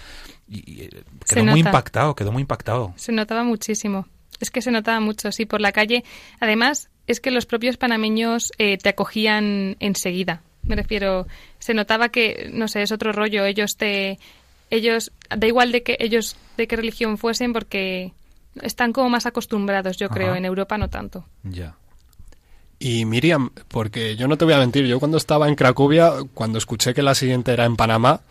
Y, 0.47 0.71
y, 0.71 0.83
eh, 0.85 1.03
quedó 1.27 1.45
muy 1.45 1.59
impactado, 1.59 2.15
quedó 2.15 2.31
muy 2.31 2.41
impactado. 2.41 2.93
Se 2.95 3.11
notaba 3.11 3.43
muchísimo. 3.43 4.07
Es 4.39 4.51
que 4.51 4.61
se 4.61 4.71
notaba 4.71 4.99
mucho, 4.99 5.31
sí, 5.31 5.45
por 5.45 5.61
la 5.61 5.71
calle. 5.71 6.03
Además, 6.39 6.89
es 7.07 7.19
que 7.19 7.31
los 7.31 7.45
propios 7.45 7.77
panameños 7.77 8.51
eh, 8.57 8.77
te 8.77 8.89
acogían 8.89 9.77
enseguida. 9.79 10.41
Me 10.63 10.75
refiero, 10.75 11.27
se 11.59 11.73
notaba 11.73 12.09
que, 12.09 12.49
no 12.53 12.67
sé, 12.67 12.81
es 12.81 12.91
otro 12.91 13.13
rollo. 13.13 13.45
Ellos 13.45 13.77
te, 13.77 14.19
ellos, 14.69 15.11
da 15.35 15.47
igual 15.47 15.71
de 15.71 15.83
que 15.83 15.97
ellos, 15.99 16.35
de 16.57 16.67
qué 16.67 16.75
religión 16.75 17.17
fuesen, 17.17 17.53
porque 17.53 18.11
están 18.61 18.93
como 18.93 19.09
más 19.09 19.25
acostumbrados, 19.25 19.97
yo 19.97 20.09
creo. 20.09 20.35
En 20.35 20.45
Europa 20.45 20.77
no 20.77 20.89
tanto. 20.89 21.25
Ya. 21.43 21.75
Y 22.79 23.05
Miriam, 23.05 23.49
porque 23.69 24.15
yo 24.15 24.27
no 24.27 24.37
te 24.37 24.45
voy 24.45 24.53
a 24.53 24.59
mentir, 24.59 24.85
yo 24.85 24.99
cuando 24.99 25.17
estaba 25.17 25.47
en 25.47 25.55
Cracovia, 25.55 26.11
cuando 26.33 26.57
escuché 26.59 26.93
que 26.93 27.01
la 27.01 27.15
siguiente 27.15 27.51
era 27.51 27.65
en 27.65 27.75
Panamá, 27.75 28.21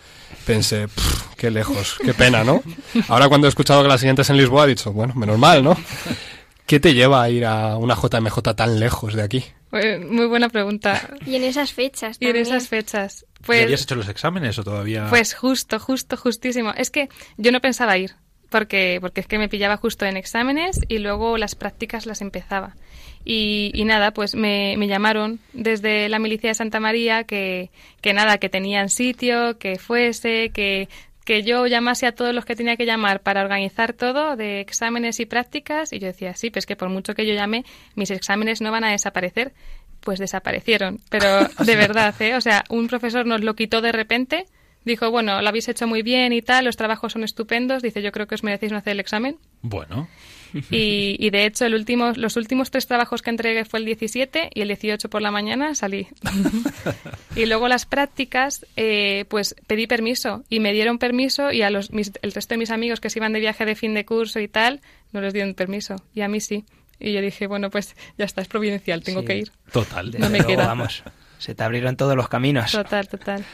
pensé, 0.46 0.86
"Pff, 0.86 1.34
qué 1.36 1.50
lejos, 1.50 1.96
qué 2.04 2.14
pena, 2.14 2.44
¿no? 2.44 2.62
Ahora 3.08 3.28
cuando 3.28 3.46
he 3.46 3.50
escuchado 3.50 3.82
que 3.82 3.88
la 3.88 3.98
siguiente 3.98 4.22
es 4.22 4.30
en 4.30 4.36
Lisboa, 4.36 4.64
he 4.64 4.68
dicho, 4.68 4.92
bueno, 4.92 5.14
menos 5.14 5.38
mal, 5.38 5.64
¿no? 5.64 5.76
¿Qué 6.66 6.78
te 6.80 6.94
lleva 6.94 7.22
a 7.22 7.30
ir 7.30 7.44
a 7.44 7.76
una 7.76 7.94
JMJ 7.96 8.54
tan 8.54 8.78
lejos 8.80 9.14
de 9.14 9.22
aquí? 9.22 9.44
Muy 9.72 10.26
buena 10.26 10.48
pregunta. 10.48 11.10
Y 11.26 11.34
en 11.36 11.44
esas 11.44 11.72
fechas 11.72 12.16
Y 12.20 12.26
en 12.26 12.36
esas 12.36 12.68
fechas. 12.68 13.26
¿Ya 13.40 13.46
Pues, 13.46 13.62
habías 13.64 13.82
hecho 13.82 13.94
los 13.96 14.08
exámenes 14.08 14.58
o 14.58 14.64
todavía...? 14.64 15.06
Pues 15.10 15.34
justo, 15.34 15.78
justo, 15.78 16.16
justísimo. 16.16 16.72
Es 16.76 16.90
que 16.90 17.08
yo 17.36 17.52
no 17.52 17.60
pensaba 17.60 17.96
ir, 17.98 18.14
porque, 18.48 18.98
porque 19.00 19.20
es 19.20 19.26
que 19.26 19.38
me 19.38 19.48
pillaba 19.48 19.76
justo 19.76 20.04
en 20.06 20.16
exámenes 20.16 20.80
y 20.88 20.98
luego 20.98 21.36
las 21.36 21.54
prácticas 21.56 22.06
las 22.06 22.20
empezaba. 22.20 22.74
Y, 23.28 23.72
y 23.74 23.84
nada, 23.84 24.12
pues 24.12 24.36
me, 24.36 24.76
me 24.78 24.86
llamaron 24.86 25.40
desde 25.52 26.08
la 26.08 26.20
milicia 26.20 26.50
de 26.50 26.54
Santa 26.54 26.78
María 26.78 27.24
que, 27.24 27.70
que 28.00 28.14
nada, 28.14 28.38
que 28.38 28.48
tenían 28.48 28.88
sitio, 28.88 29.58
que 29.58 29.80
fuese, 29.80 30.50
que, 30.50 30.88
que 31.24 31.42
yo 31.42 31.66
llamase 31.66 32.06
a 32.06 32.12
todos 32.12 32.32
los 32.32 32.44
que 32.44 32.54
tenía 32.54 32.76
que 32.76 32.86
llamar 32.86 33.20
para 33.20 33.42
organizar 33.42 33.94
todo 33.94 34.36
de 34.36 34.60
exámenes 34.60 35.18
y 35.18 35.26
prácticas. 35.26 35.92
Y 35.92 35.98
yo 35.98 36.06
decía, 36.06 36.36
sí, 36.36 36.50
pues 36.50 36.66
que 36.66 36.76
por 36.76 36.88
mucho 36.88 37.14
que 37.14 37.26
yo 37.26 37.34
llame, 37.34 37.64
mis 37.96 38.12
exámenes 38.12 38.60
no 38.60 38.70
van 38.70 38.84
a 38.84 38.92
desaparecer. 38.92 39.52
Pues 40.02 40.20
desaparecieron. 40.20 41.00
Pero 41.10 41.26
de 41.64 41.74
verdad, 41.74 42.14
¿eh? 42.22 42.36
O 42.36 42.40
sea, 42.40 42.62
un 42.68 42.86
profesor 42.86 43.26
nos 43.26 43.40
lo 43.40 43.56
quitó 43.56 43.80
de 43.80 43.90
repente. 43.90 44.46
Dijo, 44.84 45.10
bueno, 45.10 45.42
lo 45.42 45.48
habéis 45.48 45.68
hecho 45.68 45.88
muy 45.88 46.02
bien 46.02 46.32
y 46.32 46.42
tal, 46.42 46.64
los 46.64 46.76
trabajos 46.76 47.14
son 47.14 47.24
estupendos. 47.24 47.82
Dice, 47.82 48.02
yo 48.02 48.12
creo 48.12 48.28
que 48.28 48.36
os 48.36 48.44
merecéis 48.44 48.70
no 48.70 48.78
hacer 48.78 48.92
el 48.92 49.00
examen. 49.00 49.36
Bueno, 49.62 50.06
Y, 50.70 51.16
y 51.18 51.30
de 51.30 51.44
hecho, 51.46 51.66
el 51.66 51.74
último, 51.74 52.12
los 52.16 52.36
últimos 52.36 52.70
tres 52.70 52.86
trabajos 52.86 53.22
que 53.22 53.30
entregué 53.30 53.64
fue 53.64 53.80
el 53.80 53.84
17 53.86 54.50
y 54.54 54.60
el 54.62 54.68
18 54.68 55.08
por 55.10 55.22
la 55.22 55.30
mañana 55.30 55.74
salí. 55.74 56.06
y 57.36 57.46
luego 57.46 57.68
las 57.68 57.86
prácticas, 57.86 58.64
eh, 58.76 59.24
pues 59.28 59.54
pedí 59.66 59.86
permiso 59.86 60.44
y 60.48 60.60
me 60.60 60.72
dieron 60.72 60.98
permiso 60.98 61.52
y 61.52 61.62
a 61.62 61.70
los, 61.70 61.90
mis- 61.92 62.12
el 62.22 62.32
resto 62.32 62.54
de 62.54 62.58
mis 62.58 62.70
amigos 62.70 63.00
que 63.00 63.10
se 63.10 63.18
iban 63.18 63.32
de 63.32 63.40
viaje 63.40 63.64
de 63.64 63.74
fin 63.74 63.94
de 63.94 64.04
curso 64.04 64.40
y 64.40 64.48
tal, 64.48 64.80
no 65.12 65.20
les 65.20 65.32
dieron 65.32 65.54
permiso 65.54 65.96
y 66.14 66.20
a 66.22 66.28
mí 66.28 66.40
sí. 66.40 66.64
Y 66.98 67.12
yo 67.12 67.20
dije, 67.20 67.46
bueno, 67.46 67.68
pues 67.70 67.94
ya 68.16 68.24
está, 68.24 68.40
es 68.40 68.48
providencial, 68.48 69.02
tengo 69.02 69.20
Sí. 69.20 69.26
que 69.26 69.36
ir. 69.36 69.52
total. 69.72 70.12
No 70.18 70.30
me 70.30 70.38
luego, 70.38 70.46
queda. 70.48 70.66
Vamos, 70.66 71.02
se 71.38 71.54
te 71.54 71.62
abrieron 71.62 71.96
todos 71.96 72.16
los 72.16 72.28
caminos. 72.28 72.72
Total, 72.72 73.06
total. 73.08 73.44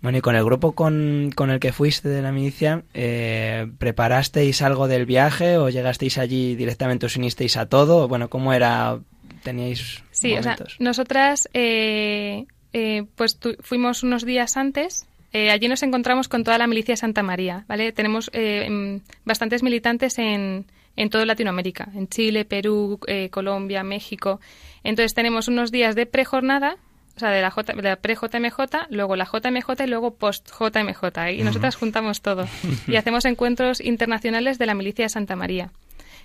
Bueno, 0.00 0.18
y 0.18 0.20
con 0.20 0.36
el 0.36 0.44
grupo 0.44 0.72
con, 0.72 1.32
con 1.34 1.50
el 1.50 1.58
que 1.58 1.72
fuiste 1.72 2.08
de 2.08 2.22
la 2.22 2.30
milicia, 2.30 2.84
eh, 2.94 3.66
¿preparasteis 3.78 4.62
algo 4.62 4.86
del 4.86 5.06
viaje 5.06 5.56
o 5.58 5.68
llegasteis 5.70 6.18
allí 6.18 6.54
directamente 6.54 7.06
os 7.06 7.16
unisteis 7.16 7.56
a 7.56 7.66
todo? 7.66 8.06
Bueno, 8.06 8.28
¿cómo 8.30 8.52
era? 8.52 9.00
¿Teníais 9.42 10.02
Sí, 10.12 10.34
o 10.36 10.42
sea, 10.42 10.56
nosotras 10.78 11.48
eh, 11.52 12.44
eh, 12.72 13.04
pues 13.16 13.38
tu- 13.38 13.56
fuimos 13.60 14.02
unos 14.04 14.24
días 14.24 14.56
antes. 14.56 15.06
eh, 15.32 15.50
allí 15.50 15.68
nos 15.68 15.82
encontramos 15.82 16.28
con 16.28 16.42
toda 16.44 16.58
la 16.58 16.66
milicia 16.66 16.92
de 16.92 16.96
Santa 16.96 17.22
María, 17.22 17.64
¿vale? 17.68 17.92
Tenemos 17.92 18.30
eh, 18.32 18.64
em, 18.66 19.00
bastantes 19.24 19.62
militantes 19.62 20.18
en, 20.18 20.64
en 20.96 21.10
toda 21.10 21.26
Latinoamérica, 21.26 21.88
en 21.94 22.08
Chile, 22.08 22.44
Perú, 22.44 22.98
eh, 23.06 23.28
Colombia, 23.30 23.82
México. 23.82 24.40
Entonces 24.84 25.12
tenemos 25.14 25.48
unos 25.48 25.70
días 25.70 25.94
de 25.96 26.06
prejornada, 26.06 26.76
o 27.18 27.20
sea, 27.20 27.30
de 27.30 27.42
la, 27.42 27.50
J, 27.50 27.72
de 27.72 27.82
la 27.82 27.96
pre-JMJ, 27.96 28.86
luego 28.90 29.16
la 29.16 29.24
JMJ 29.24 29.84
y 29.84 29.88
luego 29.88 30.14
post-JMJ. 30.14 31.32
Y 31.36 31.42
nosotras 31.42 31.74
juntamos 31.74 32.22
todo. 32.22 32.46
y 32.86 32.94
hacemos 32.94 33.24
encuentros 33.24 33.80
internacionales 33.80 34.56
de 34.58 34.66
la 34.66 34.74
milicia 34.74 35.04
de 35.04 35.08
Santa 35.08 35.34
María. 35.34 35.72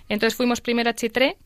Entonces 0.08 0.36
fuimos 0.36 0.60
primero 0.60 0.90
a 0.90 0.94
Chitré, 0.94 1.36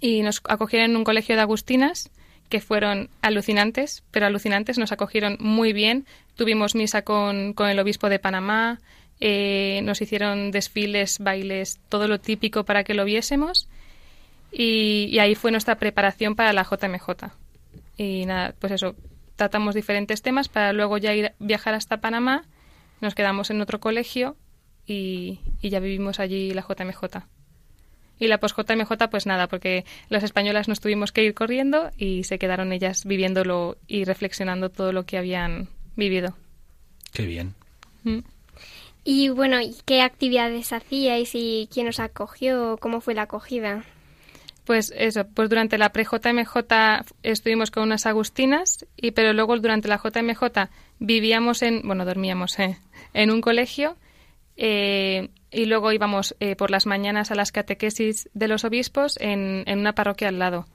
y 0.00 0.22
nos 0.22 0.42
acogieron 0.48 0.90
en 0.90 0.96
un 0.96 1.04
colegio 1.04 1.36
de 1.36 1.42
agustinas 1.42 2.10
que 2.48 2.60
fueron 2.60 3.08
alucinantes, 3.22 4.02
pero 4.10 4.26
alucinantes, 4.26 4.78
nos 4.78 4.90
acogieron 4.90 5.36
muy 5.38 5.72
bien. 5.72 6.06
Tuvimos 6.34 6.74
misa 6.74 7.02
con, 7.02 7.52
con 7.52 7.68
el 7.68 7.78
obispo 7.78 8.08
de 8.08 8.18
Panamá, 8.18 8.80
eh, 9.20 9.80
nos 9.84 10.00
hicieron 10.02 10.50
desfiles, 10.50 11.20
bailes, 11.20 11.78
todo 11.88 12.08
lo 12.08 12.18
típico 12.18 12.64
para 12.64 12.82
que 12.82 12.94
lo 12.94 13.04
viésemos. 13.04 13.68
Y, 14.50 15.08
y 15.10 15.20
ahí 15.20 15.36
fue 15.36 15.52
nuestra 15.52 15.76
preparación 15.76 16.34
para 16.34 16.52
la 16.52 16.64
JMJ. 16.64 17.30
Y 17.96 18.26
nada, 18.26 18.54
pues 18.58 18.72
eso, 18.72 18.94
tratamos 19.36 19.74
diferentes 19.74 20.22
temas 20.22 20.48
para 20.48 20.72
luego 20.72 20.98
ya 20.98 21.14
ir 21.14 21.32
viajar 21.38 21.74
hasta 21.74 22.00
Panamá, 22.00 22.44
nos 23.00 23.14
quedamos 23.14 23.50
en 23.50 23.60
otro 23.60 23.80
colegio 23.80 24.36
y, 24.86 25.40
y 25.60 25.70
ya 25.70 25.80
vivimos 25.80 26.20
allí 26.20 26.52
la 26.52 26.62
JMJ. 26.62 27.24
Y 28.18 28.28
la 28.28 28.38
post-JMJ, 28.38 29.10
pues 29.10 29.26
nada, 29.26 29.46
porque 29.46 29.84
las 30.08 30.22
españolas 30.22 30.68
nos 30.68 30.80
tuvimos 30.80 31.12
que 31.12 31.22
ir 31.22 31.34
corriendo 31.34 31.90
y 31.98 32.24
se 32.24 32.38
quedaron 32.38 32.72
ellas 32.72 33.04
viviéndolo 33.04 33.76
y 33.86 34.04
reflexionando 34.04 34.70
todo 34.70 34.92
lo 34.92 35.04
que 35.04 35.18
habían 35.18 35.68
vivido. 35.96 36.34
Qué 37.12 37.26
bien. 37.26 37.54
Mm. 38.04 38.20
Y 39.04 39.28
bueno, 39.28 39.60
¿y 39.60 39.76
¿qué 39.84 40.00
actividades 40.00 40.72
hacíais 40.72 41.30
y 41.34 41.68
quién 41.70 41.88
os 41.88 42.00
acogió? 42.00 42.78
¿Cómo 42.80 43.00
fue 43.00 43.14
la 43.14 43.22
acogida? 43.22 43.84
Pues 44.66 44.92
eso, 44.96 45.24
pues 45.32 45.48
durante 45.48 45.78
la 45.78 45.90
pre-JMJ 45.90 46.56
estuvimos 47.22 47.70
con 47.70 47.84
unas 47.84 48.04
agustinas, 48.04 48.84
y 48.96 49.12
pero 49.12 49.32
luego 49.32 49.56
durante 49.58 49.86
la 49.86 49.96
JMJ 49.96 50.68
vivíamos 50.98 51.62
en, 51.62 51.82
bueno, 51.84 52.04
dormíamos 52.04 52.58
eh, 52.58 52.76
en 53.14 53.30
un 53.30 53.40
colegio 53.40 53.96
eh, 54.56 55.28
y 55.52 55.66
luego 55.66 55.92
íbamos 55.92 56.34
eh, 56.40 56.56
por 56.56 56.72
las 56.72 56.84
mañanas 56.84 57.30
a 57.30 57.36
las 57.36 57.52
catequesis 57.52 58.28
de 58.34 58.48
los 58.48 58.64
obispos 58.64 59.16
en, 59.20 59.62
en 59.66 59.78
una 59.78 59.94
parroquia 59.94 60.28
al 60.28 60.40
lado. 60.40 60.66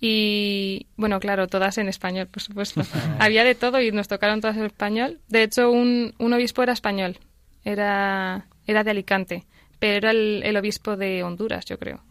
Y 0.00 0.86
bueno, 0.96 1.20
claro, 1.20 1.46
todas 1.46 1.78
en 1.78 1.88
español, 1.88 2.26
por 2.26 2.42
supuesto. 2.42 2.82
Había 3.20 3.44
de 3.44 3.54
todo 3.54 3.80
y 3.80 3.92
nos 3.92 4.08
tocaron 4.08 4.40
todas 4.40 4.56
en 4.56 4.64
español. 4.64 5.20
De 5.28 5.44
hecho, 5.44 5.70
un, 5.70 6.14
un 6.18 6.32
obispo 6.32 6.64
era 6.64 6.72
español, 6.72 7.18
era, 7.64 8.46
era 8.66 8.82
de 8.82 8.90
Alicante, 8.90 9.44
pero 9.78 9.98
era 9.98 10.10
el, 10.10 10.42
el 10.44 10.56
obispo 10.56 10.96
de 10.96 11.22
Honduras, 11.22 11.64
yo 11.66 11.78
creo. 11.78 12.02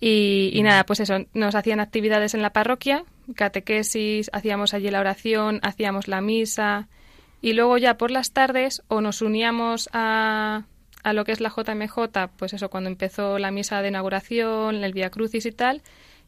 Y, 0.00 0.50
y 0.52 0.62
nada, 0.62 0.84
pues 0.84 1.00
eso, 1.00 1.24
nos 1.32 1.54
hacían 1.54 1.80
actividades 1.80 2.34
en 2.34 2.42
la 2.42 2.50
parroquia, 2.50 3.04
catequesis, 3.34 4.30
hacíamos 4.32 4.74
allí 4.74 4.90
la 4.90 5.00
oración, 5.00 5.60
hacíamos 5.62 6.06
la 6.06 6.20
misa 6.20 6.88
y 7.40 7.52
luego 7.54 7.78
ya 7.78 7.96
por 7.96 8.10
las 8.10 8.32
tardes 8.32 8.82
o 8.88 9.00
nos 9.00 9.22
uníamos 9.22 9.88
a, 9.92 10.64
a 11.02 11.12
lo 11.12 11.24
que 11.24 11.32
es 11.32 11.40
la 11.40 11.50
JMJ, 11.50 11.96
pues 12.36 12.52
eso, 12.52 12.68
cuando 12.68 12.90
empezó 12.90 13.38
la 13.38 13.50
misa 13.50 13.80
de 13.80 13.88
inauguración, 13.88 14.82
el 14.82 14.92
Via 14.92 15.10
Crucis 15.10 15.46
y 15.46 15.52
tal, 15.52 15.82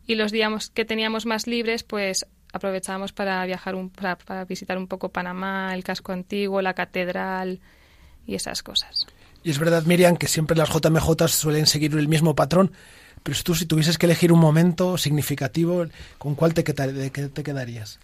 y 0.06 0.14
los 0.14 0.32
días 0.32 0.70
que 0.70 0.84
teníamos 0.84 1.26
más 1.26 1.46
libres, 1.46 1.82
pues 1.82 2.26
aprovechábamos 2.52 3.12
para 3.12 3.44
viajar, 3.44 3.74
un, 3.74 3.90
para, 3.90 4.16
para 4.16 4.44
visitar 4.44 4.78
un 4.78 4.86
poco 4.86 5.10
Panamá, 5.10 5.74
el 5.74 5.84
casco 5.84 6.12
antiguo, 6.12 6.62
la 6.62 6.74
catedral 6.74 7.60
y 8.26 8.34
esas 8.34 8.62
cosas. 8.62 9.06
Y 9.42 9.50
es 9.50 9.58
verdad, 9.58 9.84
Miriam, 9.84 10.16
que 10.16 10.28
siempre 10.28 10.56
las 10.56 10.70
JMJ 10.70 11.28
suelen 11.28 11.66
seguir 11.66 11.94
el 11.94 12.08
mismo 12.08 12.34
patrón, 12.34 12.72
pero 13.22 13.34
si 13.34 13.42
tú 13.42 13.54
si 13.54 13.66
tuvieses 13.66 13.98
que 13.98 14.06
elegir 14.06 14.32
un 14.32 14.40
momento 14.40 14.96
significativo, 14.98 15.86
¿con 16.18 16.34
cuál 16.34 16.54
te, 16.54 16.64
qué 16.64 16.72
te 16.72 17.42
quedarías? 17.42 17.98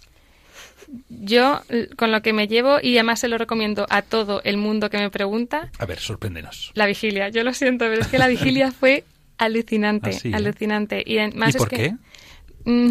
Yo, 1.09 1.63
con 1.97 2.13
lo 2.13 2.21
que 2.23 2.33
me 2.33 2.47
llevo, 2.47 2.79
y 2.83 2.95
además 2.97 3.21
se 3.21 3.29
lo 3.29 3.39
recomiendo 3.39 3.87
a 3.89 4.03
todo 4.03 4.43
el 4.45 4.57
mundo 4.59 4.91
que 4.91 4.99
me 4.99 5.11
pregunta, 5.11 5.71
A 5.79 5.87
ver, 5.87 5.99
sorpréndenos. 5.99 6.73
la 6.75 6.87
vigilia. 6.87 7.31
Yo 7.31 7.43
lo 7.43 7.55
siento, 7.55 7.87
pero 7.87 8.01
es 8.03 8.09
que 8.09 8.19
la 8.19 8.29
vigilia 8.29 8.71
fue 8.81 9.05
alucinante, 9.39 10.11
¿Ah, 10.11 10.13
sí, 10.21 10.29
eh? 10.29 10.35
alucinante. 10.35 11.03
Y 11.07 11.19
además 11.19 11.49
¿Y 11.55 11.57
es 11.57 11.57
por 11.57 11.69
que, 11.71 11.77
qué? 11.77 12.71
mm, 12.71 12.91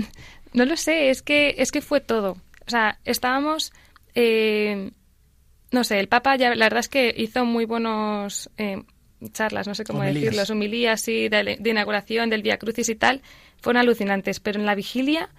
no 0.54 0.66
lo 0.66 0.76
sé, 0.76 1.10
es 1.10 1.22
que, 1.22 1.56
es 1.60 1.72
que 1.72 1.82
fue 1.82 2.02
todo. 2.02 2.32
O 2.66 2.70
sea, 2.70 2.98
estábamos, 3.06 3.72
eh, 4.16 4.92
no 5.72 5.84
sé, 5.84 6.00
el 6.00 6.08
Papa 6.08 6.36
ya, 6.36 6.56
la 6.56 6.66
verdad 6.66 6.80
es 6.80 6.90
que 6.90 7.14
hizo 7.16 7.46
muy 7.46 7.66
buenos 7.66 8.50
eh, 8.58 8.82
charlas, 9.32 9.68
no 9.68 9.76
sé 9.76 9.84
cómo 9.84 10.00
Homilías. 10.00 10.22
decirlo, 10.24 10.42
las 10.42 10.50
homilías 10.50 11.02
sí, 11.02 11.30
de, 11.30 11.58
de 11.60 11.70
inauguración, 11.70 12.30
del 12.30 12.42
Via 12.44 12.58
Crucis 12.58 12.90
y 12.90 12.96
tal, 12.96 13.22
fueron 13.62 13.82
alucinantes. 13.82 14.40
Pero 14.40 14.60
en 14.60 14.66
la 14.66 14.76
vigilia, 14.76 15.30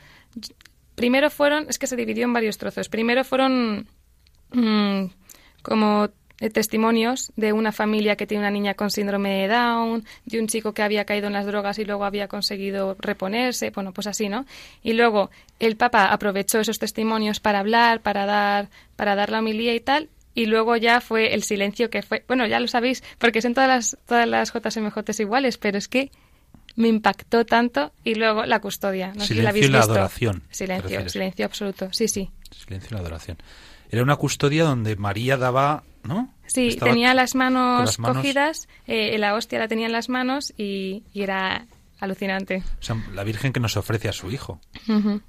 primero 0.94 1.30
fueron, 1.30 1.66
es 1.68 1.78
que 1.78 1.86
se 1.86 1.96
dividió 1.96 2.24
en 2.24 2.32
varios 2.32 2.58
trozos. 2.58 2.88
Primero 2.88 3.24
fueron 3.24 3.86
mm, 4.52 5.04
como 5.62 6.08
testimonios 6.52 7.32
de 7.36 7.52
una 7.52 7.72
familia 7.72 8.16
que 8.16 8.26
tiene 8.26 8.42
una 8.42 8.50
niña 8.50 8.74
con 8.74 8.90
síndrome 8.90 9.30
de 9.42 9.48
Down, 9.48 10.04
de 10.24 10.40
un 10.40 10.46
chico 10.48 10.72
que 10.72 10.82
había 10.82 11.04
caído 11.04 11.28
en 11.28 11.32
las 11.32 11.46
drogas 11.46 11.78
y 11.78 11.84
luego 11.84 12.04
había 12.04 12.28
conseguido 12.28 12.96
reponerse, 12.98 13.70
bueno, 13.70 13.92
pues 13.92 14.06
así, 14.06 14.28
¿no? 14.28 14.44
Y 14.82 14.94
luego 14.94 15.30
el 15.60 15.76
Papa 15.76 16.06
aprovechó 16.06 16.60
esos 16.60 16.78
testimonios 16.78 17.40
para 17.40 17.60
hablar, 17.60 18.00
para 18.00 18.26
dar, 18.26 18.68
para 18.96 19.14
dar 19.14 19.30
la 19.30 19.38
homilía 19.38 19.74
y 19.74 19.80
tal, 19.80 20.08
y 20.34 20.46
luego 20.46 20.76
ya 20.76 21.00
fue 21.00 21.34
el 21.34 21.42
silencio 21.42 21.90
que 21.90 22.02
fue, 22.02 22.24
bueno, 22.26 22.46
ya 22.46 22.60
lo 22.60 22.68
sabéis, 22.68 23.02
porque 23.18 23.40
son 23.42 23.54
todas 23.54 23.68
las, 23.68 23.98
todas 24.06 24.28
las 24.28 24.52
JMJ 24.52 24.98
iguales, 25.20 25.58
pero 25.58 25.78
es 25.78 25.88
que 25.88 26.10
me 26.76 26.88
impactó 26.88 27.44
tanto 27.46 27.92
y 28.02 28.16
luego 28.16 28.44
la 28.46 28.60
custodia. 28.60 29.12
No 29.14 29.24
Silencio 29.24 29.48
habéis 29.48 29.66
y 29.66 29.68
la 29.70 29.78
visto. 29.78 29.92
adoración, 29.92 30.40
¿te 30.48 30.54
Silencio, 30.54 31.08
silencio 31.08 31.44
absoluto. 31.46 31.88
Sí, 31.92 32.08
sí. 32.08 32.30
Silencio 32.50 32.88
y 32.90 32.94
la 32.94 33.00
adoración. 33.00 33.36
Era 33.90 34.02
una 34.02 34.16
custodia 34.16 34.64
donde 34.64 34.96
María 34.96 35.36
daba, 35.36 35.84
¿no? 36.02 36.34
Sí, 36.46 36.68
Estaba 36.68 36.90
tenía 36.90 37.14
las 37.14 37.36
manos, 37.36 37.76
con 37.76 37.84
las 37.86 37.98
manos- 38.00 38.16
cogidas, 38.16 38.68
eh, 38.88 39.16
la 39.18 39.34
hostia 39.34 39.60
la 39.60 39.68
tenía 39.68 39.86
en 39.86 39.92
las 39.92 40.08
manos 40.08 40.52
y, 40.56 41.04
y 41.12 41.22
era 41.22 41.66
alucinante. 42.00 42.64
O 42.80 42.82
sea, 42.82 42.96
la 43.14 43.22
Virgen 43.22 43.52
que 43.52 43.60
nos 43.60 43.76
ofrece 43.76 44.08
a 44.08 44.12
su 44.12 44.30
hijo, 44.32 44.60
de 44.88 45.20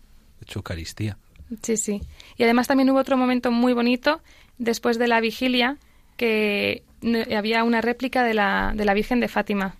hecho, 0.41 0.59
Eucaristía. 0.59 1.17
Sí, 1.61 1.77
sí. 1.77 2.01
Y 2.37 2.43
además 2.43 2.67
también 2.67 2.89
hubo 2.89 2.97
otro 2.99 3.17
momento 3.17 3.51
muy 3.51 3.73
bonito 3.73 4.19
después 4.57 4.97
de 4.97 5.07
la 5.07 5.19
vigilia 5.21 5.77
que 6.17 6.83
había 7.35 7.63
una 7.63 7.81
réplica 7.81 8.23
de 8.23 8.33
la, 8.33 8.73
de 8.75 8.85
la 8.85 8.93
Virgen 8.93 9.19
de 9.19 9.27
Fátima. 9.27 9.75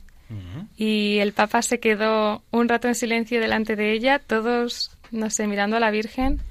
Y 0.76 1.18
el 1.20 1.34
Papa 1.34 1.62
se 1.62 1.80
quedó 1.80 2.44
un 2.52 2.68
rato 2.68 2.88
en 2.88 2.96
silencio 2.96 3.40
delante 3.40 3.76
de 3.76 3.94
ella, 3.94 4.20
todos, 4.20 4.92
no 5.12 5.30
sé, 5.30 5.48
mirando 5.48 5.78
a 5.78 5.80
la 5.80 5.92
Virgen. 5.92 6.42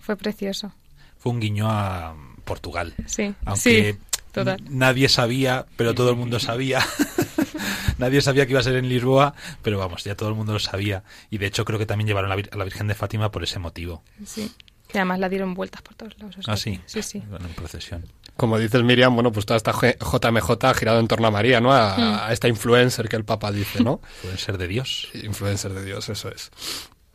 Fue 0.00 0.16
precioso. 0.16 0.72
Fue 1.18 1.32
un 1.32 1.40
guiño 1.40 1.68
a 1.68 2.14
Portugal. 2.44 2.94
Sí, 3.06 3.34
Aunque 3.44 3.92
sí, 3.94 3.98
total. 4.32 4.60
nadie 4.70 5.08
sabía, 5.08 5.66
pero 5.76 5.94
todo 5.94 6.10
el 6.10 6.16
mundo 6.16 6.38
sabía. 6.38 6.80
nadie 7.98 8.20
sabía 8.22 8.46
que 8.46 8.52
iba 8.52 8.60
a 8.60 8.64
ser 8.64 8.76
en 8.76 8.88
Lisboa, 8.88 9.34
pero 9.62 9.78
vamos, 9.78 10.04
ya 10.04 10.14
todo 10.14 10.28
el 10.28 10.34
mundo 10.36 10.52
lo 10.52 10.58
sabía. 10.58 11.02
Y 11.30 11.38
de 11.38 11.46
hecho 11.46 11.64
creo 11.64 11.78
que 11.78 11.86
también 11.86 12.06
llevaron 12.08 12.30
a 12.30 12.36
la 12.36 12.40
Vir- 12.42 12.52
a 12.52 12.56
la 12.56 12.64
Virgen 12.64 12.86
de 12.86 12.94
Fátima 12.94 13.30
por 13.30 13.42
ese 13.42 13.58
motivo. 13.58 14.02
Sí. 14.24 14.50
Que 14.94 14.98
además 15.00 15.18
la 15.18 15.28
dieron 15.28 15.54
vueltas 15.54 15.82
por 15.82 15.96
todos 15.96 16.16
lados. 16.18 16.36
o 16.38 16.42
sea 16.42 16.54
Ah, 16.54 16.56
sí. 16.56 16.80
Sí, 16.86 17.02
sí. 17.02 17.20
Bueno, 17.28 17.46
en 17.46 17.54
procesión. 17.54 18.04
Como 18.36 18.60
dices 18.60 18.80
Miriam, 18.84 19.12
bueno, 19.12 19.32
pues 19.32 19.44
toda 19.44 19.56
esta 19.56 19.72
JMJ 19.72 20.64
ha 20.68 20.74
girado 20.74 21.00
en 21.00 21.08
torno 21.08 21.26
a 21.26 21.30
María, 21.32 21.60
¿no? 21.60 21.72
A, 21.72 21.96
Mm. 21.96 22.18
a 22.28 22.32
esta 22.32 22.46
influencer 22.46 23.08
que 23.08 23.16
el 23.16 23.24
Papa 23.24 23.50
dice, 23.50 23.82
¿no? 23.82 24.00
Ser 24.36 24.56
de 24.56 24.68
Dios. 24.68 25.08
Influencer 25.14 25.72
de 25.74 25.84
Dios, 25.84 26.08
eso 26.10 26.28
es. 26.28 26.52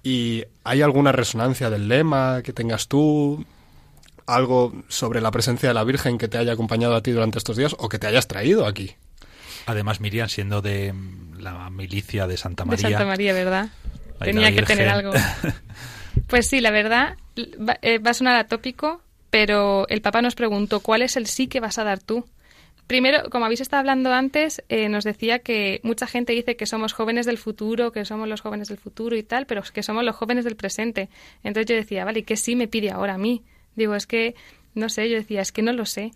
¿Y 0.04 0.44
hay 0.66 0.82
alguna 0.82 1.14
resonancia 1.14 1.70
del 1.70 1.88
lema 1.88 2.42
que 2.44 2.52
tengas 2.52 2.90
tú? 2.90 3.46
¿Algo 4.28 4.74
sobre 4.90 5.22
la 5.22 5.32
presencia 5.32 5.70
de 5.70 5.74
la 5.74 5.86
Virgen 5.86 6.18
que 6.18 6.28
te 6.28 6.38
haya 6.38 6.52
acompañado 6.52 6.96
a 6.96 7.02
ti 7.02 7.12
durante 7.12 7.38
estos 7.38 7.56
días 7.56 7.76
o 7.80 7.88
que 7.88 7.98
te 7.98 8.08
hayas 8.08 8.28
traído 8.28 8.68
aquí? 8.68 8.96
Además, 9.68 10.02
Miriam, 10.02 10.28
siendo 10.28 10.62
de 10.62 10.92
mm, 10.92 11.40
la 11.40 11.70
milicia 11.70 12.28
de 12.28 12.36
Santa 12.36 12.64
De 12.66 12.72
María. 12.72 12.90
Santa 12.90 13.06
María, 13.06 13.34
¿verdad? 13.34 13.70
Tenía 14.20 14.54
que 14.54 14.64
tener 14.64 14.90
algo. 14.90 15.14
Pues 16.28 16.48
sí, 16.48 16.60
la 16.60 16.70
verdad, 16.72 17.18
va, 17.58 17.78
eh, 17.82 18.00
va 18.00 18.12
a 18.12 18.14
sonar 18.14 18.48
pero 19.30 19.88
el 19.90 20.02
Papa 20.02 20.22
nos 20.22 20.36
preguntó 20.36 20.80
cuál 20.80 21.02
es 21.02 21.16
el 21.16 21.28
sí 21.28 21.48
que 21.48 21.60
vas 21.60 21.78
a 21.78 21.84
dar 21.84 22.00
tú. 22.00 22.26
Primero, 22.88 23.30
como 23.30 23.46
habéis 23.46 23.62
estado 23.62 23.82
hablando 23.82 24.12
antes, 24.12 24.64
eh, 24.68 24.90
nos 24.90 25.04
decía 25.04 25.40
que 25.40 25.80
mucha 25.84 26.08
gente 26.08 26.34
dice 26.34 26.56
que 26.56 26.66
somos 26.66 26.94
jóvenes 26.94 27.28
del 27.28 27.38
futuro, 27.38 27.92
que 27.92 28.04
somos 28.04 28.28
los 28.28 28.42
jóvenes 28.42 28.68
del 28.68 28.80
futuro 28.80 29.16
y 29.16 29.22
tal, 29.22 29.46
pero 29.46 29.62
que 29.62 29.84
somos 29.84 30.04
los 30.04 30.16
jóvenes 30.16 30.44
del 30.44 30.56
presente. 30.56 31.10
Entonces 31.44 31.68
yo 31.68 31.76
decía, 31.76 32.04
vale, 32.04 32.22
¿y 32.22 32.24
qué 32.24 32.36
sí 32.36 32.56
me 32.56 32.68
pide 32.68 32.90
ahora 32.90 33.14
a 33.14 33.18
mí? 33.20 33.44
Digo, 33.76 33.94
es 33.94 34.08
que, 34.08 34.34
no 34.74 34.90
sé, 34.90 35.08
yo 35.08 35.18
decía, 35.18 35.42
es 35.42 35.52
que 35.52 35.62
no 35.62 35.72
lo 35.72 35.86
sé. 35.86 36.14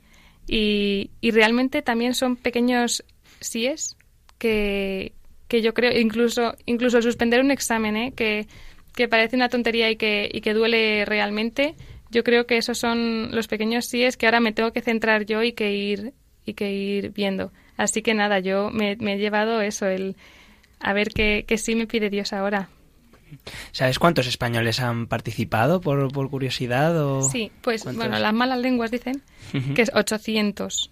Y, 0.48 1.12
y 1.22 1.30
realmente 1.30 1.84
también 1.84 2.16
son 2.16 2.38
pequeños 2.38 3.06
síes 3.40 3.96
que, 4.40 5.14
que 5.48 5.62
yo 5.62 5.76
creo, 5.76 5.96
incluso, 6.00 6.56
incluso 6.66 7.04
suspender 7.04 7.40
un 7.40 7.52
examen, 7.52 7.96
¿eh? 7.96 8.14
que, 8.16 8.48
que 8.96 9.08
parece 9.08 9.36
una 9.36 9.50
tontería 9.50 9.90
y 9.90 9.96
que, 9.96 10.30
y 10.32 10.42
que 10.42 10.54
duele 10.54 11.06
realmente, 11.06 11.76
yo 12.12 12.24
creo 12.24 12.46
que 12.46 12.58
esos 12.58 12.78
son 12.78 13.36
los 13.36 13.48
pequeños 13.48 13.86
síes 13.86 14.18
que 14.18 14.26
ahora 14.26 14.40
me 14.40 14.52
tengo 14.52 14.72
que 14.72 14.82
centrar 14.82 15.26
yo 15.26 15.42
y 15.44 15.54
que 15.54 15.74
ir, 15.74 16.14
y 16.46 16.54
que 16.54 16.72
ir 16.72 17.12
viendo. 17.12 17.52
Así 17.76 18.02
que 18.02 18.14
nada, 18.14 18.40
yo 18.40 18.70
me, 18.70 18.96
me 18.98 19.14
he 19.14 19.18
llevado 19.18 19.62
eso, 19.62 19.88
el 19.88 20.16
a 20.80 20.94
ver 20.94 21.10
qué, 21.10 21.46
qué 21.48 21.58
sí 21.58 21.76
me 21.76 21.88
pide 21.88 22.10
Dios 22.10 22.34
ahora. 22.34 22.70
¿Sabes 23.72 23.98
cuántos 23.98 24.28
españoles 24.28 24.80
han 24.80 25.08
participado 25.08 25.82
por, 25.82 26.12
por 26.12 26.30
curiosidad? 26.30 26.96
O... 27.04 27.22
Sí, 27.24 27.52
pues 27.62 27.84
¿Cuántos? 27.84 28.06
bueno, 28.06 28.20
las 28.20 28.34
malas 28.34 28.60
lenguas 28.60 28.92
dicen 28.92 29.24
que 29.76 29.82
es 29.82 29.92
800. 29.94 30.92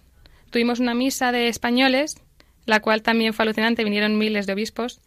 Tuvimos 0.50 0.80
una 0.80 0.94
misa 0.94 1.30
de 1.30 1.48
españoles, 1.48 2.16
la 2.66 2.80
cual 2.80 3.02
también 3.02 3.32
fue 3.32 3.44
alucinante, 3.44 3.84
vinieron 3.84 4.18
miles 4.18 4.46
de 4.46 4.54
obispos, 4.54 5.00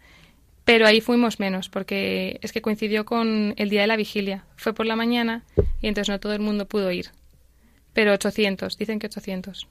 pero 0.66 0.86
ahí 0.88 0.99
fuimos 0.99 1.39
menos, 1.39 1.70
porque 1.70 2.39
es 2.41 2.51
que 2.51 2.61
coincidió 2.61 3.05
con 3.05 3.53
el 3.57 3.70
día 3.70 3.82
de 3.82 3.88
la 3.88 3.95
vigilia. 3.95 4.45
Fue 4.57 4.74
por 4.74 4.86
la 4.86 4.95
mañana 4.95 5.43
y 5.82 5.88
entonces 5.88 6.09
no 6.11 6.20
todo 6.20 6.34
el 6.34 6.41
mundo 6.41 6.68
pudo 6.68 6.91
ir. 6.91 7.11
Pero 7.93 8.11
800, 8.13 8.78
dicen 8.78 8.99
que 8.99 9.07
800. 9.07 9.68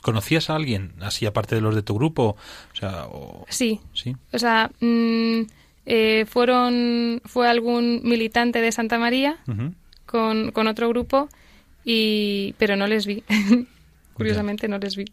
¿Conocías 0.00 0.50
a 0.50 0.54
alguien 0.56 0.92
así 1.00 1.24
aparte 1.26 1.54
de 1.54 1.60
los 1.62 1.74
de 1.74 1.82
tu 1.82 1.94
grupo? 1.94 2.36
O 2.72 2.76
sea, 2.76 3.06
o- 3.06 3.46
Sí. 3.48 3.80
Sí. 3.94 4.14
O 4.32 4.38
sea, 4.38 4.70
mm, 4.80 5.40
eh, 5.86 6.24
fueron, 6.28 7.20
fue 7.24 7.48
algún 7.48 8.00
militante 8.04 8.60
de 8.60 8.70
Santa 8.72 8.98
María 8.98 9.38
con, 10.06 10.50
con 10.52 10.66
otro 10.66 10.88
grupo, 10.90 11.28
y, 11.84 12.54
pero 12.58 12.76
no 12.76 12.86
les 12.86 13.06
vi. 13.06 13.22
Curiosamente 14.14 14.68
no 14.68 14.78
les 14.78 14.94
vi. 14.96 15.06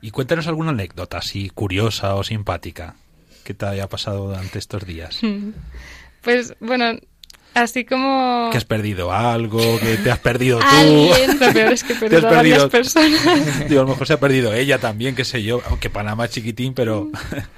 Y 0.00 0.10
cuéntanos 0.10 0.46
alguna 0.46 0.70
anécdota 0.70 1.18
así 1.18 1.50
curiosa 1.50 2.14
o 2.14 2.22
simpática 2.22 2.96
que 3.46 3.54
te 3.54 3.64
haya 3.64 3.88
pasado 3.88 4.26
durante 4.26 4.58
estos 4.58 4.84
días. 4.86 5.20
Pues 6.22 6.54
bueno, 6.58 6.98
así 7.54 7.84
como... 7.84 8.48
Que 8.50 8.58
has 8.58 8.64
perdido 8.64 9.12
algo, 9.12 9.78
que 9.78 9.96
te 9.96 10.10
has 10.10 10.18
perdido 10.18 10.58
tú. 10.58 10.64
Alguien, 10.68 11.38
lo 11.38 11.52
peor 11.52 11.72
es 11.72 11.84
que 11.84 11.92
he 11.92 11.96
Te 11.96 12.04
has 12.06 12.10
perdido 12.10 12.28
a 12.28 12.32
varias 12.32 12.64
perdido- 12.64 12.70
personas. 12.70 13.68
Digo, 13.68 13.80
a 13.82 13.84
lo 13.84 13.90
mejor 13.90 14.08
se 14.08 14.12
ha 14.14 14.18
perdido 14.18 14.52
ella 14.52 14.78
también, 14.78 15.14
qué 15.14 15.24
sé 15.24 15.44
yo. 15.44 15.62
Aunque 15.68 15.88
Panamá 15.88 16.24
es 16.24 16.32
chiquitín, 16.32 16.74
pero... 16.74 17.12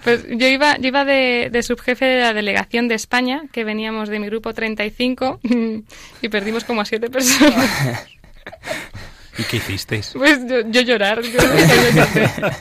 Pues 0.04 0.26
yo 0.28 0.46
iba, 0.48 0.76
yo 0.76 0.88
iba 0.88 1.06
de, 1.06 1.48
de 1.50 1.62
subjefe 1.62 2.04
de 2.04 2.20
la 2.20 2.34
delegación 2.34 2.88
de 2.88 2.94
España, 2.96 3.44
que 3.52 3.64
veníamos 3.64 4.10
de 4.10 4.18
mi 4.18 4.26
grupo 4.26 4.52
35, 4.52 5.40
y 6.20 6.28
perdimos 6.28 6.64
como 6.64 6.82
a 6.82 6.84
siete 6.84 7.08
personas. 7.08 8.04
¿Y 9.38 9.42
qué 9.44 9.56
hicisteis? 9.58 10.10
Pues 10.14 10.40
yo, 10.48 10.60
yo 10.68 10.80
llorar. 10.82 11.22
yo 11.22 11.38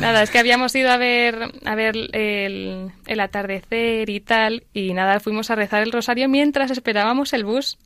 nada, 0.00 0.22
es 0.22 0.30
que 0.30 0.38
habíamos 0.38 0.74
ido 0.74 0.90
a 0.90 0.96
ver, 0.96 1.52
a 1.64 1.74
ver 1.74 1.96
el, 2.12 2.90
el 3.06 3.20
atardecer 3.20 4.08
y 4.08 4.20
tal, 4.20 4.64
y 4.72 4.94
nada, 4.94 5.20
fuimos 5.20 5.50
a 5.50 5.54
rezar 5.56 5.82
el 5.82 5.92
rosario 5.92 6.28
mientras 6.28 6.70
esperábamos 6.70 7.32
el 7.32 7.44
bus. 7.44 7.78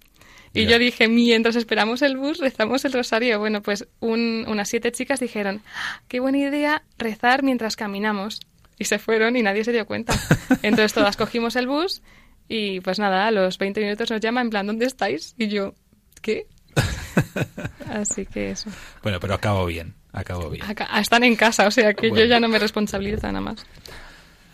Y 0.55 0.65
Ya. 0.65 0.73
yo 0.73 0.79
dije, 0.79 1.09
mientras 1.09 1.57
esperamos 1.57 2.03
el 2.03 2.19
bus, 2.19 2.39
rezamos 2.39 2.85
el 2.85 2.93
rosario. 2.93 3.39
Bueno, 3.39 3.63
pues 3.63 3.89
un- 4.01 4.45
unas 4.47 4.69
siete 4.69 4.93
chicas 4.93 5.19
dijeron, 5.19 5.63
"Ah, 5.75 6.03
qué 6.09 6.21
buena 6.21 6.39
idea 6.39 6.83
rezar 6.99 7.43
mientras 7.43 7.75
caminamos. 7.77 8.41
Y 8.79 8.85
se 8.85 8.99
fueron 8.99 9.37
y 9.37 9.43
nadie 9.43 9.65
se 9.65 9.73
dio 9.73 9.87
cuenta. 9.87 10.13
Entonces 10.63 10.93
todas 10.93 11.17
cogimos 11.17 11.57
el 11.57 11.67
bus 11.69 12.03
y 12.49 12.81
pues 12.81 12.99
nada, 12.99 13.27
a 13.27 13.31
los 13.31 13.57
20 13.57 13.81
minutos 13.81 14.11
nos 14.11 14.21
llama 14.21 14.43
en 14.43 14.51
plan, 14.51 14.67
¿dónde 14.67 14.85
estáis? 14.85 15.35
Y 15.39 15.49
yo, 15.49 15.73
¿qué? 16.21 16.47
Así 17.93 18.26
que 18.26 18.51
eso. 18.51 18.70
Bueno, 19.03 19.20
pero 19.20 19.34
acabó 19.34 19.66
bien, 19.66 19.95
acabó 20.12 20.49
bien. 20.51 20.64
Acá- 20.64 20.88
ah, 20.90 21.01
están 21.01 21.24
en 21.24 21.36
casa, 21.36 21.66
o 21.66 21.70
sea 21.70 21.95
que 21.95 22.09
Bueno. 22.09 22.24
yo 22.24 22.28
ya 22.30 22.40
no 22.40 22.49
me 22.49 22.59
responsabilizo 22.59 23.26
nada 23.26 23.40
más. 23.40 23.64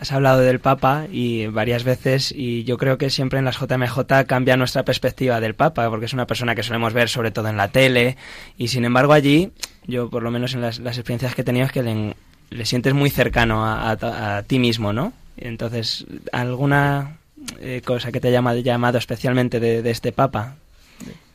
Has 0.01 0.13
hablado 0.13 0.39
del 0.41 0.61
Papa 0.61 1.07
y 1.11 1.47
varias 1.47 1.83
veces 1.83 2.33
y 2.35 2.63
yo 2.63 2.79
creo 2.79 2.99
que 2.99 3.11
siempre 3.11 3.41
en 3.41 3.45
las 3.45 3.59
JMJ 3.59 4.27
cambia 4.29 4.57
nuestra 4.57 4.85
perspectiva 4.85 5.41
del 5.41 5.55
Papa 5.55 5.91
porque 5.91 6.07
es 6.07 6.13
una 6.13 6.25
persona 6.27 6.55
que 6.55 6.63
solemos 6.63 6.93
ver 6.93 7.09
sobre 7.09 7.33
todo 7.33 7.49
en 7.49 7.57
la 7.57 7.69
tele 7.69 8.17
y 8.57 8.69
sin 8.69 8.85
embargo 8.85 9.13
allí, 9.13 9.51
yo 9.89 10.09
por 10.09 10.23
lo 10.23 10.31
menos 10.31 10.55
en 10.55 10.61
las, 10.61 10.79
las 10.79 10.97
experiencias 10.99 11.35
que 11.35 11.41
he 11.41 11.45
tenido 11.45 11.67
es 11.67 11.73
que 11.73 11.83
le, 11.83 12.15
le 12.51 12.65
sientes 12.65 12.95
muy 12.95 13.11
cercano 13.11 13.67
a, 13.67 13.91
a- 13.91 14.37
a 14.39 14.43
ti 14.45 14.61
mismo, 14.61 14.93
¿no? 14.93 15.13
Entonces, 15.37 16.07
¿alguna 16.31 17.17
eh, 17.61 17.83
cosa 17.85 18.13
que 18.13 18.21
te 18.21 18.29
haya 18.29 18.37
llamado, 18.39 18.61
llamado 18.61 18.99
especialmente 18.99 19.59
de, 19.59 19.83
de 19.83 19.91
este 19.91 20.13
Papa? 20.13 20.55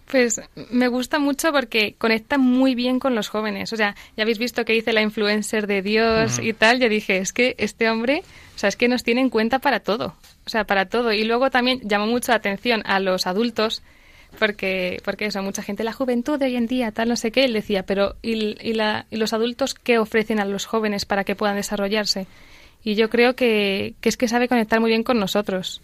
Pues 0.09 0.41
me 0.69 0.87
gusta 0.89 1.17
mucho 1.17 1.51
porque 1.51 1.95
conecta 1.97 2.37
muy 2.37 2.75
bien 2.75 2.99
con 2.99 3.15
los 3.15 3.29
jóvenes. 3.29 3.73
O 3.73 3.77
sea, 3.77 3.95
ya 4.15 4.23
habéis 4.23 4.37
visto 4.37 4.63
que 4.65 4.73
dice 4.73 4.93
la 4.93 5.01
influencer 5.01 5.65
de 5.65 5.81
Dios 5.81 6.39
y 6.39 6.53
tal. 6.53 6.79
Yo 6.79 6.89
dije, 6.89 7.17
es 7.17 7.33
que 7.33 7.55
este 7.57 7.89
hombre, 7.89 8.21
o 8.55 8.59
sea, 8.59 8.69
es 8.69 8.75
que 8.75 8.87
nos 8.87 9.03
tiene 9.03 9.21
en 9.21 9.29
cuenta 9.29 9.59
para 9.59 9.79
todo. 9.79 10.15
O 10.45 10.49
sea, 10.49 10.65
para 10.65 10.85
todo. 10.85 11.11
Y 11.13 11.23
luego 11.23 11.49
también 11.49 11.79
llamó 11.83 12.05
mucho 12.05 12.31
la 12.31 12.37
atención 12.37 12.83
a 12.85 12.99
los 12.99 13.25
adultos 13.27 13.81
porque, 14.39 14.99
porque 15.05 15.25
eso, 15.25 15.41
mucha 15.43 15.61
gente, 15.63 15.83
la 15.83 15.93
juventud 15.93 16.37
de 16.39 16.45
hoy 16.47 16.55
en 16.55 16.67
día, 16.67 16.91
tal, 16.91 17.07
no 17.09 17.15
sé 17.15 17.31
qué, 17.31 17.45
él 17.45 17.53
decía, 17.53 17.83
pero 17.83 18.15
¿y, 18.21 18.57
y 18.67 18.73
la- 18.73 19.05
y 19.11 19.17
los 19.17 19.31
adultos 19.33 19.73
qué 19.75 19.99
ofrecen 19.99 20.39
a 20.39 20.45
los 20.45 20.65
jóvenes 20.65 21.05
para 21.05 21.23
que 21.23 21.35
puedan 21.35 21.55
desarrollarse? 21.55 22.25
Y 22.83 22.95
yo 22.95 23.09
creo 23.09 23.35
que, 23.35 23.93
que 24.01 24.09
es 24.09 24.17
que 24.17 24.27
sabe 24.27 24.47
conectar 24.47 24.79
muy 24.79 24.89
bien 24.89 25.03
con 25.03 25.19
nosotros. 25.19 25.81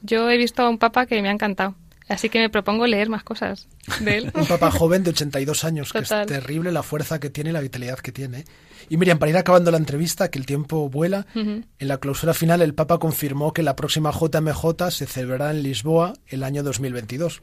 Yo 0.00 0.30
he 0.30 0.36
visto 0.38 0.62
a 0.62 0.68
un 0.70 0.78
papa 0.78 1.06
que 1.06 1.20
me 1.20 1.28
ha 1.28 1.32
encantado. 1.32 1.74
Así 2.08 2.30
que 2.30 2.38
me 2.38 2.48
propongo 2.48 2.86
leer 2.86 3.10
más 3.10 3.22
cosas 3.22 3.68
de 4.00 4.18
él. 4.18 4.32
Un 4.34 4.46
papá 4.46 4.70
joven 4.70 5.04
de 5.04 5.10
82 5.10 5.64
años, 5.64 5.92
que 5.92 5.98
es 5.98 6.08
terrible 6.08 6.72
la 6.72 6.82
fuerza 6.82 7.20
que 7.20 7.28
tiene 7.28 7.50
y 7.50 7.52
la 7.52 7.60
vitalidad 7.60 7.98
que 7.98 8.12
tiene. 8.12 8.44
Y 8.88 8.96
Miriam, 8.96 9.18
para 9.18 9.30
ir 9.30 9.36
acabando 9.36 9.70
la 9.70 9.76
entrevista, 9.76 10.30
que 10.30 10.38
el 10.38 10.46
tiempo 10.46 10.88
vuela, 10.88 11.26
en 11.34 11.66
la 11.78 11.98
clausura 11.98 12.32
final 12.32 12.62
el 12.62 12.74
Papa 12.74 12.98
confirmó 12.98 13.52
que 13.52 13.62
la 13.62 13.76
próxima 13.76 14.10
JMJ 14.10 14.90
se 14.90 15.06
celebrará 15.06 15.50
en 15.50 15.62
Lisboa 15.62 16.14
el 16.28 16.42
año 16.42 16.62
2022. 16.62 17.42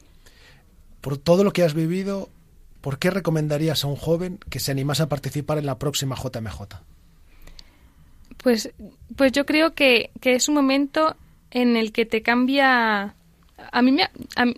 Por 1.02 1.20
todo 1.20 1.44
lo 1.44 1.54
que 1.54 1.64
has 1.64 1.76
vivido, 1.76 2.30
¿por 2.82 2.98
qué 2.98 3.12
recomendarías 3.12 3.84
a 3.84 3.88
un 3.88 3.96
joven 3.96 4.40
que 4.50 4.60
se 4.60 4.72
animase 4.72 5.04
a 5.04 5.10
participar 5.10 5.60
en 5.60 5.68
la 5.68 5.78
próxima 5.78 6.16
JMJ? 6.16 6.62
Pues, 8.38 8.72
pues 9.16 9.32
yo 9.32 9.46
creo 9.46 9.76
que, 9.76 10.10
que 10.22 10.34
es 10.34 10.50
un 10.50 10.56
momento 10.56 11.16
en 11.52 11.78
el 11.78 11.92
que 11.92 12.06
te 12.06 12.24
cambia... 12.24 13.16
A 13.72 13.82
mí 13.82 13.92
me, 13.92 14.04
ha- 14.04 14.12
a, 14.36 14.46
mí- 14.46 14.56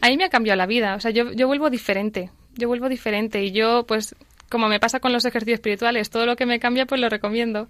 a 0.00 0.08
mí 0.08 0.16
me 0.16 0.24
ha 0.24 0.28
cambiado 0.30 0.56
la 0.56 0.66
vida. 0.66 0.94
O 0.96 1.00
sea, 1.00 1.10
yo, 1.10 1.32
yo 1.32 1.46
vuelvo 1.46 1.70
diferente. 1.70 2.30
Yo 2.56 2.68
vuelvo 2.68 2.88
diferente. 2.88 3.42
Y 3.42 3.52
yo, 3.52 3.84
pues, 3.86 4.14
como 4.50 4.68
me 4.68 4.80
pasa 4.80 5.00
con 5.00 5.12
los 5.12 5.24
ejercicios 5.24 5.56
espirituales, 5.58 6.10
todo 6.10 6.26
lo 6.26 6.36
que 6.36 6.46
me 6.46 6.58
cambia, 6.60 6.86
pues 6.86 7.00
lo 7.00 7.08
recomiendo. 7.08 7.68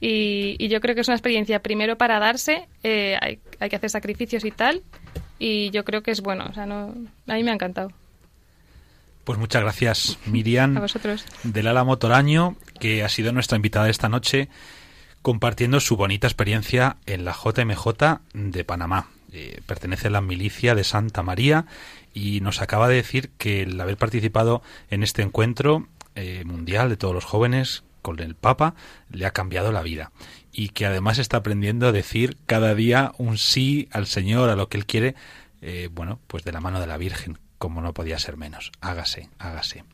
Y, 0.00 0.54
y 0.58 0.68
yo 0.68 0.80
creo 0.80 0.94
que 0.94 1.00
es 1.00 1.08
una 1.08 1.16
experiencia, 1.16 1.60
primero 1.60 1.96
para 1.98 2.18
darse, 2.20 2.68
eh, 2.84 3.16
hay, 3.20 3.40
hay 3.58 3.68
que 3.68 3.76
hacer 3.76 3.90
sacrificios 3.90 4.44
y 4.44 4.50
tal. 4.50 4.82
Y 5.40 5.70
yo 5.70 5.84
creo 5.84 6.02
que 6.02 6.10
es 6.10 6.20
bueno. 6.20 6.46
O 6.50 6.52
sea, 6.54 6.66
no, 6.66 6.94
a 7.26 7.34
mí 7.34 7.42
me 7.42 7.50
ha 7.50 7.54
encantado. 7.54 7.90
Pues 9.24 9.38
muchas 9.38 9.62
gracias, 9.62 10.18
Miriam. 10.26 10.76
A 10.76 10.80
vosotros. 10.80 11.24
del 11.42 11.66
Álamo 11.66 11.98
Toraño, 11.98 12.56
que 12.80 13.02
ha 13.04 13.08
sido 13.08 13.32
nuestra 13.32 13.56
invitada 13.56 13.90
esta 13.90 14.08
noche, 14.08 14.48
compartiendo 15.22 15.80
su 15.80 15.96
bonita 15.96 16.26
experiencia 16.26 16.96
en 17.06 17.24
la 17.24 17.32
JMJ 17.32 18.20
de 18.32 18.64
Panamá. 18.64 19.08
Eh, 19.32 19.60
pertenece 19.66 20.08
a 20.08 20.10
la 20.10 20.20
milicia 20.20 20.74
de 20.74 20.84
Santa 20.84 21.22
María 21.22 21.66
y 22.14 22.40
nos 22.40 22.62
acaba 22.62 22.88
de 22.88 22.96
decir 22.96 23.30
que 23.36 23.62
el 23.62 23.78
haber 23.80 23.98
participado 23.98 24.62
en 24.90 25.02
este 25.02 25.22
encuentro 25.22 25.86
eh, 26.14 26.44
mundial 26.46 26.88
de 26.88 26.96
todos 26.96 27.14
los 27.14 27.24
jóvenes 27.24 27.84
con 28.00 28.20
el 28.20 28.34
Papa 28.34 28.74
le 29.10 29.26
ha 29.26 29.32
cambiado 29.32 29.70
la 29.70 29.82
vida 29.82 30.12
y 30.50 30.70
que 30.70 30.86
además 30.86 31.18
está 31.18 31.36
aprendiendo 31.36 31.86
a 31.86 31.92
decir 31.92 32.38
cada 32.46 32.74
día 32.74 33.12
un 33.18 33.36
sí 33.38 33.88
al 33.92 34.06
Señor, 34.06 34.48
a 34.48 34.56
lo 34.56 34.68
que 34.68 34.78
Él 34.78 34.86
quiere, 34.86 35.14
eh, 35.60 35.88
bueno, 35.92 36.18
pues 36.26 36.42
de 36.44 36.52
la 36.52 36.60
mano 36.60 36.80
de 36.80 36.86
la 36.86 36.96
Virgen, 36.96 37.38
como 37.58 37.82
no 37.82 37.92
podía 37.92 38.18
ser 38.18 38.36
menos. 38.36 38.72
Hágase, 38.80 39.28
hágase. 39.38 39.84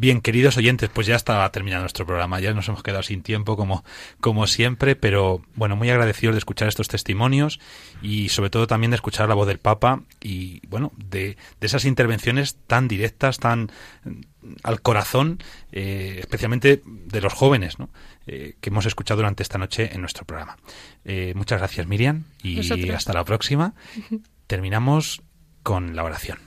Bien, 0.00 0.20
queridos 0.20 0.56
oyentes, 0.56 0.88
pues 0.94 1.08
ya 1.08 1.16
está 1.16 1.50
terminado 1.50 1.82
nuestro 1.82 2.06
programa, 2.06 2.38
ya 2.38 2.54
nos 2.54 2.68
hemos 2.68 2.84
quedado 2.84 3.02
sin 3.02 3.20
tiempo 3.20 3.56
como, 3.56 3.84
como 4.20 4.46
siempre, 4.46 4.94
pero 4.94 5.42
bueno, 5.56 5.74
muy 5.74 5.90
agradecidos 5.90 6.36
de 6.36 6.38
escuchar 6.38 6.68
estos 6.68 6.86
testimonios 6.86 7.58
y 8.00 8.28
sobre 8.28 8.48
todo 8.48 8.68
también 8.68 8.92
de 8.92 8.94
escuchar 8.94 9.28
la 9.28 9.34
voz 9.34 9.48
del 9.48 9.58
Papa 9.58 10.04
y 10.20 10.64
bueno, 10.68 10.92
de, 10.96 11.36
de 11.60 11.66
esas 11.66 11.84
intervenciones 11.84 12.58
tan 12.68 12.86
directas, 12.86 13.38
tan 13.40 13.72
mm, 14.04 14.52
al 14.62 14.82
corazón, 14.82 15.42
eh, 15.72 16.18
especialmente 16.20 16.80
de 16.86 17.20
los 17.20 17.32
jóvenes, 17.32 17.80
¿no? 17.80 17.90
Eh, 18.28 18.54
que 18.60 18.70
hemos 18.70 18.86
escuchado 18.86 19.16
durante 19.16 19.42
esta 19.42 19.58
noche 19.58 19.90
en 19.92 20.00
nuestro 20.00 20.24
programa. 20.24 20.58
Eh, 21.04 21.32
muchas 21.34 21.58
gracias, 21.58 21.88
Miriam, 21.88 22.22
y 22.40 22.60
hasta 22.90 23.12
la 23.12 23.24
próxima. 23.24 23.74
Terminamos 24.46 25.22
con 25.64 25.96
la 25.96 26.04
oración. 26.04 26.38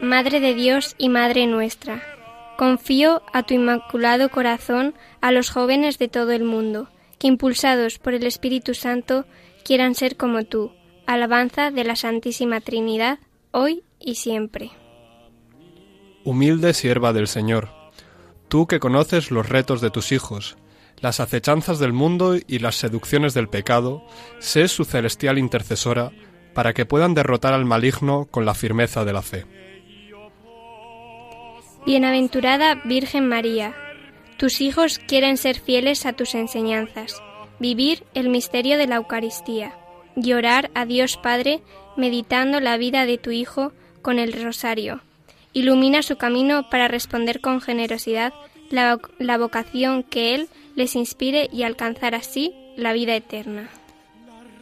Madre 0.00 0.38
de 0.38 0.54
Dios 0.54 0.94
y 0.98 1.08
Madre 1.08 1.46
nuestra, 1.46 2.02
confío 2.56 3.22
a 3.32 3.42
tu 3.42 3.54
inmaculado 3.54 4.28
corazón 4.28 4.94
a 5.20 5.32
los 5.32 5.50
jóvenes 5.50 5.98
de 5.98 6.06
todo 6.06 6.30
el 6.30 6.44
mundo, 6.44 6.88
que 7.18 7.26
impulsados 7.26 7.98
por 7.98 8.14
el 8.14 8.24
Espíritu 8.24 8.74
Santo 8.74 9.24
quieran 9.64 9.96
ser 9.96 10.16
como 10.16 10.44
tú, 10.44 10.70
alabanza 11.06 11.72
de 11.72 11.82
la 11.82 11.96
Santísima 11.96 12.60
Trinidad, 12.60 13.18
hoy 13.50 13.82
y 13.98 14.14
siempre. 14.14 14.70
Humilde 16.24 16.72
sierva 16.72 17.12
del 17.12 17.26
Señor, 17.26 17.68
tú 18.48 18.68
que 18.68 18.78
conoces 18.78 19.32
los 19.32 19.48
retos 19.48 19.80
de 19.80 19.90
tus 19.90 20.12
hijos, 20.12 20.56
las 21.00 21.18
acechanzas 21.18 21.80
del 21.80 21.92
mundo 21.92 22.36
y 22.46 22.60
las 22.60 22.76
seducciones 22.76 23.34
del 23.34 23.48
pecado, 23.48 24.04
sé 24.38 24.68
su 24.68 24.84
celestial 24.84 25.36
intercesora 25.36 26.12
para 26.58 26.74
que 26.74 26.86
puedan 26.86 27.14
derrotar 27.14 27.54
al 27.54 27.64
maligno 27.64 28.26
con 28.32 28.44
la 28.44 28.52
firmeza 28.52 29.04
de 29.04 29.12
la 29.12 29.22
fe. 29.22 29.46
Bienaventurada 31.86 32.82
Virgen 32.84 33.28
María, 33.28 33.76
tus 34.38 34.60
hijos 34.60 34.98
quieren 34.98 35.36
ser 35.36 35.60
fieles 35.60 36.04
a 36.04 36.14
tus 36.14 36.34
enseñanzas, 36.34 37.22
vivir 37.60 38.02
el 38.12 38.28
misterio 38.28 38.76
de 38.76 38.88
la 38.88 38.96
Eucaristía 38.96 39.78
y 40.16 40.32
orar 40.32 40.72
a 40.74 40.84
Dios 40.84 41.16
Padre 41.16 41.60
meditando 41.96 42.58
la 42.58 42.76
vida 42.76 43.06
de 43.06 43.18
tu 43.18 43.30
Hijo 43.30 43.70
con 44.02 44.18
el 44.18 44.32
rosario. 44.32 45.00
Ilumina 45.52 46.02
su 46.02 46.16
camino 46.16 46.68
para 46.70 46.88
responder 46.88 47.40
con 47.40 47.60
generosidad 47.60 48.32
la, 48.68 48.98
la 49.20 49.38
vocación 49.38 50.02
que 50.02 50.34
Él 50.34 50.48
les 50.74 50.96
inspire 50.96 51.48
y 51.52 51.62
alcanzar 51.62 52.16
así 52.16 52.52
la 52.76 52.92
vida 52.94 53.14
eterna. 53.14 53.70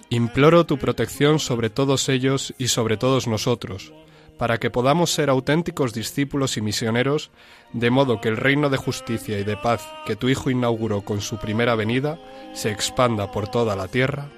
Imploro 0.09 0.65
tu 0.67 0.79
protección 0.79 1.41
sobre 1.41 1.69
todos 1.69 2.09
ellos 2.09 2.55
y 2.59 2.69
sobre 2.69 2.97
todos 2.97 3.27
nosotros, 3.27 3.93
para 4.39 4.59
que 4.59 4.71
podamos 4.71 5.11
ser 5.11 5.31
auténticos 5.31 5.93
discípulos 5.93 6.57
y 6.57 6.61
misioneros, 6.61 7.33
de 7.73 7.91
modo 7.91 8.21
que 8.21 8.29
el 8.29 8.37
reino 8.37 8.71
de 8.71 8.77
justicia 8.77 9.39
y 9.41 9.45
de 9.45 9.57
paz 9.57 9.85
que 10.07 10.15
tu 10.15 10.29
Hijo 10.29 10.51
inauguró 10.51 11.01
con 11.01 11.21
su 11.21 11.39
primera 11.39 11.75
venida 11.75 12.21
se 12.55 12.71
expanda 12.71 13.33
por 13.33 13.49
toda 13.49 13.75
la 13.75 13.89
tierra. 13.89 14.29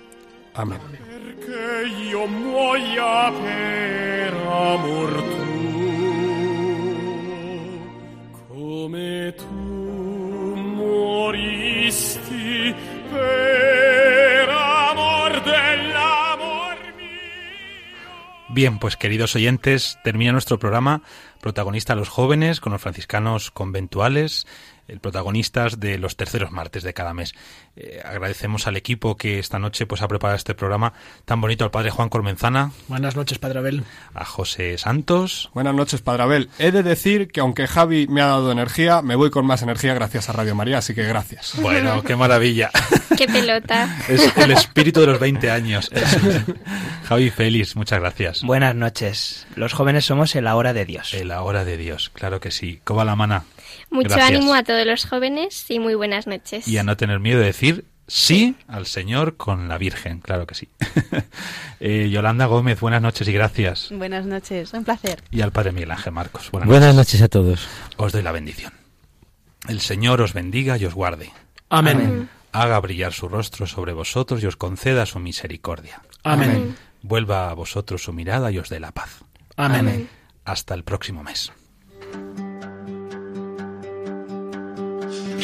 Amén. 0.54 0.80
Come 8.48 9.32
tu 9.32 9.44
moristi 10.76 12.74
Bien, 18.58 18.80
pues 18.80 18.96
queridos 18.96 19.36
oyentes, 19.36 20.00
termina 20.02 20.32
nuestro 20.32 20.58
programa 20.58 21.02
protagonista 21.40 21.94
los 21.94 22.08
jóvenes 22.08 22.58
con 22.58 22.72
los 22.72 22.82
franciscanos 22.82 23.52
conventuales, 23.52 24.48
el 24.88 25.00
protagonistas 25.00 25.78
de 25.78 25.98
los 25.98 26.16
terceros 26.16 26.50
martes 26.50 26.82
de 26.82 26.94
cada 26.94 27.14
mes. 27.14 27.34
Eh, 27.76 28.02
agradecemos 28.04 28.66
al 28.66 28.76
equipo 28.76 29.16
que 29.16 29.38
esta 29.38 29.58
noche 29.58 29.86
pues 29.86 30.02
ha 30.02 30.08
preparado 30.08 30.36
este 30.36 30.54
programa 30.54 30.92
tan 31.24 31.40
bonito 31.40 31.64
al 31.64 31.70
padre 31.70 31.90
Juan 31.90 32.08
Cormenzana, 32.08 32.72
Buenas 32.88 33.14
noches, 33.14 33.38
Padre 33.38 33.58
Abel. 33.60 33.84
a 34.14 34.24
José 34.24 34.76
Santos, 34.78 35.50
Buenas 35.54 35.74
noches, 35.74 36.00
Padre 36.00 36.22
Abel. 36.24 36.50
He 36.58 36.72
de 36.72 36.82
decir 36.82 37.28
que 37.28 37.40
aunque 37.40 37.66
Javi 37.66 38.06
me 38.08 38.20
ha 38.22 38.26
dado 38.26 38.50
energía, 38.50 39.02
me 39.02 39.14
voy 39.14 39.30
con 39.30 39.46
más 39.46 39.62
energía 39.62 39.94
gracias 39.94 40.28
a 40.28 40.32
Radio 40.32 40.54
María, 40.54 40.78
así 40.78 40.94
que 40.94 41.04
gracias. 41.04 41.54
Bueno, 41.68 42.02
qué 42.02 42.16
maravilla. 42.16 42.70
¡Qué 43.16 43.26
pelota! 43.26 43.94
Es 44.08 44.34
el 44.36 44.50
espíritu 44.52 45.00
de 45.00 45.06
los 45.08 45.20
20 45.20 45.50
años. 45.50 45.90
Javi 47.04 47.30
Félix, 47.30 47.76
muchas 47.76 48.00
gracias. 48.00 48.42
Buenas 48.42 48.74
noches. 48.74 49.46
Los 49.54 49.72
jóvenes 49.72 50.04
somos 50.06 50.34
el 50.34 50.46
ahora 50.46 50.72
de 50.72 50.84
Dios. 50.86 51.14
La 51.24 51.42
hora 51.42 51.64
de 51.64 51.76
Dios, 51.76 52.10
claro 52.10 52.40
que 52.40 52.50
sí. 52.50 52.80
Coba 52.84 53.04
la 53.04 53.16
mana. 53.16 53.44
Mucho 53.90 54.08
Gracias. 54.10 54.28
ánimo 54.28 54.54
a 54.54 54.62
todos 54.62 54.86
los 54.86 55.04
jóvenes 55.06 55.64
y 55.70 55.78
muy 55.78 55.94
buenas 55.94 56.26
noches. 56.26 56.68
Y 56.68 56.78
a 56.78 56.82
no 56.82 56.96
tener 56.96 57.20
miedo 57.20 57.40
de 57.40 57.46
decir 57.46 57.84
sí 58.06 58.56
al 58.66 58.86
Señor 58.86 59.36
con 59.36 59.68
la 59.68 59.78
Virgen, 59.78 60.20
claro 60.20 60.46
que 60.46 60.54
sí. 60.54 60.68
Eh, 61.80 62.08
Yolanda 62.10 62.46
Gómez, 62.46 62.80
buenas 62.80 63.00
noches 63.00 63.28
y 63.28 63.32
gracias. 63.32 63.90
Buenas 63.92 64.26
noches, 64.26 64.72
un 64.72 64.82
placer. 64.82 65.22
Y 65.30 65.42
al 65.42 65.52
Padre 65.52 65.70
Miguel 65.70 65.92
Ángel 65.92 66.12
Marcos, 66.12 66.50
buenas, 66.50 66.68
Buenas 66.68 66.92
noches 66.92 67.22
a 67.22 67.28
todos. 67.28 67.68
Os 67.96 68.10
doy 68.10 68.22
la 68.22 68.32
bendición. 68.32 68.72
El 69.68 69.80
Señor 69.80 70.20
os 70.20 70.32
bendiga 70.32 70.76
y 70.76 70.86
os 70.86 70.94
guarde. 70.94 71.30
Amén. 71.68 71.96
Amén. 71.98 72.28
Haga 72.50 72.80
brillar 72.80 73.12
su 73.12 73.28
rostro 73.28 73.68
sobre 73.68 73.92
vosotros 73.92 74.42
y 74.42 74.46
os 74.46 74.56
conceda 74.56 75.06
su 75.06 75.20
misericordia. 75.20 76.02
Amén. 76.24 76.74
Vuelva 77.02 77.48
a 77.48 77.54
vosotros 77.54 78.02
su 78.02 78.12
mirada 78.12 78.50
y 78.50 78.58
os 78.58 78.68
dé 78.68 78.80
la 78.80 78.90
paz. 78.90 79.20
Amén. 79.56 79.80
Amén. 79.80 80.08
Hasta 80.44 80.74
el 80.74 80.82
próximo 80.82 81.22
mes. 81.22 81.52